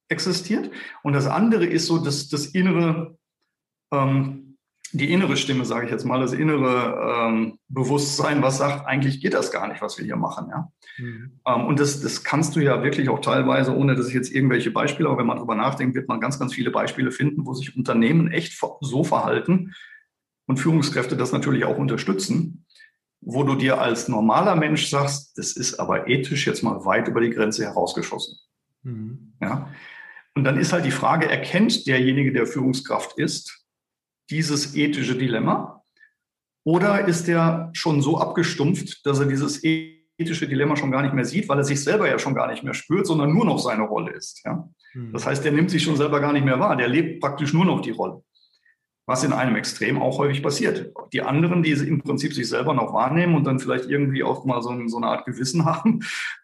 existiert. 0.10 0.70
Und 1.02 1.14
das 1.14 1.28
andere 1.28 1.66
ist 1.66 1.88
so 1.88 1.98
das, 1.98 2.30
das 2.30 2.48
innere, 2.48 3.18
ähm, 3.92 4.58
die 4.92 5.12
innere 5.12 5.38
Stimme, 5.38 5.66
sage 5.66 5.86
ich 5.86 5.92
jetzt 5.92 6.06
mal, 6.06 6.20
das 6.20 6.34
innere 6.34 7.28
ähm, 7.28 7.58
Bewusstsein, 7.68 8.44
was 8.44 8.60
sagt, 8.60 8.86
eigentlich 8.86 9.22
geht 9.22 9.34
das 9.34 9.52
gar 9.52 9.68
nicht, 9.68 9.82
was 9.82 9.98
wir 9.98 10.06
hier 10.06 10.16
machen. 10.16 10.50
Ja? 10.50 10.72
Mhm. 10.98 11.40
Ähm, 11.46 11.66
und 11.66 11.80
das, 11.80 12.02
das 12.02 12.24
kannst 12.24 12.56
du 12.56 12.60
ja 12.60 12.84
wirklich 12.84 13.10
auch 13.10 13.20
teilweise, 13.20 13.76
ohne 13.76 13.96
dass 13.96 14.08
ich 14.08 14.14
jetzt 14.14 14.32
irgendwelche 14.32 14.72
Beispiele, 14.72 15.10
aber 15.10 15.18
wenn 15.18 15.26
man 15.26 15.38
drüber 15.38 15.56
nachdenkt, 15.56 15.96
wird 15.96 16.08
man 16.08 16.20
ganz, 16.20 16.38
ganz 16.38 16.54
viele 16.54 16.70
Beispiele 16.70 17.12
finden, 17.12 17.46
wo 17.46 17.54
sich 17.54 17.76
Unternehmen 17.76 18.32
echt 18.32 18.62
so 18.82 19.04
verhalten 19.04 19.74
und 20.46 20.58
Führungskräfte 20.58 21.18
das 21.18 21.32
natürlich 21.32 21.66
auch 21.66 21.78
unterstützen, 21.78 22.66
wo 23.22 23.44
du 23.44 23.56
dir 23.56 23.80
als 23.80 24.08
normaler 24.08 24.56
Mensch 24.56 24.90
sagst, 24.90 25.38
das 25.38 25.54
ist 25.54 25.80
aber 25.80 26.08
ethisch 26.08 26.46
jetzt 26.46 26.62
mal 26.62 26.86
weit 26.86 27.08
über 27.08 27.22
die 27.22 27.30
Grenze 27.30 27.64
herausgeschossen. 27.64 28.38
Mhm. 28.84 29.34
Ja? 29.42 29.70
Und 30.36 30.44
dann 30.46 30.58
ist 30.58 30.74
halt 30.74 30.86
die 30.86 30.92
Frage, 30.92 31.30
erkennt 31.30 31.86
derjenige, 31.88 32.34
der 32.34 32.48
Führungskraft 32.48 33.18
ist, 33.18 33.66
dieses 34.30 34.76
ethische 34.76 35.16
Dilemma? 35.16 35.84
Oder 36.66 37.08
ist 37.08 37.28
er 37.28 37.70
schon 37.74 38.02
so 38.02 38.18
abgestumpft, 38.18 39.06
dass 39.06 39.20
er 39.20 39.26
dieses 39.26 39.64
ethische 39.64 40.48
Dilemma 40.48 40.76
schon 40.76 40.92
gar 40.92 41.02
nicht 41.02 41.14
mehr 41.14 41.26
sieht, 41.26 41.50
weil 41.50 41.58
er 41.58 41.64
sich 41.64 41.84
selber 41.84 42.10
ja 42.10 42.18
schon 42.18 42.36
gar 42.36 42.50
nicht 42.50 42.64
mehr 42.64 42.74
spürt, 42.74 43.06
sondern 43.06 43.34
nur 43.34 43.46
noch 43.46 43.60
seine 43.60 43.84
Rolle 43.84 44.12
ist? 44.12 44.42
Ja? 44.46 44.70
Hm. 44.94 45.12
Das 45.12 45.26
heißt, 45.26 45.44
der 45.44 45.52
nimmt 45.52 45.70
sich 45.70 45.84
schon 45.84 45.98
selber 45.98 46.20
gar 46.20 46.34
nicht 46.34 46.46
mehr 46.46 46.60
wahr, 46.60 46.76
der 46.78 46.88
lebt 46.88 47.22
praktisch 47.22 47.54
nur 47.54 47.66
noch 47.66 47.82
die 47.82 47.92
Rolle. 47.92 48.24
Was 49.06 49.26
in 49.26 49.34
einem 49.34 49.58
Extrem 49.58 50.02
auch 50.02 50.18
häufig 50.18 50.42
passiert. 50.42 50.94
Die 51.12 51.22
anderen, 51.22 51.62
die 51.62 51.72
im 51.72 52.02
Prinzip 52.02 52.34
sich 52.34 52.48
selber 52.48 52.74
noch 52.74 52.94
wahrnehmen 52.94 53.36
und 53.36 53.44
dann 53.44 53.60
vielleicht 53.60 53.90
irgendwie 53.90 54.24
auch 54.24 54.46
mal 54.46 54.62
so, 54.62 54.88
so 54.88 54.96
eine 54.96 55.08
Art 55.08 55.26
Gewissen 55.26 55.66
haben, 55.66 56.00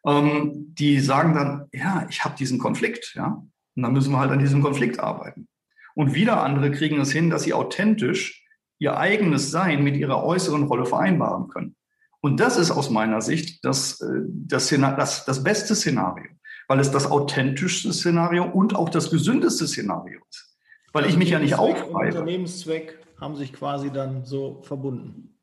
ähm, 0.05 0.75
die 0.77 0.99
sagen 0.99 1.33
dann, 1.33 1.69
ja, 1.71 2.05
ich 2.09 2.25
habe 2.25 2.35
diesen 2.35 2.59
Konflikt, 2.59 3.13
ja, 3.15 3.41
und 3.79 3.83
dann 3.83 3.93
müssen 3.93 4.11
wir 4.11 4.19
halt 4.19 4.31
an 4.31 4.39
diesem 4.39 4.61
Konflikt 4.61 4.99
arbeiten. 4.99 5.47
Und 5.95 6.13
wieder 6.13 6.43
andere 6.43 6.69
kriegen 6.69 6.99
es 6.99 7.13
hin, 7.13 7.29
dass 7.29 7.43
sie 7.43 7.53
authentisch 7.53 8.45
ihr 8.77 8.97
eigenes 8.97 9.51
Sein 9.51 9.83
mit 9.85 9.95
ihrer 9.95 10.21
äußeren 10.23 10.63
Rolle 10.63 10.85
vereinbaren 10.85 11.47
können. 11.47 11.75
Und 12.19 12.41
das 12.41 12.57
ist 12.57 12.71
aus 12.71 12.89
meiner 12.89 13.21
Sicht 13.21 13.63
das, 13.63 14.01
äh, 14.01 14.21
das, 14.27 14.67
das, 14.67 15.23
das 15.23 15.43
beste 15.43 15.75
Szenario, 15.75 16.29
weil 16.67 16.81
es 16.81 16.91
das 16.91 17.09
authentischste 17.09 17.93
Szenario 17.93 18.43
und 18.43 18.75
auch 18.75 18.89
das 18.89 19.09
gesündeste 19.09 19.65
Szenario 19.65 20.19
ist. 20.29 20.57
Weil 20.91 21.05
ich 21.05 21.15
mich 21.15 21.29
ja 21.29 21.39
nicht 21.39 21.55
aufreibe. 21.55 22.19
Unternehmenszweck 22.19 22.99
haben 23.21 23.37
sich 23.37 23.53
quasi 23.53 23.91
dann 23.91 24.25
so 24.25 24.61
verbunden. 24.63 25.37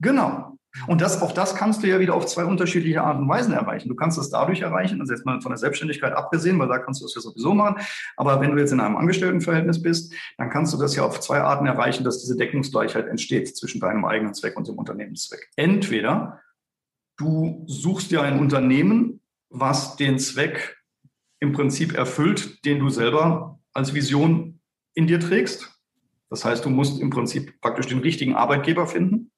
Genau. 0.00 0.56
Und 0.88 1.00
das, 1.00 1.22
auch 1.22 1.32
das 1.32 1.54
kannst 1.54 1.82
du 1.82 1.86
ja 1.86 2.00
wieder 2.00 2.14
auf 2.14 2.26
zwei 2.26 2.44
unterschiedliche 2.44 3.02
Arten 3.02 3.22
und 3.22 3.28
Weisen 3.28 3.54
erreichen. 3.54 3.88
Du 3.88 3.94
kannst 3.94 4.18
es 4.18 4.30
dadurch 4.30 4.60
erreichen, 4.60 5.00
also 5.00 5.12
jetzt 5.12 5.24
mal 5.24 5.40
von 5.40 5.50
der 5.50 5.58
Selbstständigkeit 5.58 6.12
abgesehen, 6.12 6.58
weil 6.58 6.68
da 6.68 6.78
kannst 6.78 7.00
du 7.00 7.04
das 7.04 7.14
ja 7.14 7.20
sowieso 7.20 7.54
machen. 7.54 7.76
Aber 8.16 8.40
wenn 8.40 8.50
du 8.50 8.58
jetzt 8.58 8.72
in 8.72 8.80
einem 8.80 8.96
Angestelltenverhältnis 8.96 9.82
bist, 9.82 10.12
dann 10.36 10.50
kannst 10.50 10.74
du 10.74 10.78
das 10.78 10.96
ja 10.96 11.04
auf 11.04 11.20
zwei 11.20 11.40
Arten 11.40 11.66
erreichen, 11.66 12.04
dass 12.04 12.20
diese 12.20 12.36
Deckungsgleichheit 12.36 13.06
entsteht 13.06 13.56
zwischen 13.56 13.80
deinem 13.80 14.04
eigenen 14.04 14.34
Zweck 14.34 14.56
und 14.56 14.66
dem 14.66 14.76
Unternehmenszweck. 14.76 15.48
Entweder 15.56 16.40
du 17.16 17.64
suchst 17.66 18.10
dir 18.10 18.22
ein 18.22 18.40
Unternehmen, 18.40 19.20
was 19.50 19.96
den 19.96 20.18
Zweck 20.18 20.76
im 21.38 21.52
Prinzip 21.52 21.94
erfüllt, 21.94 22.64
den 22.64 22.80
du 22.80 22.88
selber 22.88 23.60
als 23.72 23.94
Vision 23.94 24.60
in 24.94 25.06
dir 25.06 25.20
trägst. 25.20 25.70
Das 26.30 26.44
heißt, 26.44 26.64
du 26.64 26.70
musst 26.70 27.00
im 27.00 27.10
Prinzip 27.10 27.60
praktisch 27.60 27.86
den 27.86 28.00
richtigen 28.00 28.34
Arbeitgeber 28.34 28.86
finden. 28.86 29.30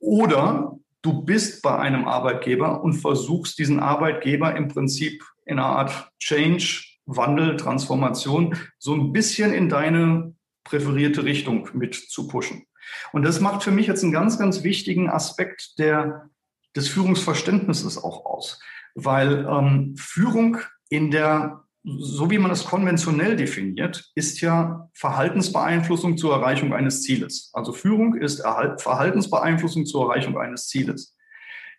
Oder 0.00 0.78
du 1.02 1.22
bist 1.22 1.62
bei 1.62 1.78
einem 1.78 2.06
Arbeitgeber 2.06 2.82
und 2.82 2.94
versuchst 2.94 3.58
diesen 3.58 3.80
Arbeitgeber 3.80 4.56
im 4.56 4.68
Prinzip 4.68 5.22
in 5.44 5.58
einer 5.58 5.68
Art 5.68 6.10
Change, 6.18 6.84
Wandel, 7.06 7.56
Transformation 7.56 8.56
so 8.78 8.94
ein 8.94 9.12
bisschen 9.12 9.52
in 9.52 9.68
deine 9.68 10.34
präferierte 10.64 11.24
Richtung 11.24 11.68
mit 11.74 11.94
zu 11.94 12.28
pushen. 12.28 12.66
Und 13.12 13.24
das 13.24 13.40
macht 13.40 13.62
für 13.62 13.70
mich 13.70 13.86
jetzt 13.86 14.02
einen 14.02 14.12
ganz, 14.12 14.38
ganz 14.38 14.62
wichtigen 14.62 15.08
Aspekt 15.08 15.78
der, 15.78 16.30
des 16.74 16.88
Führungsverständnisses 16.88 17.98
auch 18.02 18.24
aus, 18.24 18.60
weil 18.94 19.46
ähm, 19.48 19.94
Führung 19.96 20.58
in 20.88 21.10
der 21.10 21.64
so 21.82 22.30
wie 22.30 22.38
man 22.38 22.50
es 22.50 22.64
konventionell 22.64 23.36
definiert, 23.36 24.10
ist 24.14 24.40
ja 24.40 24.88
Verhaltensbeeinflussung 24.94 26.18
zur 26.18 26.34
Erreichung 26.34 26.74
eines 26.74 27.02
Zieles. 27.02 27.50
Also 27.54 27.72
Führung 27.72 28.14
ist 28.14 28.42
Verhaltensbeeinflussung 28.42 29.86
zur 29.86 30.04
Erreichung 30.04 30.38
eines 30.38 30.68
Zieles. 30.68 31.16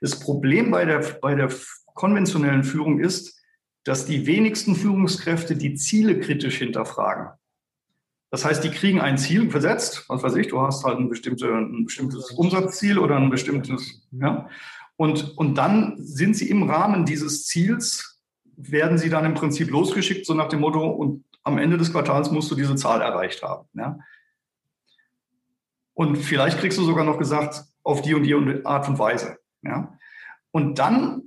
Das 0.02 0.20
Problem 0.20 0.72
bei 0.72 0.86
der, 0.86 1.00
bei 1.22 1.36
der 1.36 1.50
konventionellen 1.94 2.64
Führung 2.64 3.00
ist, 3.00 3.40
dass 3.84 4.06
die 4.06 4.26
wenigsten 4.26 4.76
Führungskräfte 4.76 5.56
die 5.56 5.76
Ziele 5.76 6.20
kritisch 6.20 6.58
hinterfragen. 6.58 7.30
Das 8.32 8.46
heißt, 8.46 8.64
die 8.64 8.70
kriegen 8.70 9.02
ein 9.02 9.18
Ziel 9.18 9.50
gesetzt, 9.50 10.06
was 10.08 10.24
weiß 10.24 10.36
ich, 10.36 10.48
du 10.48 10.62
hast 10.62 10.84
halt 10.86 10.98
ein, 10.98 11.10
bestimmte, 11.10 11.48
ein 11.54 11.84
bestimmtes 11.84 12.32
Umsatzziel 12.32 12.98
oder 12.98 13.18
ein 13.18 13.30
bestimmtes, 13.30 14.08
ja. 14.12 14.48
Und, 14.96 15.38
und 15.38 15.56
dann 15.56 15.96
sind 15.98 16.38
sie 16.38 16.50
im 16.50 16.64
Rahmen 16.64 17.06
dieses 17.06 17.46
Ziels 17.46 18.11
werden 18.70 18.98
sie 18.98 19.10
dann 19.10 19.26
im 19.26 19.34
Prinzip 19.34 19.70
losgeschickt, 19.70 20.26
so 20.26 20.34
nach 20.34 20.50
dem 20.50 20.60
Motto, 20.60 20.90
und 20.90 21.24
am 21.44 21.58
Ende 21.58 21.78
des 21.78 21.92
Quartals 21.92 22.32
musst 22.32 22.52
du 22.52 22.56
diese 22.56 22.76
Zahl 22.76 23.02
erreicht 23.02 23.42
haben. 23.42 23.68
Ja? 23.74 24.00
Und 25.94 26.18
vielleicht 26.18 26.60
kriegst 26.60 26.78
du 26.78 26.84
sogar 26.84 27.04
noch 27.04 27.18
gesagt, 27.18 27.64
auf 27.84 28.02
die 28.02 28.14
und 28.14 28.24
die 28.24 28.66
Art 28.66 28.88
und 28.88 29.00
Weise. 29.00 29.38
Ja? 29.64 29.98
Und 30.52 30.80
dann 30.80 31.24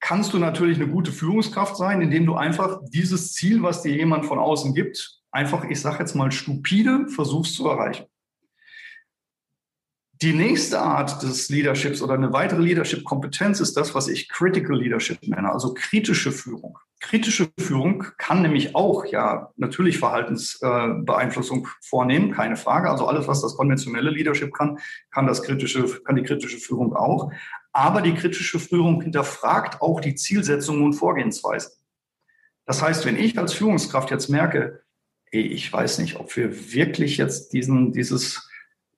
kannst 0.00 0.34
du 0.34 0.38
natürlich 0.38 0.78
eine 0.78 0.90
gute 0.90 1.12
Führungskraft 1.12 1.76
sein, 1.76 2.02
indem 2.02 2.26
du 2.26 2.34
einfach 2.34 2.80
dieses 2.90 3.32
Ziel, 3.32 3.62
was 3.62 3.82
dir 3.82 3.96
jemand 3.96 4.26
von 4.26 4.38
außen 4.38 4.74
gibt, 4.74 5.20
einfach, 5.30 5.64
ich 5.64 5.80
sage 5.80 6.00
jetzt 6.00 6.14
mal, 6.14 6.30
stupide 6.30 7.08
versuchst 7.08 7.54
zu 7.54 7.66
erreichen. 7.68 8.04
Die 10.22 10.32
nächste 10.32 10.80
Art 10.80 11.22
des 11.22 11.48
Leaderships 11.48 12.00
oder 12.00 12.14
eine 12.14 12.32
weitere 12.32 12.62
Leadership-Kompetenz 12.62 13.58
ist 13.58 13.76
das, 13.76 13.94
was 13.94 14.06
ich 14.06 14.28
Critical 14.28 14.78
Leadership 14.78 15.18
nenne, 15.26 15.52
also 15.52 15.74
kritische 15.74 16.30
Führung. 16.30 16.78
Kritische 17.00 17.50
Führung 17.58 18.04
kann 18.16 18.40
nämlich 18.40 18.76
auch 18.76 19.04
ja 19.06 19.50
natürlich 19.56 19.98
Verhaltensbeeinflussung 19.98 21.68
vornehmen, 21.82 22.30
keine 22.30 22.56
Frage. 22.56 22.90
Also 22.90 23.06
alles, 23.06 23.26
was 23.26 23.42
das 23.42 23.56
konventionelle 23.56 24.10
Leadership 24.10 24.54
kann, 24.54 24.78
kann 25.10 25.26
das 25.26 25.42
kritische, 25.42 25.84
kann 26.04 26.16
die 26.16 26.22
kritische 26.22 26.58
Führung 26.58 26.94
auch. 26.94 27.32
Aber 27.72 28.00
die 28.00 28.14
kritische 28.14 28.60
Führung 28.60 29.02
hinterfragt 29.02 29.82
auch 29.82 30.00
die 30.00 30.14
Zielsetzungen 30.14 30.84
und 30.84 30.94
Vorgehensweisen. 30.94 31.72
Das 32.66 32.80
heißt, 32.80 33.04
wenn 33.04 33.18
ich 33.18 33.36
als 33.38 33.52
Führungskraft 33.52 34.10
jetzt 34.10 34.28
merke, 34.28 34.84
ey, 35.32 35.42
ich 35.42 35.70
weiß 35.70 35.98
nicht, 35.98 36.16
ob 36.16 36.34
wir 36.36 36.72
wirklich 36.72 37.16
jetzt 37.16 37.52
diesen, 37.52 37.92
dieses 37.92 38.48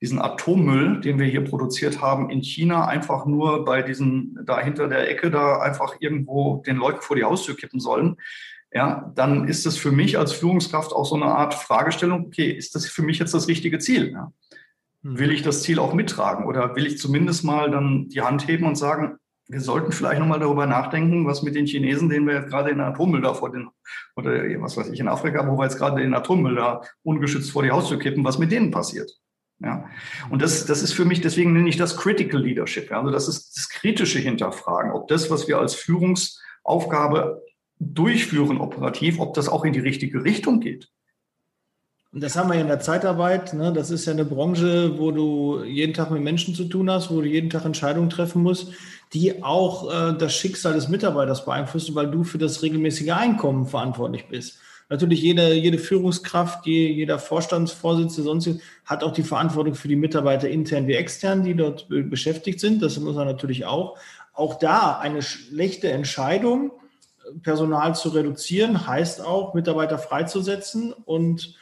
diesen 0.00 0.20
Atommüll, 0.20 1.00
den 1.00 1.18
wir 1.18 1.26
hier 1.26 1.44
produziert 1.44 2.00
haben, 2.00 2.30
in 2.30 2.42
China 2.42 2.87
einfach 2.87 3.26
nur 3.26 3.64
bei 3.64 3.82
diesen, 3.82 4.38
da 4.44 4.61
hinter 4.61 4.88
der 4.88 5.11
Ecke, 5.11 5.30
da 5.30 5.59
einfach 5.61 5.96
irgendwo 6.00 6.62
den 6.66 6.76
Leuten 6.76 7.00
vor 7.00 7.16
die 7.16 7.24
Haustür 7.24 7.56
kippen 7.56 7.80
sollen, 7.80 8.16
ja, 8.72 9.11
dann 9.14 9.48
ist 9.48 9.64
das 9.64 9.78
für 9.78 9.92
mich 9.92 10.18
als 10.18 10.32
Führungskraft 10.32 10.92
auch 10.92 11.06
so 11.06 11.14
eine 11.14 11.26
Art 11.26 11.54
Fragestellung, 11.54 12.26
okay, 12.26 12.50
ist 12.50 12.74
das 12.74 12.87
für 12.87 13.02
mich 13.02 13.18
jetzt 13.18 13.32
das 13.32 13.48
richtige 13.48 13.78
Ziel? 13.78 14.12
Ja? 14.12 14.32
Hm. 15.03 15.18
Will 15.18 15.30
ich 15.30 15.42
das 15.42 15.62
Ziel 15.62 15.78
auch 15.78 15.94
mittragen 15.94 16.44
oder 16.44 16.76
will 16.76 16.86
ich 16.86 16.99
zumindest 16.99 17.44
mal 17.44 17.70
dann 17.70 18.09
die 18.09 18.20
Hand 18.20 18.49
heben 18.49 18.66
und 18.66 18.76
sagen, 18.76 19.16
wir 19.49 19.61
sollten 19.61 19.92
vielleicht 19.92 20.18
nochmal 20.18 20.40
darüber 20.40 20.66
nachdenken, 20.66 21.24
was 21.26 21.42
mit 21.42 21.55
den 21.55 21.66
Chinesen, 21.66 22.09
denen 22.09 22.26
wir 22.26 22.34
jetzt 22.34 22.51
gerade 22.51 22.70
den 22.70 22.80
Atommüll 22.80 23.22
da 23.22 23.32
vor 23.32 23.53
den, 23.53 23.68
oder 24.16 24.32
was 24.61 24.76
weiß 24.76 24.88
ich, 24.88 24.99
in 24.99 25.09
Afrika, 25.09 25.47
wo 25.47 25.57
wir 25.57 25.64
jetzt 25.64 25.78
gerade 25.78 26.03
den 26.03 26.14
Atommüll 26.14 26.57
da 26.57 26.82
ungeschützt 27.05 27.53
vor 27.53 27.62
die 27.62 27.70
Haustür 27.70 27.99
kippen, 27.99 28.24
was 28.24 28.38
mit 28.38 28.51
denen 28.51 28.72
passiert. 28.72 29.11
Ja. 29.61 29.88
Und 30.30 30.42
das, 30.42 30.66
das 30.66 30.82
ist 30.82 30.92
für 30.92 31.04
mich, 31.04 31.20
deswegen 31.20 31.52
nenne 31.52 31.68
ich 31.68 31.76
das 31.76 31.96
Critical 31.96 32.42
Leadership. 32.42 32.92
Also 32.92 33.11
das 33.11 33.26
ist 33.26 33.57
das 33.57 33.68
kritische 33.68 34.18
Hinterfragen, 34.18 34.92
ob 34.92 35.09
das, 35.09 35.30
was 35.30 35.48
wir 35.48 35.59
als 35.59 35.74
Führungsaufgabe 35.74 37.42
durchführen 37.78 38.59
operativ, 38.59 39.18
ob 39.18 39.34
das 39.34 39.48
auch 39.48 39.64
in 39.64 39.72
die 39.72 39.80
richtige 39.80 40.24
Richtung 40.24 40.61
geht. 40.61 40.90
Und 42.12 42.22
das 42.22 42.36
haben 42.36 42.48
wir 42.48 42.54
ja 42.54 42.62
in 42.62 42.68
der 42.68 42.80
Zeitarbeit. 42.80 43.52
Ne? 43.52 43.72
Das 43.72 43.90
ist 43.90 44.07
ja 44.07 44.12
eine 44.12 44.24
Branche, 44.24 44.98
wo 44.98 45.11
du 45.11 45.62
jeden 45.64 45.92
Tag 45.92 46.11
mit 46.11 46.22
Menschen 46.22 46.54
zu 46.54 46.64
tun 46.64 46.90
hast, 46.90 47.11
wo 47.11 47.20
du 47.20 47.28
jeden 47.28 47.50
Tag 47.50 47.64
Entscheidungen 47.64 48.09
treffen 48.09 48.42
musst, 48.42 48.72
die 49.12 49.42
auch 49.42 49.92
äh, 49.92 50.16
das 50.16 50.34
Schicksal 50.34 50.72
des 50.72 50.88
Mitarbeiters 50.88 51.44
beeinflussen, 51.44 51.94
weil 51.94 52.11
du 52.11 52.24
für 52.24 52.38
das 52.38 52.62
regelmäßige 52.62 53.11
Einkommen 53.11 53.66
verantwortlich 53.66 54.28
bist. 54.28 54.59
Natürlich 54.89 55.20
jede, 55.20 55.53
jede 55.55 55.78
Führungskraft, 55.78 56.64
jeder 56.66 57.18
Vorstandsvorsitzende 57.18 58.22
sonst 58.22 58.61
hat 58.84 59.03
auch 59.03 59.12
die 59.12 59.24
Verantwortung 59.24 59.74
für 59.74 59.89
die 59.89 59.97
Mitarbeiter 59.97 60.49
intern 60.49 60.87
wie 60.87 60.95
extern, 60.95 61.43
die 61.43 61.57
dort 61.57 61.89
beschäftigt 61.89 62.61
sind. 62.61 62.82
Das 62.82 62.99
muss 63.01 63.16
er 63.16 63.24
natürlich 63.24 63.64
auch. 63.64 63.99
Auch 64.32 64.59
da 64.59 64.99
eine 64.99 65.22
schlechte 65.22 65.91
Entscheidung, 65.91 66.70
Personal 67.43 67.97
zu 67.97 68.11
reduzieren, 68.11 68.87
heißt 68.87 69.20
auch, 69.24 69.55
Mitarbeiter 69.55 69.99
freizusetzen 69.99 70.93
und 70.93 71.57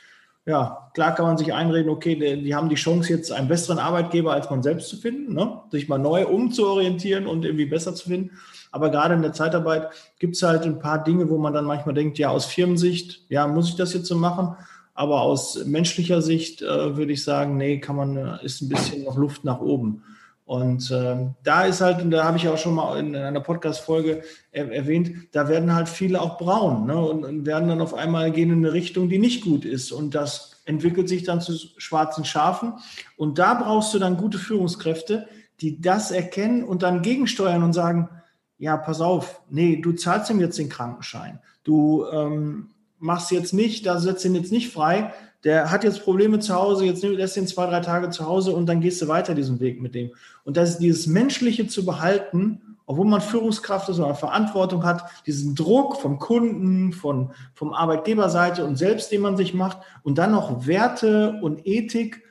ja, 0.46 0.90
klar 0.92 1.14
kann 1.14 1.26
man 1.26 1.38
sich 1.38 1.54
einreden, 1.54 1.90
okay, 1.90 2.16
die, 2.16 2.42
die, 2.42 2.54
haben 2.54 2.68
die 2.68 2.74
Chance, 2.74 3.10
jetzt 3.10 3.32
einen 3.32 3.48
besseren 3.48 3.78
Arbeitgeber 3.78 4.32
als 4.32 4.50
man 4.50 4.62
selbst 4.62 4.88
zu 4.88 4.96
finden, 4.96 5.32
ne? 5.32 5.62
sich 5.70 5.88
mal 5.88 5.98
neu 5.98 6.26
umzuorientieren 6.26 7.26
und 7.26 7.44
irgendwie 7.44 7.66
besser 7.66 7.94
zu 7.94 8.08
finden. 8.08 8.32
Aber 8.70 8.90
gerade 8.90 9.14
in 9.14 9.22
der 9.22 9.32
Zeitarbeit 9.32 9.90
gibt 10.18 10.36
es 10.36 10.42
halt 10.42 10.64
ein 10.64 10.80
paar 10.80 11.02
Dinge, 11.02 11.30
wo 11.30 11.38
man 11.38 11.54
dann 11.54 11.64
manchmal 11.64 11.94
denkt, 11.94 12.18
ja, 12.18 12.28
aus 12.28 12.44
Firmensicht, 12.44 13.22
ja, 13.30 13.46
muss 13.46 13.68
ich 13.70 13.76
das 13.76 13.94
jetzt 13.94 14.08
so 14.08 14.16
machen? 14.16 14.56
Aber 14.92 15.22
aus 15.22 15.64
menschlicher 15.64 16.20
Sicht 16.20 16.60
äh, 16.60 16.96
würde 16.96 17.12
ich 17.12 17.24
sagen, 17.24 17.56
nee, 17.56 17.78
kann 17.78 17.96
man, 17.96 18.16
äh, 18.16 18.44
ist 18.44 18.60
ein 18.60 18.68
bisschen 18.68 19.04
noch 19.04 19.16
Luft 19.16 19.44
nach 19.44 19.60
oben. 19.60 20.02
Und 20.46 20.90
äh, 20.90 21.16
da 21.42 21.64
ist 21.64 21.80
halt, 21.80 22.02
und 22.02 22.10
da 22.10 22.24
habe 22.24 22.36
ich 22.36 22.48
auch 22.48 22.58
schon 22.58 22.74
mal 22.74 22.98
in 22.98 23.16
einer 23.16 23.40
Podcast-Folge 23.40 24.22
er, 24.52 24.70
erwähnt, 24.70 25.28
da 25.32 25.48
werden 25.48 25.74
halt 25.74 25.88
viele 25.88 26.20
auch 26.20 26.36
braun 26.36 26.86
ne? 26.86 26.96
und, 26.98 27.24
und, 27.24 27.46
werden 27.46 27.68
dann 27.68 27.80
auf 27.80 27.94
einmal 27.94 28.30
gehen 28.30 28.50
in 28.50 28.58
eine 28.58 28.74
Richtung, 28.74 29.08
die 29.08 29.18
nicht 29.18 29.42
gut 29.42 29.64
ist. 29.64 29.90
Und 29.90 30.14
das 30.14 30.60
entwickelt 30.66 31.08
sich 31.08 31.22
dann 31.22 31.40
zu 31.40 31.54
schwarzen 31.78 32.26
Schafen. 32.26 32.74
Und 33.16 33.38
da 33.38 33.54
brauchst 33.54 33.94
du 33.94 33.98
dann 33.98 34.18
gute 34.18 34.38
Führungskräfte, 34.38 35.28
die 35.62 35.80
das 35.80 36.10
erkennen 36.10 36.62
und 36.62 36.82
dann 36.82 37.00
gegensteuern 37.00 37.62
und 37.62 37.72
sagen, 37.72 38.10
ja, 38.58 38.76
pass 38.76 39.00
auf, 39.00 39.40
nee, 39.48 39.76
du 39.76 39.92
zahlst 39.92 40.30
ihm 40.30 40.40
jetzt 40.40 40.58
den 40.58 40.68
Krankenschein. 40.68 41.40
Du 41.64 42.04
ähm, 42.12 42.70
machst 42.98 43.30
jetzt 43.30 43.54
nicht, 43.54 43.86
da 43.86 43.98
setzt 43.98 44.24
ihn 44.24 44.34
jetzt 44.34 44.52
nicht 44.52 44.72
frei, 44.72 45.12
der 45.44 45.70
hat 45.70 45.84
jetzt 45.84 46.02
Probleme 46.02 46.38
zu 46.40 46.54
Hause, 46.54 46.86
jetzt 46.86 47.02
lässt 47.02 47.36
ihn 47.36 47.46
zwei, 47.46 47.66
drei 47.66 47.80
Tage 47.80 48.10
zu 48.10 48.26
Hause 48.26 48.52
und 48.52 48.66
dann 48.66 48.80
gehst 48.80 49.00
du 49.02 49.08
weiter 49.08 49.34
diesen 49.34 49.60
Weg 49.60 49.80
mit 49.80 49.94
dem. 49.94 50.10
Und 50.44 50.56
das 50.56 50.78
dieses 50.78 51.06
Menschliche 51.06 51.66
zu 51.66 51.84
behalten, 51.84 52.76
obwohl 52.86 53.06
man 53.06 53.20
Führungskraft 53.20 53.88
ist 53.88 53.98
oder 53.98 54.14
Verantwortung 54.14 54.84
hat, 54.84 55.04
diesen 55.26 55.54
Druck 55.54 55.96
vom 56.00 56.18
Kunden, 56.18 56.92
von, 56.92 57.32
vom 57.54 57.72
Arbeitgeberseite 57.72 58.64
und 58.64 58.76
selbst, 58.76 59.12
den 59.12 59.20
man 59.20 59.36
sich 59.36 59.54
macht 59.54 59.78
und 60.02 60.18
dann 60.18 60.32
noch 60.32 60.66
Werte 60.66 61.38
und 61.42 61.66
Ethik, 61.66 62.22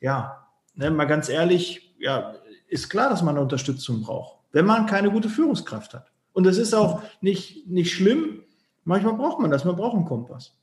ja, 0.00 0.46
ne, 0.74 0.90
mal 0.90 1.06
ganz 1.06 1.28
ehrlich, 1.28 1.94
ja, 1.98 2.34
ist 2.68 2.90
klar, 2.90 3.08
dass 3.10 3.22
man 3.22 3.34
eine 3.34 3.42
Unterstützung 3.42 4.02
braucht, 4.02 4.38
wenn 4.52 4.66
man 4.66 4.86
keine 4.86 5.10
gute 5.10 5.28
Führungskraft 5.28 5.94
hat. 5.94 6.12
Und 6.32 6.44
das 6.44 6.58
ist 6.58 6.74
auch 6.74 7.02
nicht, 7.20 7.66
nicht 7.66 7.92
schlimm. 7.92 8.42
Manchmal 8.84 9.14
braucht 9.14 9.40
man 9.40 9.50
das, 9.50 9.64
man 9.64 9.76
braucht 9.76 9.96
einen 9.96 10.04
Kompass. 10.04 10.57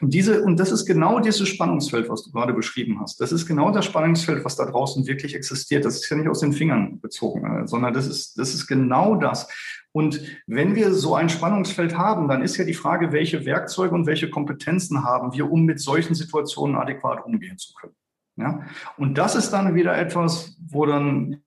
Und 0.00 0.14
diese, 0.14 0.42
und 0.42 0.58
das 0.58 0.70
ist 0.70 0.86
genau 0.86 1.20
dieses 1.20 1.48
Spannungsfeld, 1.48 2.08
was 2.08 2.24
du 2.24 2.32
gerade 2.32 2.52
beschrieben 2.52 3.00
hast. 3.00 3.20
Das 3.20 3.32
ist 3.32 3.46
genau 3.46 3.70
das 3.70 3.84
Spannungsfeld, 3.84 4.44
was 4.44 4.56
da 4.56 4.66
draußen 4.66 5.06
wirklich 5.06 5.34
existiert. 5.34 5.84
Das 5.84 5.96
ist 5.96 6.08
ja 6.08 6.16
nicht 6.16 6.28
aus 6.28 6.40
den 6.40 6.52
Fingern 6.52 7.00
bezogen, 7.00 7.44
äh, 7.44 7.66
sondern 7.66 7.94
das 7.94 8.06
ist, 8.06 8.38
das 8.38 8.54
ist 8.54 8.66
genau 8.66 9.16
das. 9.16 9.48
Und 9.92 10.20
wenn 10.46 10.74
wir 10.74 10.92
so 10.92 11.14
ein 11.14 11.28
Spannungsfeld 11.28 11.96
haben, 11.96 12.28
dann 12.28 12.42
ist 12.42 12.56
ja 12.56 12.64
die 12.64 12.74
Frage, 12.74 13.12
welche 13.12 13.44
Werkzeuge 13.44 13.94
und 13.94 14.06
welche 14.06 14.30
Kompetenzen 14.30 15.04
haben 15.04 15.32
wir, 15.32 15.50
um 15.50 15.64
mit 15.64 15.80
solchen 15.80 16.14
Situationen 16.14 16.76
adäquat 16.76 17.24
umgehen 17.24 17.58
zu 17.58 17.72
können. 17.74 17.94
Ja? 18.36 18.62
Und 18.96 19.18
das 19.18 19.34
ist 19.34 19.50
dann 19.50 19.74
wieder 19.74 19.96
etwas, 19.96 20.56
wo 20.68 20.86
dann 20.86 21.42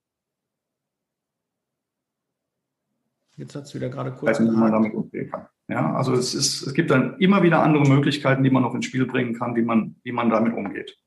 Jetzt 3.38 3.56
hat 3.56 3.64
es 3.64 3.74
wieder 3.74 3.90
gerade 3.90 4.12
kurz. 4.12 4.24
Weiß 4.34 4.40
nicht, 4.42 4.52
wie 4.52 4.58
man 4.58 4.72
damit 4.72 4.94
umgehen 4.94 5.32
kann. 5.32 5.41
Ja, 5.72 5.94
also 5.94 6.12
es, 6.14 6.34
ist, 6.34 6.68
es 6.68 6.74
gibt 6.74 6.92
dann 6.92 7.18
immer 7.20 7.44
wieder 7.44 7.64
andere 7.64 7.88
Möglichkeiten, 7.88 8.44
die 8.44 8.50
man 8.50 8.62
noch 8.62 8.76
ins 8.76 8.86
Spiel 8.86 9.06
bringen 9.06 9.34
kann, 9.34 9.56
wie 9.56 9.62
man, 9.62 9.96
wie 10.04 10.12
man 10.12 10.30
damit 10.30 10.54
umgeht. 10.54 10.98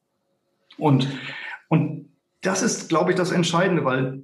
Und, 0.78 1.06
und 1.68 2.08
das 2.40 2.62
ist, 2.62 2.88
glaube 2.88 3.10
ich, 3.10 3.16
das 3.16 3.30
Entscheidende, 3.30 3.84
weil 3.84 4.22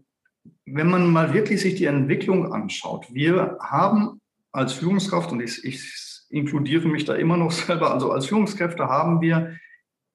wenn 0.64 0.88
man 0.88 1.12
mal 1.12 1.34
wirklich 1.34 1.61
sich 1.61 1.74
die 1.74 1.84
Entwicklung 1.84 2.55
anschaut, 2.55 3.12
wir 3.12 3.59
haben 3.61 4.22
als 4.51 4.72
Führungskraft, 4.72 5.30
und 5.30 5.43
ich, 5.43 5.62
ich 5.62 6.26
inkludiere 6.30 6.88
mich 6.88 7.05
da 7.05 7.14
immer 7.16 7.36
noch 7.36 7.51
selber, 7.51 7.93
also 7.93 8.11
als 8.11 8.24
Führungskräfte 8.24 8.88
haben 8.88 9.20
wir 9.20 9.59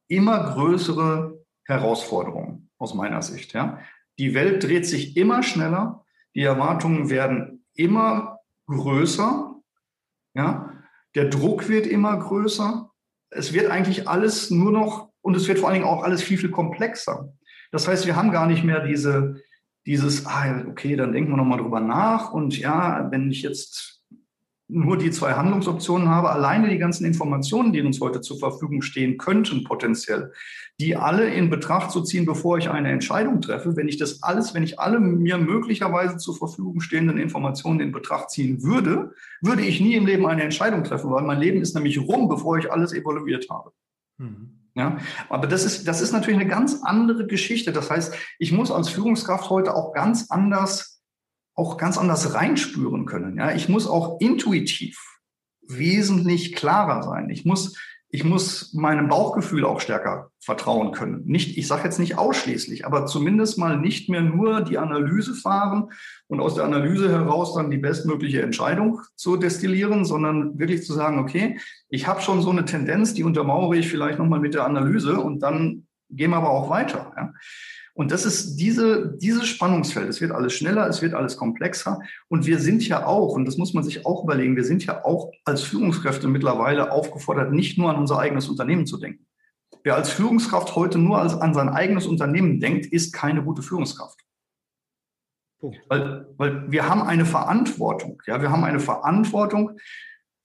immer 0.07 0.53
größere 0.55 1.39
Herausforderungen 1.65 2.71
aus 2.79 2.95
meiner 2.95 3.21
Sicht. 3.21 3.53
Ja. 3.53 3.79
Die 4.17 4.33
Welt 4.33 4.63
dreht 4.63 4.87
sich 4.87 5.17
immer 5.17 5.43
schneller, 5.43 6.03
die 6.33 6.41
Erwartungen 6.41 7.11
werden 7.11 7.63
immer 7.75 8.39
größer 8.65 9.54
ja, 10.35 10.71
der 11.15 11.29
Druck 11.29 11.69
wird 11.69 11.87
immer 11.87 12.17
größer. 12.17 12.91
Es 13.29 13.53
wird 13.53 13.71
eigentlich 13.71 14.07
alles 14.07 14.51
nur 14.51 14.71
noch, 14.71 15.09
und 15.21 15.35
es 15.35 15.47
wird 15.47 15.59
vor 15.59 15.69
allen 15.69 15.79
Dingen 15.79 15.87
auch 15.87 16.03
alles 16.03 16.21
viel, 16.21 16.37
viel 16.37 16.51
komplexer. 16.51 17.33
Das 17.71 17.87
heißt, 17.87 18.05
wir 18.05 18.15
haben 18.15 18.31
gar 18.31 18.45
nicht 18.47 18.63
mehr 18.63 18.85
diese, 18.85 19.41
dieses, 19.85 20.25
ah, 20.25 20.65
okay, 20.69 20.95
dann 20.95 21.13
denken 21.13 21.31
wir 21.31 21.37
nochmal 21.37 21.59
drüber 21.59 21.79
nach. 21.79 22.31
Und 22.31 22.57
ja, 22.57 23.07
wenn 23.11 23.31
ich 23.31 23.41
jetzt 23.41 23.94
nur 24.67 24.97
die 24.97 25.11
zwei 25.11 25.33
Handlungsoptionen 25.33 26.09
habe, 26.09 26.31
alleine 26.31 26.69
die 26.69 26.79
ganzen 26.79 27.05
Informationen, 27.05 27.71
die 27.71 27.81
uns 27.81 28.01
heute 28.01 28.21
zur 28.21 28.39
Verfügung 28.39 28.81
stehen 28.81 29.17
könnten, 29.17 29.63
potenziell, 29.63 30.31
die 30.79 30.95
alle 30.95 31.33
in 31.33 31.49
Betracht 31.49 31.91
zu 31.91 32.01
ziehen, 32.01 32.25
bevor 32.25 32.57
ich 32.57 32.69
eine 32.69 32.91
Entscheidung 32.91 33.41
treffe, 33.41 33.75
wenn 33.75 33.87
ich 33.87 33.97
das 33.97 34.23
alles, 34.23 34.53
wenn 34.53 34.63
ich 34.63 34.79
alle 34.79 34.99
mir 34.99 35.37
möglicherweise 35.37 36.17
zur 36.17 36.35
Verfügung 36.35 36.81
stehenden 36.81 37.17
Informationen 37.17 37.79
in 37.79 37.91
Betracht 37.91 38.31
ziehen 38.31 38.63
würde, 38.63 39.13
würde 39.41 39.61
ich 39.61 39.79
nie 39.79 39.93
im 39.93 40.05
Leben 40.05 40.25
eine 40.25 40.43
Entscheidung 40.43 40.83
treffen, 40.83 41.11
weil 41.11 41.23
mein 41.23 41.39
Leben 41.39 41.61
ist 41.61 41.75
nämlich 41.75 41.99
rum, 41.99 42.27
bevor 42.27 42.57
ich 42.57 42.71
alles 42.71 42.91
evaluiert 42.91 43.47
habe. 43.49 43.71
Mhm. 44.17 44.61
Ja, 44.77 44.97
aber 45.29 45.47
das 45.47 45.63
ist, 45.63 45.87
das 45.87 46.01
ist 46.01 46.11
natürlich 46.11 46.39
eine 46.39 46.49
ganz 46.49 46.81
andere 46.83 47.25
Geschichte. 47.27 47.71
Das 47.71 47.89
heißt, 47.89 48.13
ich 48.39 48.51
muss 48.51 48.71
als 48.71 48.89
Führungskraft 48.89 49.49
heute 49.49 49.73
auch 49.73 49.93
ganz 49.93 50.29
anders 50.29 50.94
auch 51.55 51.77
ganz 51.77 51.97
anders 51.97 52.33
reinspüren 52.33 53.05
können. 53.05 53.37
Ja, 53.37 53.53
ich 53.53 53.69
muss 53.69 53.87
auch 53.87 54.19
intuitiv 54.19 54.99
wesentlich 55.67 56.53
klarer 56.53 57.01
sein. 57.03 57.29
Ich 57.29 57.45
muss, 57.45 57.77
ich 58.09 58.23
muss 58.23 58.73
meinem 58.73 59.07
Bauchgefühl 59.07 59.65
auch 59.65 59.79
stärker 59.79 60.31
vertrauen 60.39 60.91
können. 60.91 61.23
Nicht, 61.25 61.57
ich 61.57 61.67
sage 61.67 61.85
jetzt 61.85 61.97
nicht 61.97 62.17
ausschließlich, 62.17 62.85
aber 62.85 63.05
zumindest 63.05 63.57
mal 63.57 63.79
nicht 63.79 64.09
mehr 64.09 64.21
nur 64.21 64.61
die 64.61 64.77
Analyse 64.77 65.33
fahren 65.33 65.89
und 66.27 66.39
aus 66.39 66.55
der 66.55 66.65
Analyse 66.65 67.09
heraus 67.09 67.55
dann 67.55 67.71
die 67.71 67.77
bestmögliche 67.77 68.41
Entscheidung 68.41 69.01
zu 69.15 69.37
destillieren, 69.37 70.05
sondern 70.05 70.59
wirklich 70.59 70.83
zu 70.83 70.93
sagen, 70.93 71.19
okay, 71.19 71.59
ich 71.89 72.05
habe 72.05 72.21
schon 72.21 72.41
so 72.41 72.51
eine 72.51 72.65
Tendenz, 72.65 73.13
die 73.13 73.23
untermauere 73.23 73.77
ich 73.77 73.89
vielleicht 73.89 74.19
nochmal 74.19 74.39
mit 74.39 74.53
der 74.53 74.65
Analyse 74.65 75.19
und 75.19 75.39
dann 75.39 75.87
gehen 76.09 76.31
wir 76.31 76.37
aber 76.37 76.51
auch 76.51 76.69
weiter. 76.69 77.13
Ja. 77.17 77.33
Und 77.95 78.11
das 78.11 78.25
ist 78.25 78.57
diese, 78.57 79.17
dieses 79.21 79.47
Spannungsfeld. 79.47 80.09
Es 80.09 80.19
wird 80.19 80.33
alles 80.33 80.51
schneller, 80.51 80.85
es 80.87 81.01
wird 81.01 81.13
alles 81.13 81.37
komplexer. 81.37 82.01
Und 82.27 82.45
wir 82.45 82.59
sind 82.59 82.85
ja 82.85 83.05
auch, 83.05 83.29
und 83.29 83.45
das 83.45 83.55
muss 83.55 83.73
man 83.73 83.85
sich 83.85 84.05
auch 84.05 84.25
überlegen, 84.25 84.57
wir 84.57 84.65
sind 84.65 84.85
ja 84.85 85.05
auch 85.05 85.31
als 85.45 85.61
Führungskräfte 85.61 86.27
mittlerweile 86.27 86.91
aufgefordert, 86.91 87.53
nicht 87.53 87.77
nur 87.77 87.89
an 87.89 87.95
unser 87.95 88.19
eigenes 88.19 88.49
Unternehmen 88.49 88.85
zu 88.85 88.97
denken. 88.97 89.25
Wer 89.83 89.95
als 89.95 90.09
Führungskraft 90.09 90.75
heute 90.75 90.97
nur 90.97 91.19
als, 91.19 91.35
an 91.35 91.53
sein 91.53 91.69
eigenes 91.69 92.05
Unternehmen 92.05 92.59
denkt, 92.59 92.85
ist 92.85 93.13
keine 93.13 93.41
gute 93.43 93.61
Führungskraft. 93.61 94.19
Weil, 95.87 96.27
weil 96.37 96.69
wir 96.69 96.89
haben 96.89 97.01
eine 97.01 97.25
Verantwortung. 97.25 98.21
Ja, 98.27 98.41
wir 98.41 98.51
haben 98.51 98.65
eine 98.65 98.81
Verantwortung 98.81 99.77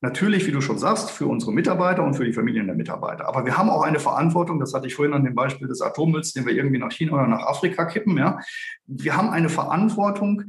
Natürlich, 0.02 0.46
wie 0.46 0.52
du 0.52 0.62
schon 0.62 0.78
sagst, 0.78 1.10
für 1.10 1.26
unsere 1.26 1.52
Mitarbeiter 1.52 2.02
und 2.02 2.14
für 2.14 2.24
die 2.24 2.32
Familien 2.32 2.66
der 2.66 2.74
Mitarbeiter. 2.74 3.28
Aber 3.28 3.44
wir 3.44 3.58
haben 3.58 3.68
auch 3.68 3.82
eine 3.82 4.00
Verantwortung, 4.00 4.58
das 4.58 4.72
hatte 4.72 4.86
ich 4.86 4.94
vorhin 4.94 5.12
an 5.12 5.24
dem 5.24 5.34
Beispiel 5.34 5.68
des 5.68 5.82
Atommülls, 5.82 6.32
den 6.32 6.46
wir 6.46 6.54
irgendwie 6.54 6.78
nach 6.78 6.92
China 6.92 7.12
oder 7.12 7.26
nach 7.26 7.46
Afrika 7.46 7.84
kippen. 7.84 8.16
Ja. 8.16 8.40
Wir 8.86 9.16
haben 9.16 9.28
eine 9.28 9.50
Verantwortung 9.50 10.44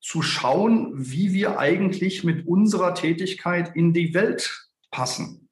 zu 0.00 0.22
schauen, 0.22 0.92
wie 0.94 1.32
wir 1.32 1.60
eigentlich 1.60 2.24
mit 2.24 2.46
unserer 2.46 2.94
Tätigkeit 2.94 3.70
in 3.76 3.92
die 3.92 4.14
Welt 4.14 4.68
passen 4.90 5.48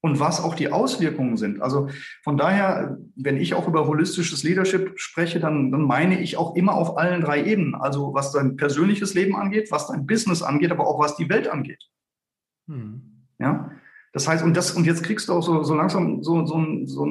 und 0.00 0.20
was 0.20 0.40
auch 0.40 0.54
die 0.54 0.70
Auswirkungen 0.70 1.36
sind. 1.36 1.60
Also 1.60 1.88
von 2.22 2.36
daher, 2.36 2.98
wenn 3.16 3.38
ich 3.38 3.54
auch 3.54 3.66
über 3.66 3.88
holistisches 3.88 4.44
Leadership 4.44 4.92
spreche, 5.00 5.40
dann, 5.40 5.72
dann 5.72 5.82
meine 5.82 6.20
ich 6.20 6.36
auch 6.36 6.54
immer 6.54 6.74
auf 6.74 6.96
allen 6.96 7.22
drei 7.22 7.44
Ebenen. 7.44 7.74
Also 7.74 8.14
was 8.14 8.30
dein 8.30 8.56
persönliches 8.56 9.14
Leben 9.14 9.34
angeht, 9.34 9.72
was 9.72 9.88
dein 9.88 10.06
Business 10.06 10.42
angeht, 10.42 10.70
aber 10.70 10.86
auch 10.86 11.00
was 11.00 11.16
die 11.16 11.28
Welt 11.28 11.48
angeht. 11.48 11.82
Hm. 12.68 13.02
Ja, 13.38 13.72
das 14.12 14.28
heißt, 14.28 14.44
und 14.44 14.56
das, 14.56 14.72
und 14.72 14.86
jetzt 14.86 15.02
kriegst 15.02 15.28
du 15.28 15.34
auch 15.34 15.42
so, 15.42 15.62
so 15.62 15.74
langsam 15.74 16.22
so, 16.22 16.44
so, 16.46 16.64
so 16.84 17.06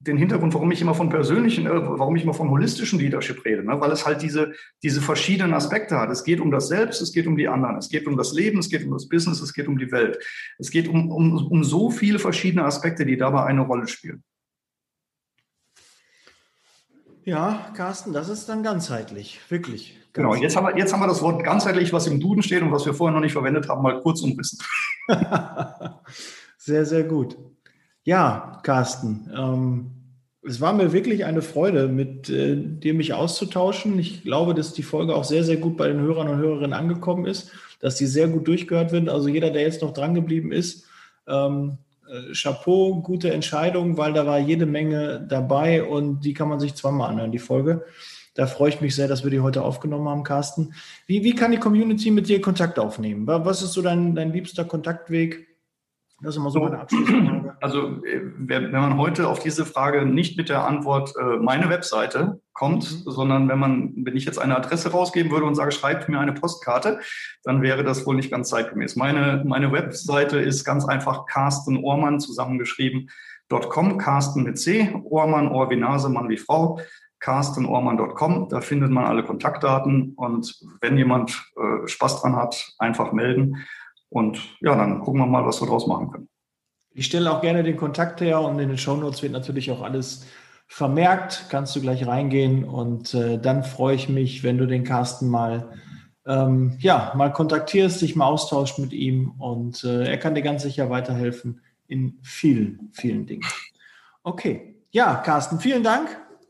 den 0.00 0.16
Hintergrund, 0.18 0.52
warum 0.54 0.70
ich 0.70 0.82
immer 0.82 0.94
von 0.94 1.08
persönlichen, 1.08 1.66
äh, 1.66 1.70
warum 1.70 2.16
ich 2.16 2.24
immer 2.24 2.34
von 2.34 2.50
holistischen 2.50 2.98
Leadership 2.98 3.44
rede, 3.44 3.64
ne? 3.64 3.80
weil 3.80 3.90
es 3.90 4.06
halt 4.06 4.22
diese, 4.22 4.52
diese 4.82 5.00
verschiedenen 5.00 5.54
Aspekte 5.54 5.98
hat. 5.98 6.10
Es 6.10 6.24
geht 6.24 6.40
um 6.40 6.50
das 6.50 6.68
Selbst, 6.68 7.00
es 7.00 7.12
geht 7.12 7.26
um 7.26 7.36
die 7.36 7.48
anderen, 7.48 7.76
es 7.76 7.88
geht 7.88 8.06
um 8.06 8.16
das 8.16 8.32
Leben, 8.32 8.58
es 8.58 8.68
geht 8.68 8.84
um 8.84 8.92
das 8.92 9.08
Business, 9.08 9.40
es 9.40 9.54
geht 9.54 9.68
um 9.68 9.78
die 9.78 9.90
Welt. 9.92 10.18
Es 10.58 10.70
geht 10.70 10.88
um, 10.88 11.10
um, 11.10 11.34
um 11.46 11.64
so 11.64 11.90
viele 11.90 12.18
verschiedene 12.18 12.64
Aspekte, 12.64 13.06
die 13.06 13.16
dabei 13.16 13.44
eine 13.44 13.62
Rolle 13.62 13.88
spielen. 13.88 14.22
Ja, 17.24 17.70
Carsten, 17.74 18.12
das 18.12 18.28
ist 18.28 18.48
dann 18.48 18.62
ganzheitlich, 18.62 19.40
wirklich. 19.48 19.98
Genau, 20.12 20.34
jetzt 20.34 20.56
haben, 20.56 20.66
wir, 20.66 20.76
jetzt 20.76 20.92
haben 20.92 21.00
wir 21.00 21.08
das 21.08 21.22
Wort 21.22 21.42
ganzheitlich, 21.42 21.92
was 21.92 22.06
im 22.06 22.20
Duden 22.20 22.42
steht 22.42 22.62
und 22.62 22.70
was 22.70 22.86
wir 22.86 22.94
vorher 22.94 23.14
noch 23.14 23.22
nicht 23.22 23.32
verwendet 23.32 23.68
haben, 23.68 23.82
mal 23.82 24.00
kurz 24.00 24.20
umrissen. 24.20 24.58
Sehr, 26.56 26.86
sehr 26.86 27.04
gut. 27.04 27.36
Ja, 28.04 28.58
Carsten, 28.62 29.30
ähm, 29.36 29.90
es 30.46 30.62
war 30.62 30.72
mir 30.72 30.94
wirklich 30.94 31.26
eine 31.26 31.42
Freude, 31.42 31.88
mit 31.88 32.30
äh, 32.30 32.56
dir 32.56 32.94
mich 32.94 33.12
auszutauschen. 33.12 33.98
Ich 33.98 34.22
glaube, 34.22 34.54
dass 34.54 34.72
die 34.72 34.82
Folge 34.82 35.14
auch 35.14 35.24
sehr, 35.24 35.44
sehr 35.44 35.58
gut 35.58 35.76
bei 35.76 35.88
den 35.88 36.00
Hörern 36.00 36.28
und 36.28 36.38
Hörerinnen 36.38 36.72
angekommen 36.72 37.26
ist, 37.26 37.50
dass 37.80 37.96
die 37.96 38.06
sehr 38.06 38.28
gut 38.28 38.48
durchgehört 38.48 38.92
wird. 38.92 39.10
Also 39.10 39.28
jeder, 39.28 39.50
der 39.50 39.60
jetzt 39.60 39.82
noch 39.82 39.92
dran 39.92 40.14
geblieben 40.14 40.52
ist, 40.52 40.86
ähm, 41.28 41.76
äh, 41.76 41.83
Chapeau, 42.32 43.00
gute 43.02 43.32
Entscheidung, 43.32 43.96
weil 43.96 44.12
da 44.12 44.26
war 44.26 44.38
jede 44.38 44.66
Menge 44.66 45.26
dabei 45.28 45.84
und 45.84 46.20
die 46.20 46.34
kann 46.34 46.48
man 46.48 46.60
sich 46.60 46.74
zweimal 46.74 47.10
anhören, 47.10 47.32
die 47.32 47.38
Folge. 47.38 47.84
Da 48.34 48.46
freue 48.46 48.68
ich 48.68 48.80
mich 48.80 48.96
sehr, 48.96 49.06
dass 49.06 49.22
wir 49.22 49.30
die 49.30 49.40
heute 49.40 49.62
aufgenommen 49.62 50.08
haben, 50.08 50.24
Carsten. 50.24 50.74
Wie, 51.06 51.22
wie 51.22 51.34
kann 51.34 51.52
die 51.52 51.58
Community 51.58 52.10
mit 52.10 52.28
dir 52.28 52.40
Kontakt 52.40 52.78
aufnehmen? 52.78 53.26
Was 53.26 53.62
ist 53.62 53.72
so 53.72 53.82
dein, 53.82 54.14
dein 54.14 54.32
liebster 54.32 54.64
Kontaktweg? 54.64 55.46
Das 56.20 56.34
ist 56.34 56.38
immer 56.38 56.50
so 56.50 56.60
meine 56.60 56.80
Abschlussfrage. 56.80 57.56
Also, 57.60 58.04
äh, 58.04 58.20
wenn 58.38 58.70
man 58.70 58.98
heute 58.98 59.28
auf 59.28 59.38
diese 59.40 59.64
Frage 59.64 60.04
nicht 60.04 60.36
mit 60.36 60.48
der 60.48 60.64
Antwort 60.66 61.14
äh, 61.16 61.36
meine 61.38 61.68
Webseite 61.70 62.40
kommt, 62.54 62.90
mhm. 62.90 63.10
sondern 63.10 63.48
wenn 63.48 63.58
man, 63.58 63.92
wenn 63.96 64.16
ich 64.16 64.24
jetzt 64.24 64.38
eine 64.38 64.56
Adresse 64.56 64.92
rausgeben 64.92 65.30
würde 65.30 65.46
und 65.46 65.54
sage, 65.54 65.72
schreibt 65.72 66.08
mir 66.08 66.20
eine 66.20 66.32
Postkarte, 66.32 67.00
dann 67.42 67.60
wäre 67.60 67.84
das 67.84 68.06
wohl 68.06 68.16
nicht 68.16 68.30
ganz 68.30 68.48
zeitgemäß. 68.48 68.96
Meine, 68.96 69.42
meine 69.44 69.70
Webseite 69.72 70.38
ist 70.38 70.64
ganz 70.64 70.86
einfach 70.86 71.26
Carsten 71.26 71.76
Ohrmann 71.76 72.20
zusammengeschrieben. 72.20 73.10
.com, 73.68 73.98
Carsten 73.98 74.42
mit 74.42 74.58
C, 74.58 74.92
Ohrmann, 75.04 75.48
Ohr 75.48 75.70
wie 75.70 75.76
Nase, 75.76 76.08
Mann 76.08 76.28
wie 76.28 76.38
Frau, 76.38 76.80
carstenohrmann.com, 77.20 78.48
da 78.48 78.60
findet 78.60 78.90
man 78.90 79.04
alle 79.04 79.22
Kontaktdaten 79.22 80.12
und 80.14 80.60
wenn 80.80 80.98
jemand 80.98 81.42
äh, 81.56 81.86
Spaß 81.86 82.20
dran 82.20 82.36
hat, 82.36 82.72
einfach 82.78 83.12
melden. 83.12 83.64
Und 84.08 84.56
ja, 84.60 84.74
dann 84.76 85.00
gucken 85.00 85.20
wir 85.20 85.26
mal, 85.26 85.46
was 85.46 85.60
wir 85.60 85.68
draus 85.68 85.86
machen 85.86 86.10
können. 86.10 86.28
Ich 86.90 87.06
stelle 87.06 87.32
auch 87.32 87.40
gerne 87.40 87.62
den 87.62 87.76
Kontakt 87.76 88.20
her 88.20 88.40
und 88.40 88.58
in 88.58 88.68
den 88.68 88.78
Shownotes 88.78 89.22
wird 89.22 89.32
natürlich 89.32 89.70
auch 89.70 89.82
alles 89.82 90.26
vermerkt. 90.66 91.46
Kannst 91.48 91.74
du 91.76 91.80
gleich 91.80 92.06
reingehen 92.06 92.64
und 92.64 93.14
äh, 93.14 93.38
dann 93.38 93.64
freue 93.64 93.94
ich 93.94 94.08
mich, 94.08 94.42
wenn 94.42 94.58
du 94.58 94.66
den 94.66 94.84
Carsten 94.84 95.28
mal 95.28 95.72
ähm, 96.26 96.76
ja, 96.80 97.12
mal 97.16 97.32
kontaktierst, 97.32 98.00
dich 98.00 98.16
mal 98.16 98.26
austauscht 98.26 98.78
mit 98.78 98.92
ihm 98.92 99.32
und 99.38 99.84
äh, 99.84 100.06
er 100.08 100.18
kann 100.18 100.34
dir 100.34 100.42
ganz 100.42 100.62
sicher 100.62 100.88
weiterhelfen 100.90 101.60
in 101.86 102.18
vielen, 102.22 102.90
vielen 102.92 103.26
Dingen. 103.26 103.44
Okay. 104.22 104.70
Ja, 104.90 105.16
Carsten, 105.16 105.60
vielen 105.60 105.82
Dank. 105.82 106.08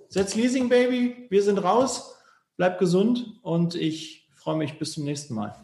Setz 0.09 0.35
Leasing 0.35 0.69
Baby. 0.69 1.27
Wir 1.31 1.43
sind 1.43 1.59
raus. 1.59 2.15
Bleib 2.57 2.79
gesund 2.79 3.39
und 3.43 3.75
ich 3.75 4.29
freue 4.35 4.57
mich 4.57 4.79
bis 4.79 4.93
zum 4.93 5.05
nächsten 5.05 5.35
Mal. 5.35 5.64